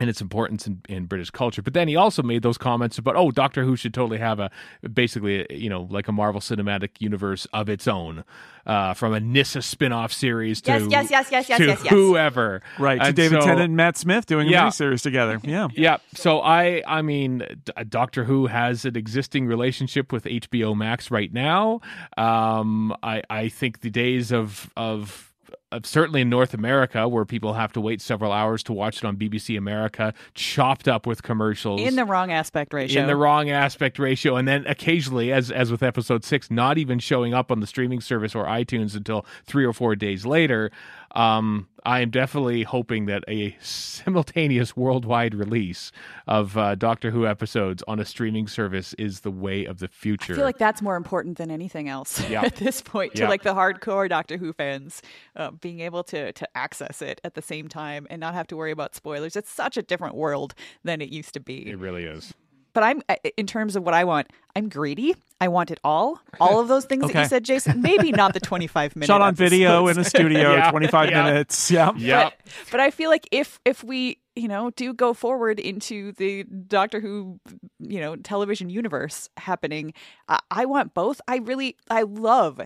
[0.00, 1.62] and its importance in, in British culture.
[1.62, 4.50] But then he also made those comments about, oh, Doctor Who should totally have a
[4.92, 8.24] basically, you know, like a Marvel Cinematic Universe of its own,
[8.66, 11.92] uh, from a Nyssa spin-off series to Yes, yes, yes, yes, yes, to yes, yes.
[11.92, 14.66] whoever, Right, to And David so- Tennant and Matt Smith doing a Yeah.
[14.66, 15.38] miniseries together.
[15.44, 15.68] Yeah.
[15.74, 15.98] yeah.
[16.14, 17.44] So I, I mean,
[17.88, 21.80] Doctor Who has an existing relationship with HBO Max right now.
[22.16, 25.33] Um, I, I think the days of of uh,
[25.82, 29.16] certainly in North America, where people have to wait several hours to watch it on
[29.16, 33.00] BBC America, chopped up with commercials In the wrong aspect ratio.
[33.02, 36.98] in the wrong aspect ratio, and then occasionally, as as with episode six, not even
[36.98, 40.70] showing up on the streaming service or iTunes until three or four days later.
[41.14, 45.92] Um, I am definitely hoping that a simultaneous worldwide release
[46.26, 50.32] of uh, Doctor Who episodes on a streaming service is the way of the future.
[50.32, 52.42] I feel like that's more important than anything else Yeah.
[52.42, 53.28] at this point to Yeah.
[53.28, 55.02] like the hardcore Doctor Who fans
[55.36, 58.56] uh, being able to to access it at the same time and not have to
[58.56, 59.36] worry about spoilers.
[59.36, 60.54] It's such a different world
[60.84, 61.68] than it used to be.
[61.68, 62.32] it really is.
[62.74, 65.14] But I'm uh, in terms of what I want, I'm greedy.
[65.40, 66.20] I want it all.
[66.40, 67.82] All of those things that you said, Jason.
[67.82, 69.06] Maybe not the 25 minutes.
[69.08, 71.24] Shot on video in a studio, Yeah, 25 yeah.
[71.24, 71.70] minutes.
[71.70, 71.92] Yeah.
[71.96, 72.24] Yeah.
[72.24, 72.34] But,
[72.72, 77.00] but I feel like if if we you know do go forward into the Doctor
[77.00, 77.40] Who
[77.78, 79.94] you know television universe happening,
[80.28, 81.20] I, I want both.
[81.28, 82.60] I really I love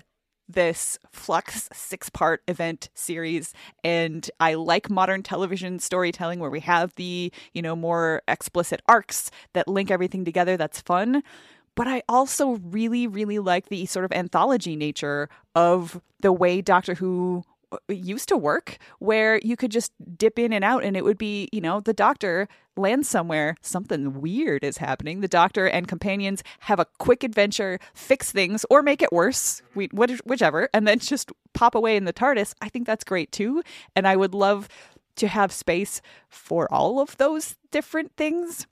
[0.48, 3.52] this Flux six part event series
[3.84, 9.30] and I like modern television storytelling where we have the you know more explicit arcs
[9.52, 10.56] that link everything together.
[10.56, 11.22] That's fun.
[11.74, 16.94] But I also really, really like the sort of anthology nature of the way Doctor
[16.94, 21.04] Who Uh, used to work where you could just dip in and out and it
[21.04, 23.56] would be you know the doctor lands somewhere.
[23.60, 25.20] Something weird is happening.
[25.20, 29.62] The doctor and companions have a quick adventure fix things or make it worse.
[29.74, 32.54] Whichever and then just pop away in the tardis.
[32.62, 33.62] I think that's great too
[33.94, 34.68] and i would love
[35.16, 38.66] to have space for all of those different things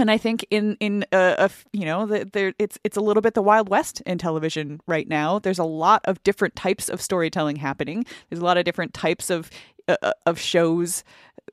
[0.00, 3.34] and I think in in a you know the, there it's it's a little bit
[3.34, 5.38] the wild west in television right now.
[5.38, 8.04] There's a lot of different types of storytelling happening.
[8.28, 9.50] There's a lot of different types of
[9.88, 11.04] uh, uh, of shows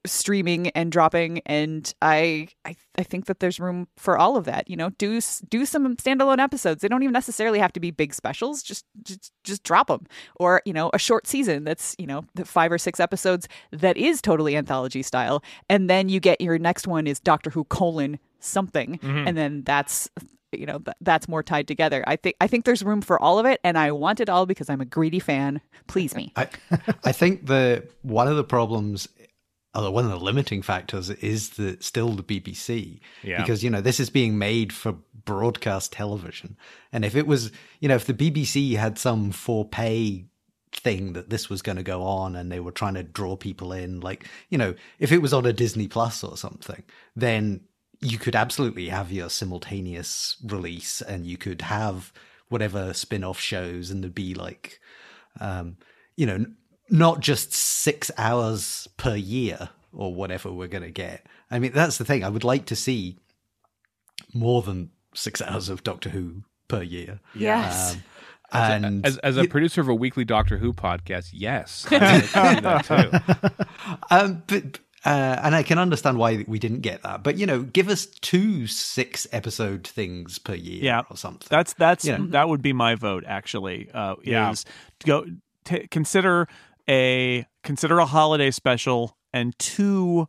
[0.06, 4.70] streaming and dropping, and I, I I think that there's room for all of that.
[4.70, 5.20] You know, do
[5.50, 6.82] do some standalone episodes.
[6.82, 8.64] They don't even necessarily have to be big specials.
[8.64, 12.46] Just just just drop them, or you know, a short season that's you know the
[12.46, 16.88] five or six episodes that is totally anthology style, and then you get your next
[16.88, 19.28] one is Doctor Who colon something, mm-hmm.
[19.28, 20.10] and then that's
[20.52, 22.04] you know th- that's more tied together.
[22.08, 24.46] I think I think there's room for all of it, and I want it all
[24.46, 25.62] because I'm a greedy fan.
[25.88, 26.34] Please me.
[26.36, 26.48] I,
[27.04, 29.08] I think the one of the problems,
[29.74, 33.00] one of the limiting factors, is the still the BBC.
[33.24, 33.38] Yeah.
[33.38, 34.96] Because you know this is being made for
[35.26, 36.58] broadcast television,
[36.92, 40.26] and if it was, you know, if the BBC had some for pay
[40.72, 43.72] thing that this was going to go on and they were trying to draw people
[43.72, 46.84] in like you know if it was on a disney plus or something
[47.16, 47.62] then
[48.02, 52.12] you could absolutely have your simultaneous release and you could have
[52.50, 54.80] whatever spin-off shows and there'd be like
[55.40, 55.78] um
[56.16, 56.46] you know
[56.90, 61.98] not just six hours per year or whatever we're going to get i mean that's
[61.98, 63.18] the thing i would like to see
[64.34, 67.96] more than six hours of doctor who per year Yes.
[68.52, 72.56] um, and As, as a producer of a weekly Doctor Who podcast, yes, I would
[72.56, 73.66] do that too.
[74.10, 77.24] Um, but uh, and I can understand why we didn't get that.
[77.24, 81.02] But you know, give us two six episode things per year Yeah.
[81.10, 81.48] or something.
[81.50, 82.18] That's that's Yeah.
[82.30, 83.90] that would be my vote actually.
[83.94, 84.52] Uh, Yeah.
[84.52, 84.66] Is
[85.00, 85.26] to go
[85.66, 86.48] t- consider
[86.90, 90.28] a consider a holiday special and two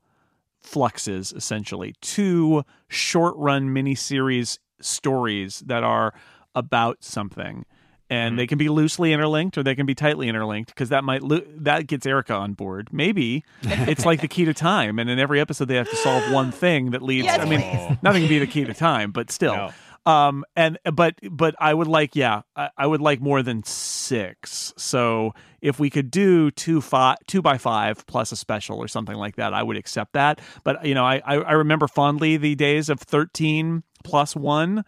[0.60, 6.12] fluxes essentially two short run mini series stories that are
[6.54, 7.64] about something
[8.10, 8.36] and mm-hmm.
[8.38, 11.42] they can be loosely interlinked or they can be tightly interlinked because that might lo-
[11.56, 12.88] that gets Erika on board.
[12.92, 16.32] Maybe it's like the key to time, and in every episode they have to solve
[16.32, 17.26] one thing that leads.
[17.26, 17.98] Yes, I mean, please.
[18.02, 19.54] nothing can be the key to time, but still.
[19.54, 19.70] No.
[20.08, 24.72] Um, and but but I would like yeah I, I would like more than six.
[24.78, 29.16] So if we could do two five two by five plus a special or something
[29.16, 30.40] like that, I would accept that.
[30.64, 34.82] But you know I I, I remember fondly the days of thirteen plus one.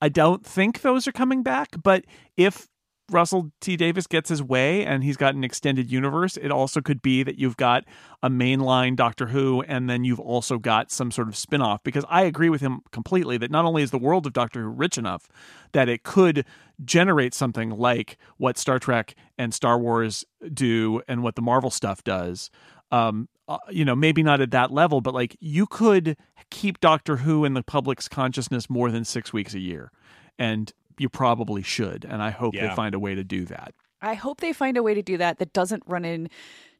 [0.00, 2.04] I don't think those are coming back, but
[2.36, 2.66] if
[3.10, 7.02] Russell T Davies gets his way and he's got an extended universe, it also could
[7.02, 7.84] be that you've got
[8.22, 12.22] a mainline Doctor Who and then you've also got some sort of spin-off because I
[12.22, 15.28] agree with him completely that not only is the world of Doctor Who rich enough
[15.72, 16.46] that it could
[16.84, 22.02] generate something like what Star Trek and Star Wars do and what the Marvel stuff
[22.04, 22.50] does.
[22.90, 26.16] Um, uh, you know, maybe not at that level, but like you could
[26.50, 29.90] keep Doctor Who in the public's consciousness more than six weeks a year,
[30.38, 32.04] and you probably should.
[32.04, 32.68] And I hope Yeah.
[32.68, 33.74] they find a way to do that.
[34.02, 36.28] I hope they find a way to do that that doesn't run in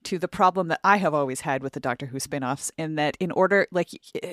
[0.05, 3.17] to the problem that I have always had with the Doctor Who spin-offs in that
[3.21, 3.89] in order like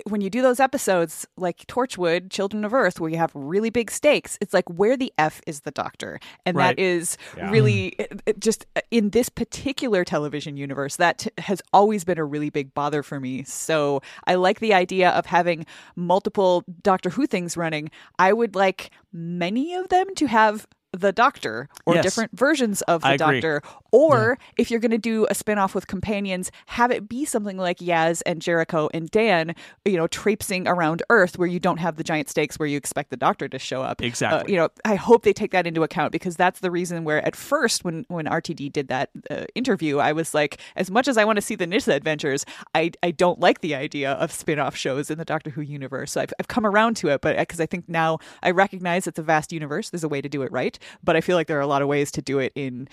[0.07, 3.89] when you do those episodes like Torchwood, Children of Earth where you have really big
[3.91, 6.19] stakes, it's like where the F is the Doctor.
[6.45, 6.75] And Right.
[6.75, 7.49] that is Yeah.
[7.49, 12.17] really it- it just uh, in this particular television universe that t- has always been
[12.17, 13.43] a really big bother for me.
[13.43, 15.65] So I like the idea of having
[15.95, 17.89] multiple Doctor Who things running.
[18.19, 22.03] I would like many of them to have the Doctor or Yes.
[22.03, 23.39] different versions of the I agree.
[23.39, 23.61] Doctor.
[23.91, 27.79] Or if you're going to do a spin-off with companions, have it be something like
[27.79, 29.55] Yaz and Jericho and Dan,
[29.85, 33.09] you know, traipsing around Earth where you don't have the giant stakes where you expect
[33.09, 34.01] the Doctor to show up.
[34.01, 34.41] Exactly.
[34.41, 37.25] Uh, you know, I hope they take that into account because that's the reason where
[37.25, 41.17] at first when when RTD did that uh, interview, I was like, as much as
[41.17, 42.45] I want to see the Nyssa adventures,
[42.75, 46.11] I I don't like the idea of spin-off shows in the Doctor Who universe.
[46.13, 49.19] So I've I've come around to it, but because I think now I recognize it's
[49.19, 51.57] a vast universe, there's a way to do it right, but I feel like there
[51.57, 52.87] are a lot of ways to do it in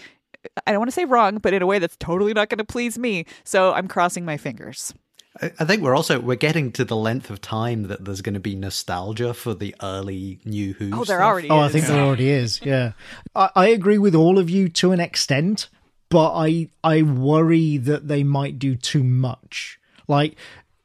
[0.67, 2.65] I don't want to say wrong, but in a way that's totally not going to
[2.65, 3.27] please me.
[3.45, 4.95] So I'm crossing my fingers.
[5.41, 8.35] I I think we're also we're getting to the length of time that there's going
[8.35, 10.91] to be nostalgia for the early New Who.
[10.93, 11.21] Oh, there stuff.
[11.21, 11.69] already Oh, is.
[11.69, 12.61] I think there already is.
[12.63, 12.93] Yeah,
[13.35, 15.69] I, I agree with all of you to an extent,
[16.09, 19.79] but I I worry that they might do too much.
[20.07, 20.37] Like,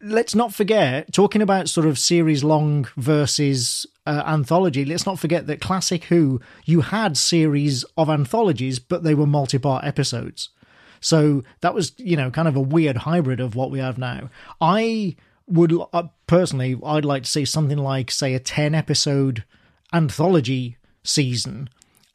[0.02, 4.84] let's not forget talking about sort of series long versus uh, anthology.
[4.86, 9.58] Let's not forget that Classic Who you had series of anthologies, but they were multi
[9.58, 10.50] part episodes.
[11.00, 14.30] So that was, you know, kind of a weird hybrid of what we have now.
[14.62, 15.16] I
[15.48, 19.44] would uh, personally, I'd like to see something like, say, a 10 episode
[19.94, 21.70] anthology season,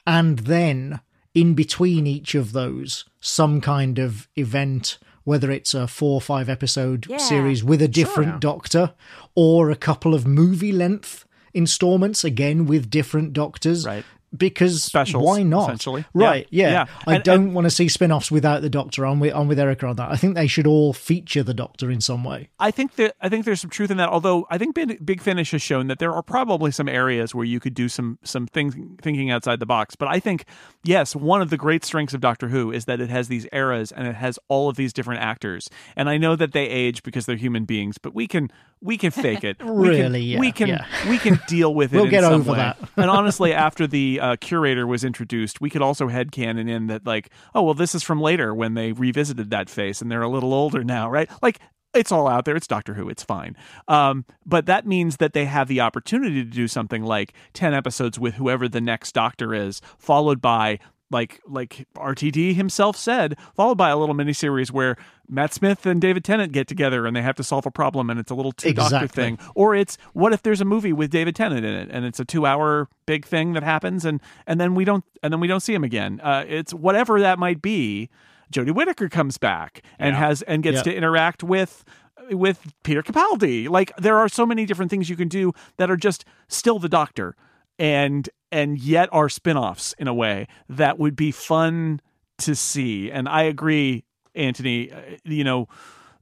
[0.07, 1.01] and then
[1.35, 6.49] in between each of those, some kind of event, whether it's a four or five
[6.49, 7.19] episode Yeah.
[7.19, 8.95] series with a different doctor,
[9.35, 11.25] or a couple of movie length
[11.59, 13.85] installments, again with different doctors.
[13.85, 14.05] Right.
[14.37, 15.87] Because Specials, why not?
[16.13, 16.47] Right?
[16.51, 16.71] Yeah, Yeah.
[16.71, 16.85] yeah.
[17.07, 19.07] I And- don't want to see spin-offs without the Doctor.
[19.07, 20.11] I'm with I'm with Erika on that.
[20.11, 22.51] I think they should all feature the Doctor in some way.
[22.61, 24.11] I think that I think there's some truth in that.
[24.11, 27.47] Although I think Big, Big Finish has shown that there are probably some areas where
[27.47, 29.97] you could do some some things thinking outside the box.
[29.97, 30.45] But I think
[30.85, 33.93] yes, one of the great strengths of Doctor Who is that it has these eras
[33.93, 35.69] and it has all of these different actors.
[35.97, 38.51] And I know that they age because they're human beings, but we can
[38.81, 39.57] we can fake it.
[39.65, 40.85] We can- Really, yeah, we can yeah.
[41.09, 41.97] we can deal with it.
[41.97, 42.59] We'll get over way.
[42.59, 42.79] that.
[42.97, 47.31] and honestly, after the uh, curator was introduced, we could also headcanon in that, like,
[47.55, 50.55] oh, well, this is from later when they revisited that face and they're a little
[50.55, 51.29] older now, right?
[51.43, 51.59] Like,
[51.95, 52.57] it's all out there.
[52.57, 53.09] It's Doctor Who.
[53.09, 53.57] It's fine.
[53.89, 58.19] Um, but that means that they have the opportunity to do something like 10 episodes
[58.19, 60.79] with whoever the next Doctor is, followed by.
[61.11, 66.23] Like like RTD himself said, followed by a little miniseries where Matt Smith and David
[66.23, 68.75] Tennant get together and they have to solve a problem and it's a little two
[68.75, 72.05] doctor thing or it's what if there's a movie with David Tennant in it and
[72.05, 75.41] it's a two hour big thing that happens and and then we don't and then
[75.41, 76.21] we don't see him again.
[76.23, 78.11] Uh, it's whatever that might be.
[78.53, 80.83] Jodie Whittaker comes back and has and gets Yeah.
[80.85, 81.85] to interact with
[82.31, 83.69] with Peter Capaldi.
[83.69, 86.89] Like there are so many different things you can do that are just still the
[86.89, 87.35] Doctor
[87.79, 92.01] and and yet are spin-offs in a way that would be fun
[92.39, 93.11] to see.
[93.11, 94.05] And I agree,
[94.35, 94.91] Antony.
[94.93, 95.69] uh, You know,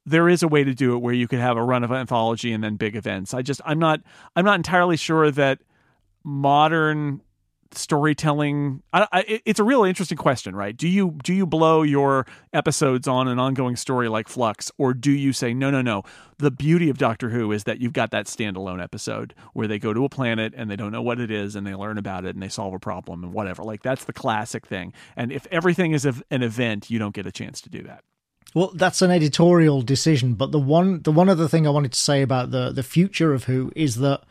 [0.05, 2.53] there is a way to do it where you could have a run of anthology
[2.53, 3.35] and then big events.
[3.35, 4.01] I just I'm not
[4.37, 5.59] I'm not entirely sure that
[6.25, 7.21] modern
[7.73, 8.83] storytelling?
[8.93, 10.77] I, I, it- it's a real interesting question right?
[10.77, 15.11] Do you do you blow your episodes on an ongoing story like flux or do
[15.11, 16.03] you say no no no
[16.39, 19.93] the beauty of doctor who is that you've got that standalone episode where they go
[19.95, 22.35] to a planet and they don't know what it is and they learn about it
[22.35, 23.63] and they solve a problem and whatever.
[23.63, 24.93] Like that's the classic thing.
[25.17, 28.05] And if everything is an event you don't get a chance to do that.
[28.55, 31.99] Well, that's an editorial decision, but the one the one other thing I wanted to
[32.01, 34.23] say about the the future of Who is that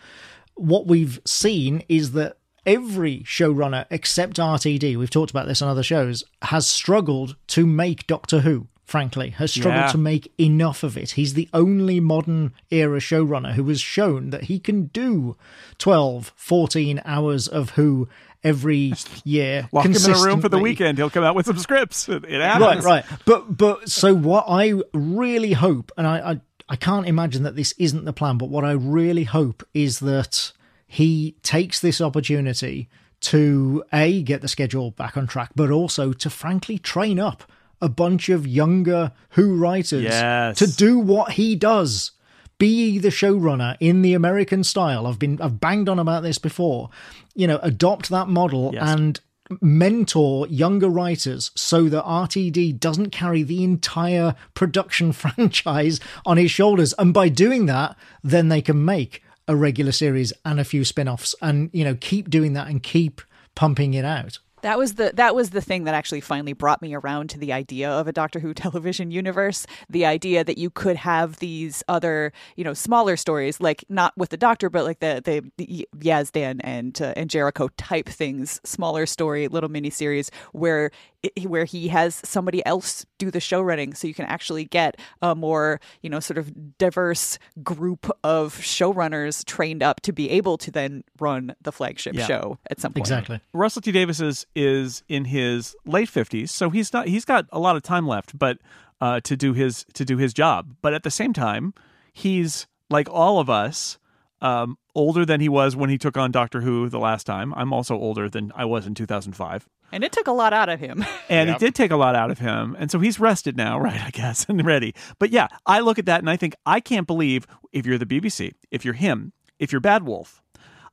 [0.56, 5.84] what we've seen is that every showrunner except RTD, we've talked about this on other
[5.84, 8.68] shows, has struggled to make Doctor Who.
[8.86, 9.92] Frankly, has struggled Yeah.
[9.94, 11.12] to make enough of it.
[11.12, 15.36] He's the only modern era showrunner who has shown that he can do
[15.80, 18.08] 12, 14 hours of Who
[18.44, 18.94] every
[19.24, 19.70] year.
[19.72, 22.26] lock him in a room for the weekend he'll come out with some scripts it,
[22.30, 23.20] happens Right, right.
[23.26, 27.74] But but so what I really hope, and I, I I can't imagine that this
[27.80, 30.52] isn't the plan, but what I really hope is that
[30.88, 32.90] he takes this opportunity
[33.22, 37.44] to a get the schedule back on track, but also to frankly train up
[37.82, 40.58] a bunch of younger Who writers Yes.
[40.60, 42.12] to do what he does.
[42.58, 45.08] Be the showrunner in the American style.
[45.08, 46.90] I've been I've banged on about this before.
[47.34, 48.84] You know, adopt that model Yes.
[48.88, 49.20] and
[49.62, 56.94] mentor younger writers so that RTD doesn't carry the entire production franchise on his shoulders.
[56.98, 61.36] And by doing that, then they can make a regular series and a few spin-offs
[61.42, 63.22] and, you know, keep doing that and keep
[63.56, 64.40] pumping it out.
[64.62, 67.54] That was the that was the thing that actually finally brought me around to the
[67.54, 69.68] idea of a Doctor Who television universe.
[69.92, 74.30] The idea that you could have these other, you know, smaller stories, like not with
[74.30, 79.06] the Doctor, but like the the, the Yazdan and uh, and Jericho type things, smaller
[79.06, 81.15] story, little miniseries where i-
[81.46, 85.36] where he has somebody else do the show running so you can actually get a
[85.36, 90.72] more you know sort of diverse group of showrunners trained up to be able to
[90.72, 92.26] then run the flagship Yeah.
[92.28, 93.40] show at some point Exactly.
[93.54, 97.60] Russell T Davies is, is in his late fifties, so he's not he's got a
[97.60, 98.58] lot of time left, but
[99.02, 100.76] uh, to do his to do his job.
[100.82, 101.74] But at the same time,
[102.14, 103.98] he's like all of us,
[104.42, 107.54] um, older than he was when he took on Doctor Who the last time.
[107.56, 109.68] I'm also older than I was in 2005.
[109.96, 111.56] And it took a lot out of him And Yep.
[111.56, 112.76] it did take a lot out of him.
[112.78, 114.00] And so he's rested now, right?
[114.00, 114.94] I guess, and ready.
[115.20, 118.06] But yeah, I look at that and I think, I can't believe if you're the
[118.06, 120.42] BBC, if you're him, if you're Bad Wolf,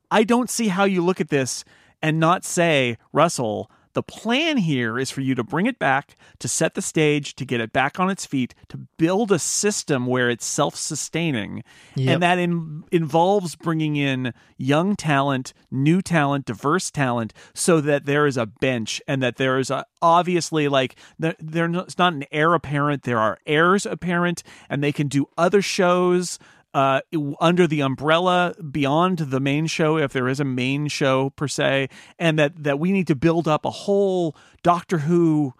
[0.09, 1.63] I don't see how you look at this
[2.01, 6.47] and not say, Russell, the plan here is for you to bring it back, to
[6.47, 10.29] set the stage, to get it back on its feet, to build a system where
[10.29, 11.63] it's self sustaining.
[11.95, 12.13] Yep.
[12.13, 18.25] And that in, involves bringing in young talent, new talent, diverse talent, so that there
[18.27, 22.25] is a bench and that there is a, obviously like, there, there, it's not an
[22.31, 26.39] heir apparent, there are heirs apparent, and they can do other shows
[26.73, 27.01] uh,
[27.39, 31.89] under the umbrella beyond the main show, if there is a main show per se,
[32.17, 35.53] and that that we need to build up a whole Doctor Who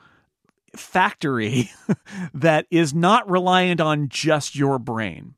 [0.76, 1.72] factory
[2.34, 5.36] that is not reliant on just your brain.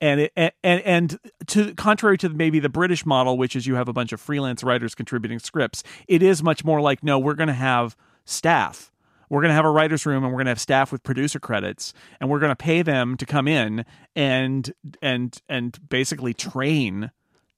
[0.00, 1.18] And it, and and
[1.48, 4.64] to contrary to maybe the British model, which is you have a bunch of freelance
[4.64, 8.89] writers contributing scripts, it is much more like no, we're going to have staff
[9.30, 11.40] we're going to have a writer's room and we're going to have staff with producer
[11.40, 17.10] credits and we're going to pay them to come in and and and basically train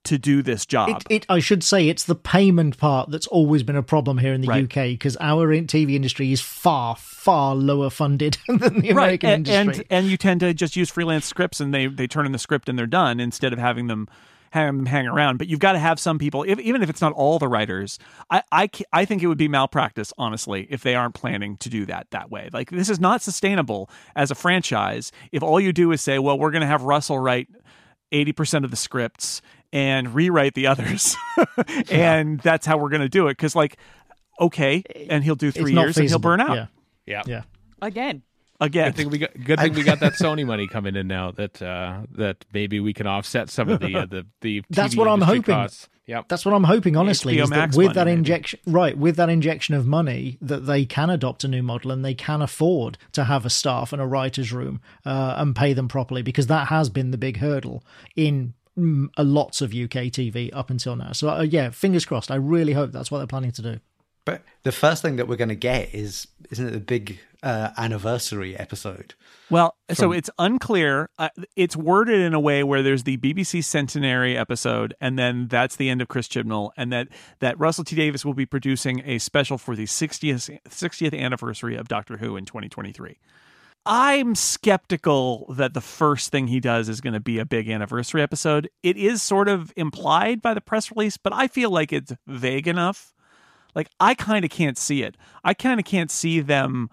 [0.05, 3.63] to do this job It, it, I should say, it's the payment part that's always
[3.63, 4.65] been a problem here in the Right.
[4.65, 9.47] UK because our TV industry is far, far lower funded than the right American and,
[9.47, 9.85] industry.
[9.89, 12.37] and and you tend to just use freelance scripts and they they turn in the
[12.39, 14.09] script and they're done instead of having them
[14.53, 17.01] having them hang around but you've got to have some people if, even if it's
[17.01, 17.97] not all the writers
[18.29, 21.87] I, I I think it would be malpractice honestly if they aren't planning to do
[21.87, 25.91] that that way like this is not sustainable as a franchise if all you do
[25.91, 27.47] is say well we're going to have Russell write
[28.11, 31.15] 80% of the scripts and rewrite the others
[31.89, 33.77] and that's how we're going to do it because like
[34.39, 36.67] okay and he'll do three not years and he'll burn out Yeah.
[37.07, 37.23] Yeah.
[37.25, 37.41] Yeah.
[37.81, 38.21] again
[38.59, 39.43] again Good thing we got.
[39.43, 41.31] Good thing we got that Sony money coming in now.
[41.31, 44.63] That uh, that maybe we can offset some of the uh, the the.
[44.69, 45.55] That's what I'm hoping.
[45.55, 45.89] Costs.
[46.05, 46.27] Yep.
[46.27, 48.17] That's what I'm hoping, honestly, is that with money, that maybe.
[48.17, 52.03] injection, right, with that injection of money, that they can adopt a new model and
[52.03, 55.87] they can afford to have a staff and a writer's room uh, and pay them
[55.87, 57.85] properly, because that has been the big hurdle
[58.17, 61.13] in mm, a lots of UK TV up until now.
[61.13, 62.31] So, uh, yeah, fingers crossed.
[62.31, 63.79] I really hope that's what they're planning to do.
[64.25, 67.71] But the first thing that we're going to get is, isn't it the big uh,
[67.77, 69.13] anniversary episode?
[69.49, 71.09] Well, so it's unclear.
[71.19, 75.75] Uh, it's worded in a way where there's the BBC centenary episode, and then that's
[75.75, 77.09] the end of Chris Chibnall, and that
[77.39, 81.87] that Russell T Davies will be producing a special for the 60th 60th anniversary of
[81.87, 83.19] Doctor Who in 2023.
[83.85, 88.21] I'm skeptical that the first thing he does is going to be a big anniversary
[88.21, 88.69] episode.
[88.81, 92.69] It is sort of implied by the press release, but I feel like it's vague
[92.69, 93.13] enough.
[93.75, 95.17] Like I kind of can't see it.
[95.43, 96.89] I kind of can't see them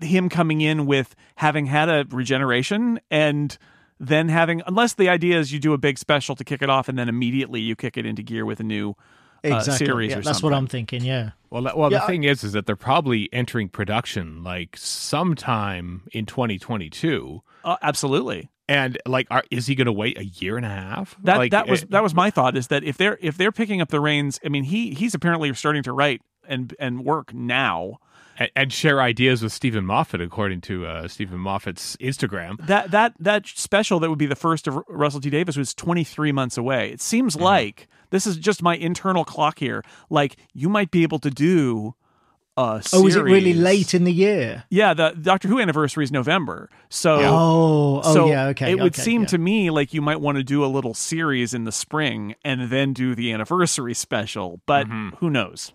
[0.00, 3.56] him coming in with having had a regeneration and
[3.98, 6.88] then having unless the idea is you do a big special to kick it off
[6.88, 8.90] and then immediately you kick it into gear with a new
[9.44, 9.86] uh, Exactly.
[9.86, 10.50] series Yeah, or that's something.
[10.50, 11.04] what I'm thinking.
[11.04, 11.30] Yeah.
[11.50, 16.02] Well, well, Yeah, the I- thing is, is that they're probably entering production like sometime
[16.12, 17.42] in 2022.
[17.64, 18.50] Uh, absolutely.
[18.68, 21.16] And like, are, is he going to wait a year and a half?
[21.22, 23.52] That like, that was it- that was my thought is that if they're if they're
[23.52, 27.32] picking up the reins, I mean he he's apparently starting to write and and work
[27.32, 27.98] now.
[28.36, 32.64] And, and share ideas with Steven Moffat, according to uh, Steven Moffat's Instagram.
[32.66, 36.32] That that that special that would be the first of Russell T Davies was 23
[36.32, 36.90] months away.
[36.90, 39.82] It seems like this is just my internal clock here.
[40.10, 41.94] Like you might be able to do
[42.56, 43.04] a series.
[43.04, 44.64] Oh, is it really late in the year?
[44.70, 46.70] Yeah, the Doctor Who anniversary is November.
[46.88, 48.70] So Oh, oh so yeah, okay.
[48.70, 49.28] It would okay, seem yeah.
[49.28, 52.70] to me like you might want to do a little series in the spring and
[52.70, 54.86] then do the anniversary special, but
[55.18, 55.72] who knows?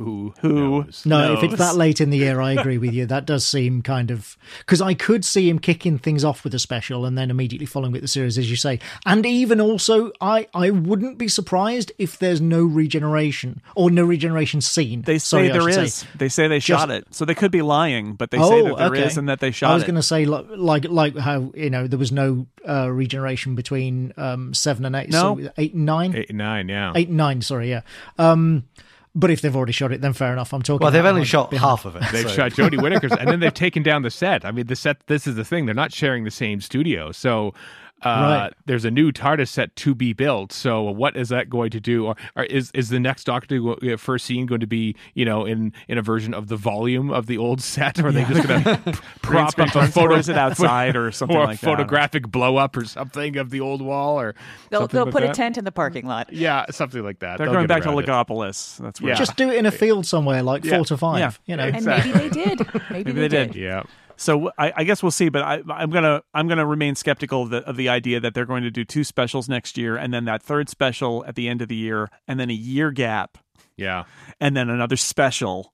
[0.00, 1.04] Who Who knows?
[1.04, 3.06] No, if it's that late in the year, I agree with you.
[3.10, 6.58] That does seem kind of because I could see him kicking things off with a
[6.58, 8.78] special and then immediately following with the series, as you say.
[9.04, 14.60] And even also, I I wouldn't be surprised if there's no regeneration or no regeneration
[14.60, 15.02] scene.
[15.02, 15.94] They say Sorry, I there should is.
[15.94, 16.06] say.
[16.16, 18.68] They say they Just- shot it, so they could be lying, but they say Oh,
[18.68, 19.18] that there is okay.
[19.18, 21.68] and that they shot it I was going to say like, like like how you
[21.70, 25.10] know there was no uh, regeneration between um, seven and eight.
[25.10, 25.38] No.
[25.40, 26.92] so eight and nine eight and nine yeah.
[26.94, 27.42] eight and nine.
[27.42, 27.82] Sorry, yeah.
[28.18, 28.64] Um,
[29.14, 30.52] but if they've already shot it, then fair enough.
[30.52, 30.84] I'm talking.
[30.84, 32.02] Well, they've only shot behind- half of it.
[32.12, 34.44] They've so- shot Jodie Whittaker's, and then they've taken down the set.
[34.44, 35.06] I mean, the set.
[35.06, 37.12] This is the thing; they're not sharing the same studio.
[37.12, 37.52] So,
[38.02, 38.52] uh, Right.
[38.66, 40.52] there's a new TARDIS set to be built.
[40.52, 42.06] So what is that going to do?
[42.06, 45.24] Or, or is is the next Doctor go- uh, first scene going to be you
[45.24, 47.98] know in in a version of the volume of the old set?
[48.00, 50.14] Or are they just going to prop up a photo?
[50.14, 51.66] or is it outside or something or like a that?
[51.66, 54.34] photographic blow up or something of the old wall or
[54.70, 56.32] They'll they'll like put a tent in the parking lot.
[56.32, 57.38] Yeah, something like that.
[57.38, 58.06] They're They'll going back to around it.
[58.08, 58.78] Logopolis.
[58.78, 59.16] That's where Yeah.
[59.18, 60.76] Just do it in a field somewhere, like Yeah.
[60.76, 61.18] four to five.
[61.18, 61.32] Yeah.
[61.46, 62.58] You know, And maybe they did.
[62.90, 63.54] Maybe, Maybe they did.
[63.54, 63.82] Yeah.
[64.20, 67.48] So I, I guess we'll see, but I, I'm gonna I'm gonna remain skeptical of
[67.50, 70.26] the, of the idea that they're going to do two specials next year, and then
[70.26, 73.38] that third special at the end of the year, and then a year gap,
[73.78, 74.04] Yeah.
[74.38, 75.72] and then another special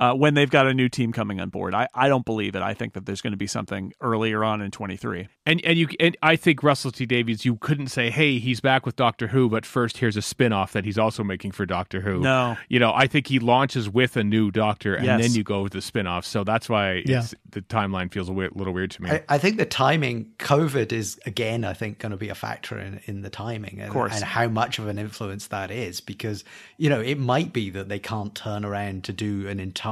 [0.00, 1.74] uh, when they've got a new team coming on board.
[1.74, 2.62] I, I don't believe it.
[2.62, 5.28] I think that there's going to be something earlier on in 23.
[5.46, 8.86] And and you and I think Russell T Davies, you couldn't say, "Hey, he's back
[8.86, 12.20] with Doctor Who," but first here's a spin-off that he's also making for Doctor Who.
[12.20, 12.56] No.
[12.68, 15.20] you know, I think he launches with a new Doctor, and Yes.
[15.20, 16.24] then you go with the spin-off.
[16.24, 17.24] So that's why Yeah.
[17.50, 19.10] the timeline feels a weird, little weird to me.
[19.10, 22.78] I, I think the timing, COVID is again, I think, going to be a factor
[22.78, 24.14] in, in the timing and, course.
[24.14, 26.00] and how much of an influence that is.
[26.00, 26.42] Because,
[26.78, 29.83] you know, it might be that they can't turn around to do an entire,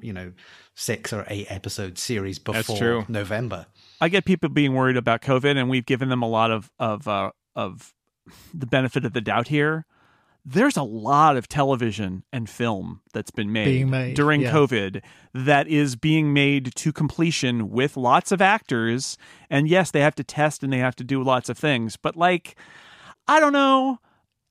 [0.00, 0.32] you know,
[0.74, 3.04] six or eight episode series before true.
[3.08, 3.66] November.
[4.00, 7.06] I get people being worried about COVID, and we've given them a lot of of
[7.06, 7.94] uh, of
[8.52, 9.86] the benefit of the doubt here.
[10.46, 14.52] There's a lot of television and film that's been made, Being made, during yeah.
[14.52, 15.02] COVID
[15.32, 19.16] that is being made to completion with lots of actors.
[19.48, 22.14] And yes, they have to test and they have to do lots of things, but
[22.14, 22.56] like,
[23.26, 24.00] I don't know.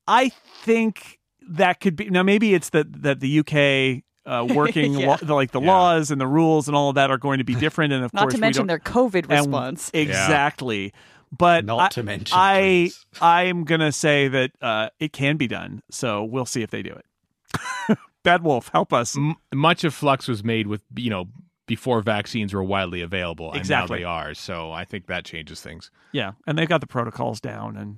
[0.07, 0.29] I
[0.63, 2.23] think that could be now.
[2.23, 4.03] Maybe it's that that the UK.
[4.25, 5.17] Uh, working Yeah.
[5.21, 5.67] lo- like the Yeah.
[5.67, 8.11] laws and the rules and all of that are going to be different, and of
[8.11, 9.91] course, Not course to mention don't- their COVID and- response.
[9.93, 10.93] Exactly.
[11.35, 12.91] But Not I, to mention, I.
[13.19, 15.81] I'm gonna say that uh, it can be done.
[15.89, 17.97] So we'll see if they do it.
[18.23, 19.17] Bad Wolf, help us.
[19.17, 21.25] M- much of Flux was made with you know
[21.65, 23.95] before vaccines were widely available, and Exactly.
[23.95, 24.33] now they are.
[24.35, 25.89] So I think that changes things.
[26.11, 27.97] Yeah, and they've got the protocols down, and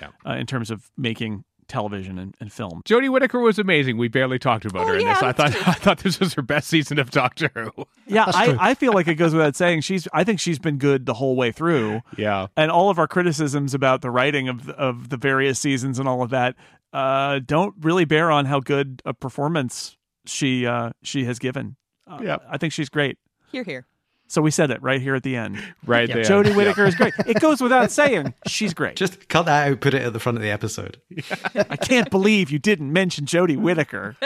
[0.00, 0.08] Yeah.
[0.26, 2.82] uh, in terms of making television and, and film.
[2.84, 3.98] Jodie Whittaker was amazing.
[3.98, 5.22] We barely talked about Oh, her in yeah, this.
[5.22, 7.84] I that's thought I thought this was her best season of Doctor Who.
[8.06, 8.56] Yeah, That's I, true.
[8.60, 10.06] I feel like it goes without saying she's.
[10.12, 12.02] I think she's been good the whole way through.
[12.18, 12.46] Yeah.
[12.56, 16.22] and all of our criticisms about the writing of of the various seasons and all
[16.22, 16.54] of that
[16.92, 19.96] uh, don't really bear on how good a performance
[20.26, 21.76] she uh, she has given.
[22.06, 22.42] Uh, Yep.
[22.50, 23.18] I think she's great.
[23.50, 23.86] Here, here.
[24.26, 25.62] So we said it right here at the end.
[25.86, 26.14] Right Yeah.
[26.16, 26.24] there.
[26.24, 27.12] Jodie Whittaker is great.
[27.26, 28.96] It goes without saying she's great.
[28.96, 30.98] Just cut that out, put it at the front of the episode.
[31.54, 34.16] I can't believe you didn't mention Jodie Whittaker.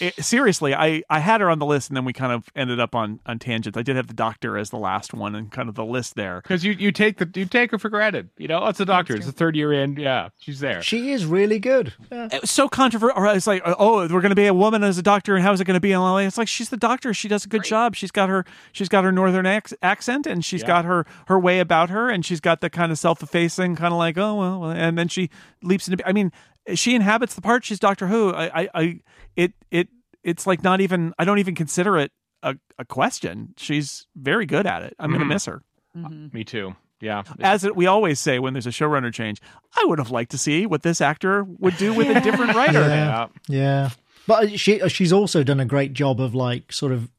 [0.00, 2.78] It- seriously, I, I had her on the list and then we kind of ended
[2.78, 3.76] up on, on tangents.
[3.76, 6.40] I did have the doctor as the last one and kind of the list there.
[6.42, 8.28] Because you, you take the you take her for granted.
[8.38, 9.16] You know, oh, it's a doctor.
[9.16, 9.96] It's the third year in.
[9.96, 10.82] Yeah, she's there.
[10.82, 11.92] she is really good.
[12.12, 12.28] Yeah.
[12.30, 13.24] it was so controversial.
[13.30, 15.52] It's like, uh, oh, we're going to be a woman as a doctor, and how
[15.52, 16.18] is it going to be in LA?
[16.18, 17.12] It's like she's the doctor.
[17.14, 17.96] She does a good job.
[17.96, 18.44] She's got her,
[18.74, 20.66] she's got her northern ac- accent, and she's Yeah.
[20.66, 23.94] got her her way about her, and she's got the kind of self effacing, kind
[23.94, 25.30] of like, oh well, well," and then she
[25.62, 26.06] leaps into.
[26.06, 26.30] I mean,
[26.74, 27.64] she inhabits the part.
[27.64, 28.30] She's Doctor Who.
[28.34, 29.00] I, I, I
[29.36, 29.88] it, it,
[30.22, 31.14] it's like not even.
[31.18, 33.54] I don't even consider it a, a question.
[33.56, 34.94] She's very good at it.
[34.98, 35.28] I'm going to Mhm.
[35.30, 35.62] miss her.
[35.94, 36.74] Me too.
[37.00, 37.22] Yeah.
[37.40, 39.40] As it, we always say when there's a showrunner change,
[39.76, 42.80] I would have liked to see what this actor would do with a different writer.
[42.80, 43.26] Yeah.
[43.48, 43.90] Yeah,
[44.26, 47.10] but she she's also done a great job of like sort of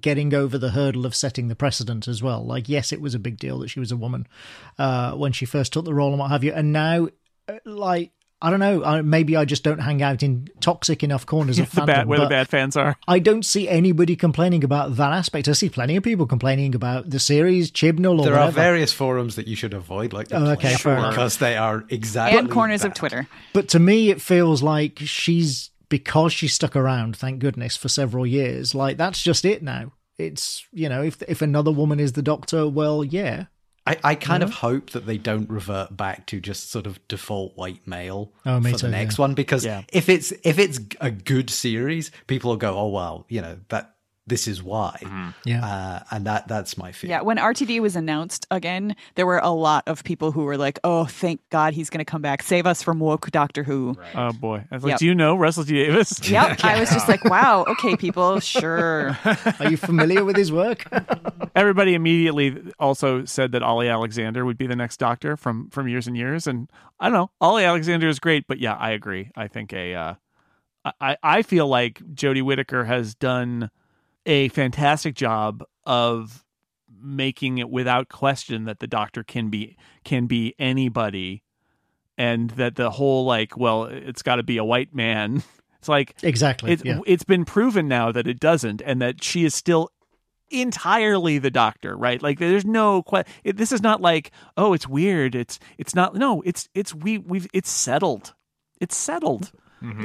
[0.00, 2.44] getting over the hurdle of setting the precedent as well.
[2.44, 4.26] Like, yes, it was a big deal that she was a woman
[4.78, 7.08] uh, when she first took the role and what have you, and now,
[7.48, 8.10] uh, like.
[8.42, 8.84] I don't know.
[8.84, 11.86] I, maybe I just don't hang out in toxic enough corners of the fandom.
[11.86, 12.94] bad, where the bad fans are.
[13.08, 15.48] I don't see anybody complaining about that aspect.
[15.48, 19.36] I see plenty of people complaining about the series, Chibnall, or There are various forums
[19.36, 21.10] that you should avoid, like the Oh, okay, Planet, fair enough.
[21.14, 22.92] because they are exactly And corners of.
[22.92, 23.26] Twitter.
[23.54, 28.26] But to me, it feels like she's because she stuck around, thank goodness, for several
[28.26, 28.74] years.
[28.74, 29.92] Like that's just it now.
[30.18, 33.46] It's you know, if if another woman is the Doctor, well, yeah,
[33.86, 37.56] I, I kind of hope that they don't revert back to just sort of default
[37.56, 39.22] white male Oh, me for too, the next yeah.
[39.22, 39.82] one because Yeah.
[39.92, 43.93] if it's if it's a good series, people will go, oh well, you know that
[44.26, 44.98] this is why,
[45.44, 45.64] yeah.
[45.64, 47.10] uh, and that that's my fear.
[47.10, 50.78] Yeah, when RTD was announced again, there were a lot of people who were like,
[50.82, 54.32] "Oh, thank God he's going to come back, save us from woke Doctor Who." Oh
[54.32, 54.64] boy!
[54.70, 56.20] I was like, do you know Russell T Davies?
[56.34, 59.16] Yep, I was just like, "Wow, okay, people, sure."
[59.60, 60.86] Are you familiar with his work?
[61.54, 66.06] Everybody immediately also said that Ollie Alexander would be the next Doctor from from years
[66.06, 67.30] and years, and I don't know.
[67.42, 69.30] Ollie Alexander is great, but yeah, I agree.
[69.36, 70.14] I think a, uh,
[70.98, 73.70] I I feel like Jodie Whittaker has done
[74.26, 76.44] a fantastic job of
[77.00, 81.42] making it without question that the Doctor can be can be anybody,
[82.16, 85.42] and that the whole like, well, it's got to be a white man.
[85.84, 86.72] It's like exactly.
[86.72, 87.00] it's yeah.
[87.06, 89.90] it's been proven now that it doesn't, and that she is still
[90.50, 92.22] entirely the doctor, right?
[92.22, 95.34] Like there's no que- it, this is not like, oh, it's weird.
[95.34, 98.32] It's it's not no, it's it's we we've it's settled.
[98.80, 99.52] It's settled.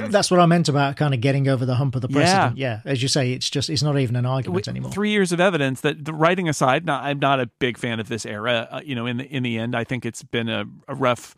[0.09, 2.57] That's what I meant about kind of getting over the hump of the precedent.
[2.57, 2.81] Yeah.
[2.85, 2.91] yeah.
[2.91, 4.91] As you say, it's just, it's not even an argument anymore.
[4.91, 8.09] Three years of evidence that the writing aside, not, I'm not a big fan of
[8.09, 8.67] this era.
[8.71, 11.35] Uh, you know, in the in the end, I think it's been a, a rough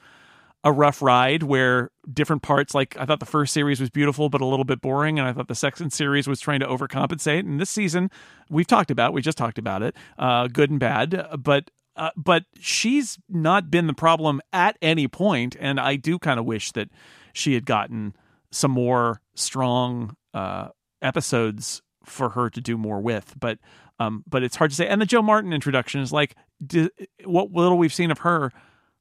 [0.64, 4.42] a rough ride where different parts like I thought the first series was beautiful but
[4.42, 7.60] a little bit boring and I thought the second series was trying to overcompensate and
[7.60, 8.12] this season
[8.50, 12.46] we've talked about we just talked about it uh, good and bad but uh, but
[12.60, 16.90] she's not been the problem at any point and I do kind of wish that
[17.34, 18.16] she had gotten
[18.52, 20.70] some more strong uh,
[21.02, 23.58] episodes for her to do more with but
[24.00, 26.90] um, but it's hard to say and the Jo Martin introduction is like d-
[27.26, 28.52] what little we've seen of her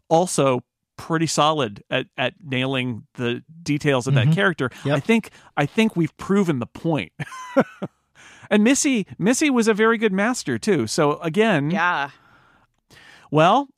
[0.09, 0.61] also
[0.99, 4.71] pretty solid at, at nailing the details of that character.
[4.85, 4.97] Yep.
[4.97, 7.13] I think I think we've proven the point.
[8.51, 10.87] and Missy Missy was a very good master too.
[10.87, 12.11] So again, Yeah.
[13.31, 13.69] well,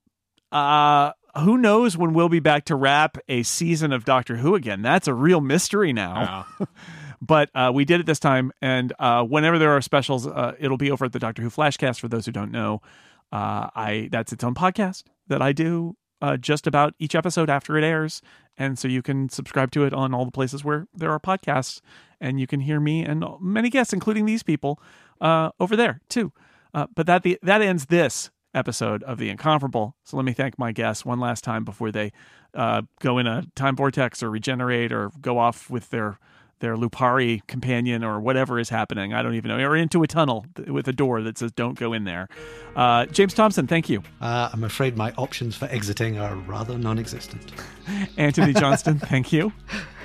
[0.51, 4.83] uh who knows when we'll be back to wrap a season of Doctor Who again?
[4.83, 6.47] That's a real mystery now.
[7.23, 10.77] but uh, we did it this time, and uh, whenever there are specials, uh, it'll
[10.77, 12.01] be over at the Doctor Who Flashcast.
[12.01, 12.83] For those who don't know,
[13.31, 17.79] uh, I that's its own podcast that I do uh, just about each episode after
[17.79, 18.21] it airs,
[18.59, 21.81] and so you can subscribe to it on all the places where there are podcasts,
[22.21, 24.79] and you can hear me and many guests, including these people,
[25.21, 26.33] uh, over there too.
[26.75, 29.97] Uh, but that the, that ends this episode of the Incomparable.
[30.05, 32.13] So let me thank my guests one last time before they
[32.55, 36.19] uh, go in a time vortex or regenerate or go off with their
[36.61, 39.13] their Lupari companion or whatever is happening.
[39.13, 39.59] I don't even know.
[39.59, 42.29] Or into a tunnel with a door that says "Don't go in there."
[42.77, 44.03] Uh, James Thomson, thank you.
[44.21, 47.53] Uh, I'm afraid my options for exiting are rather non-existent.
[48.17, 49.53] Antony Johnston, thank you.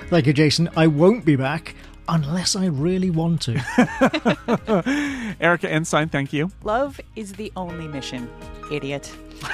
[0.08, 1.74] Thank you, Jason, I won't be back
[2.08, 5.36] unless I really want to.
[5.40, 6.50] Erika Ensign, thank you.
[6.64, 8.28] Love is the only mission,
[8.70, 9.14] idiot.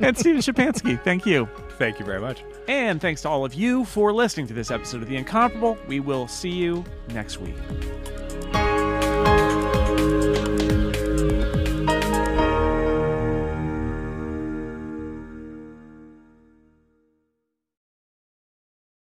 [0.00, 1.48] And Steven Schapansky, thank you.
[1.78, 2.42] Thank you very much.
[2.68, 5.78] And thanks to all of you for listening to this episode of The Incomparable.
[5.88, 7.54] We will see you next week.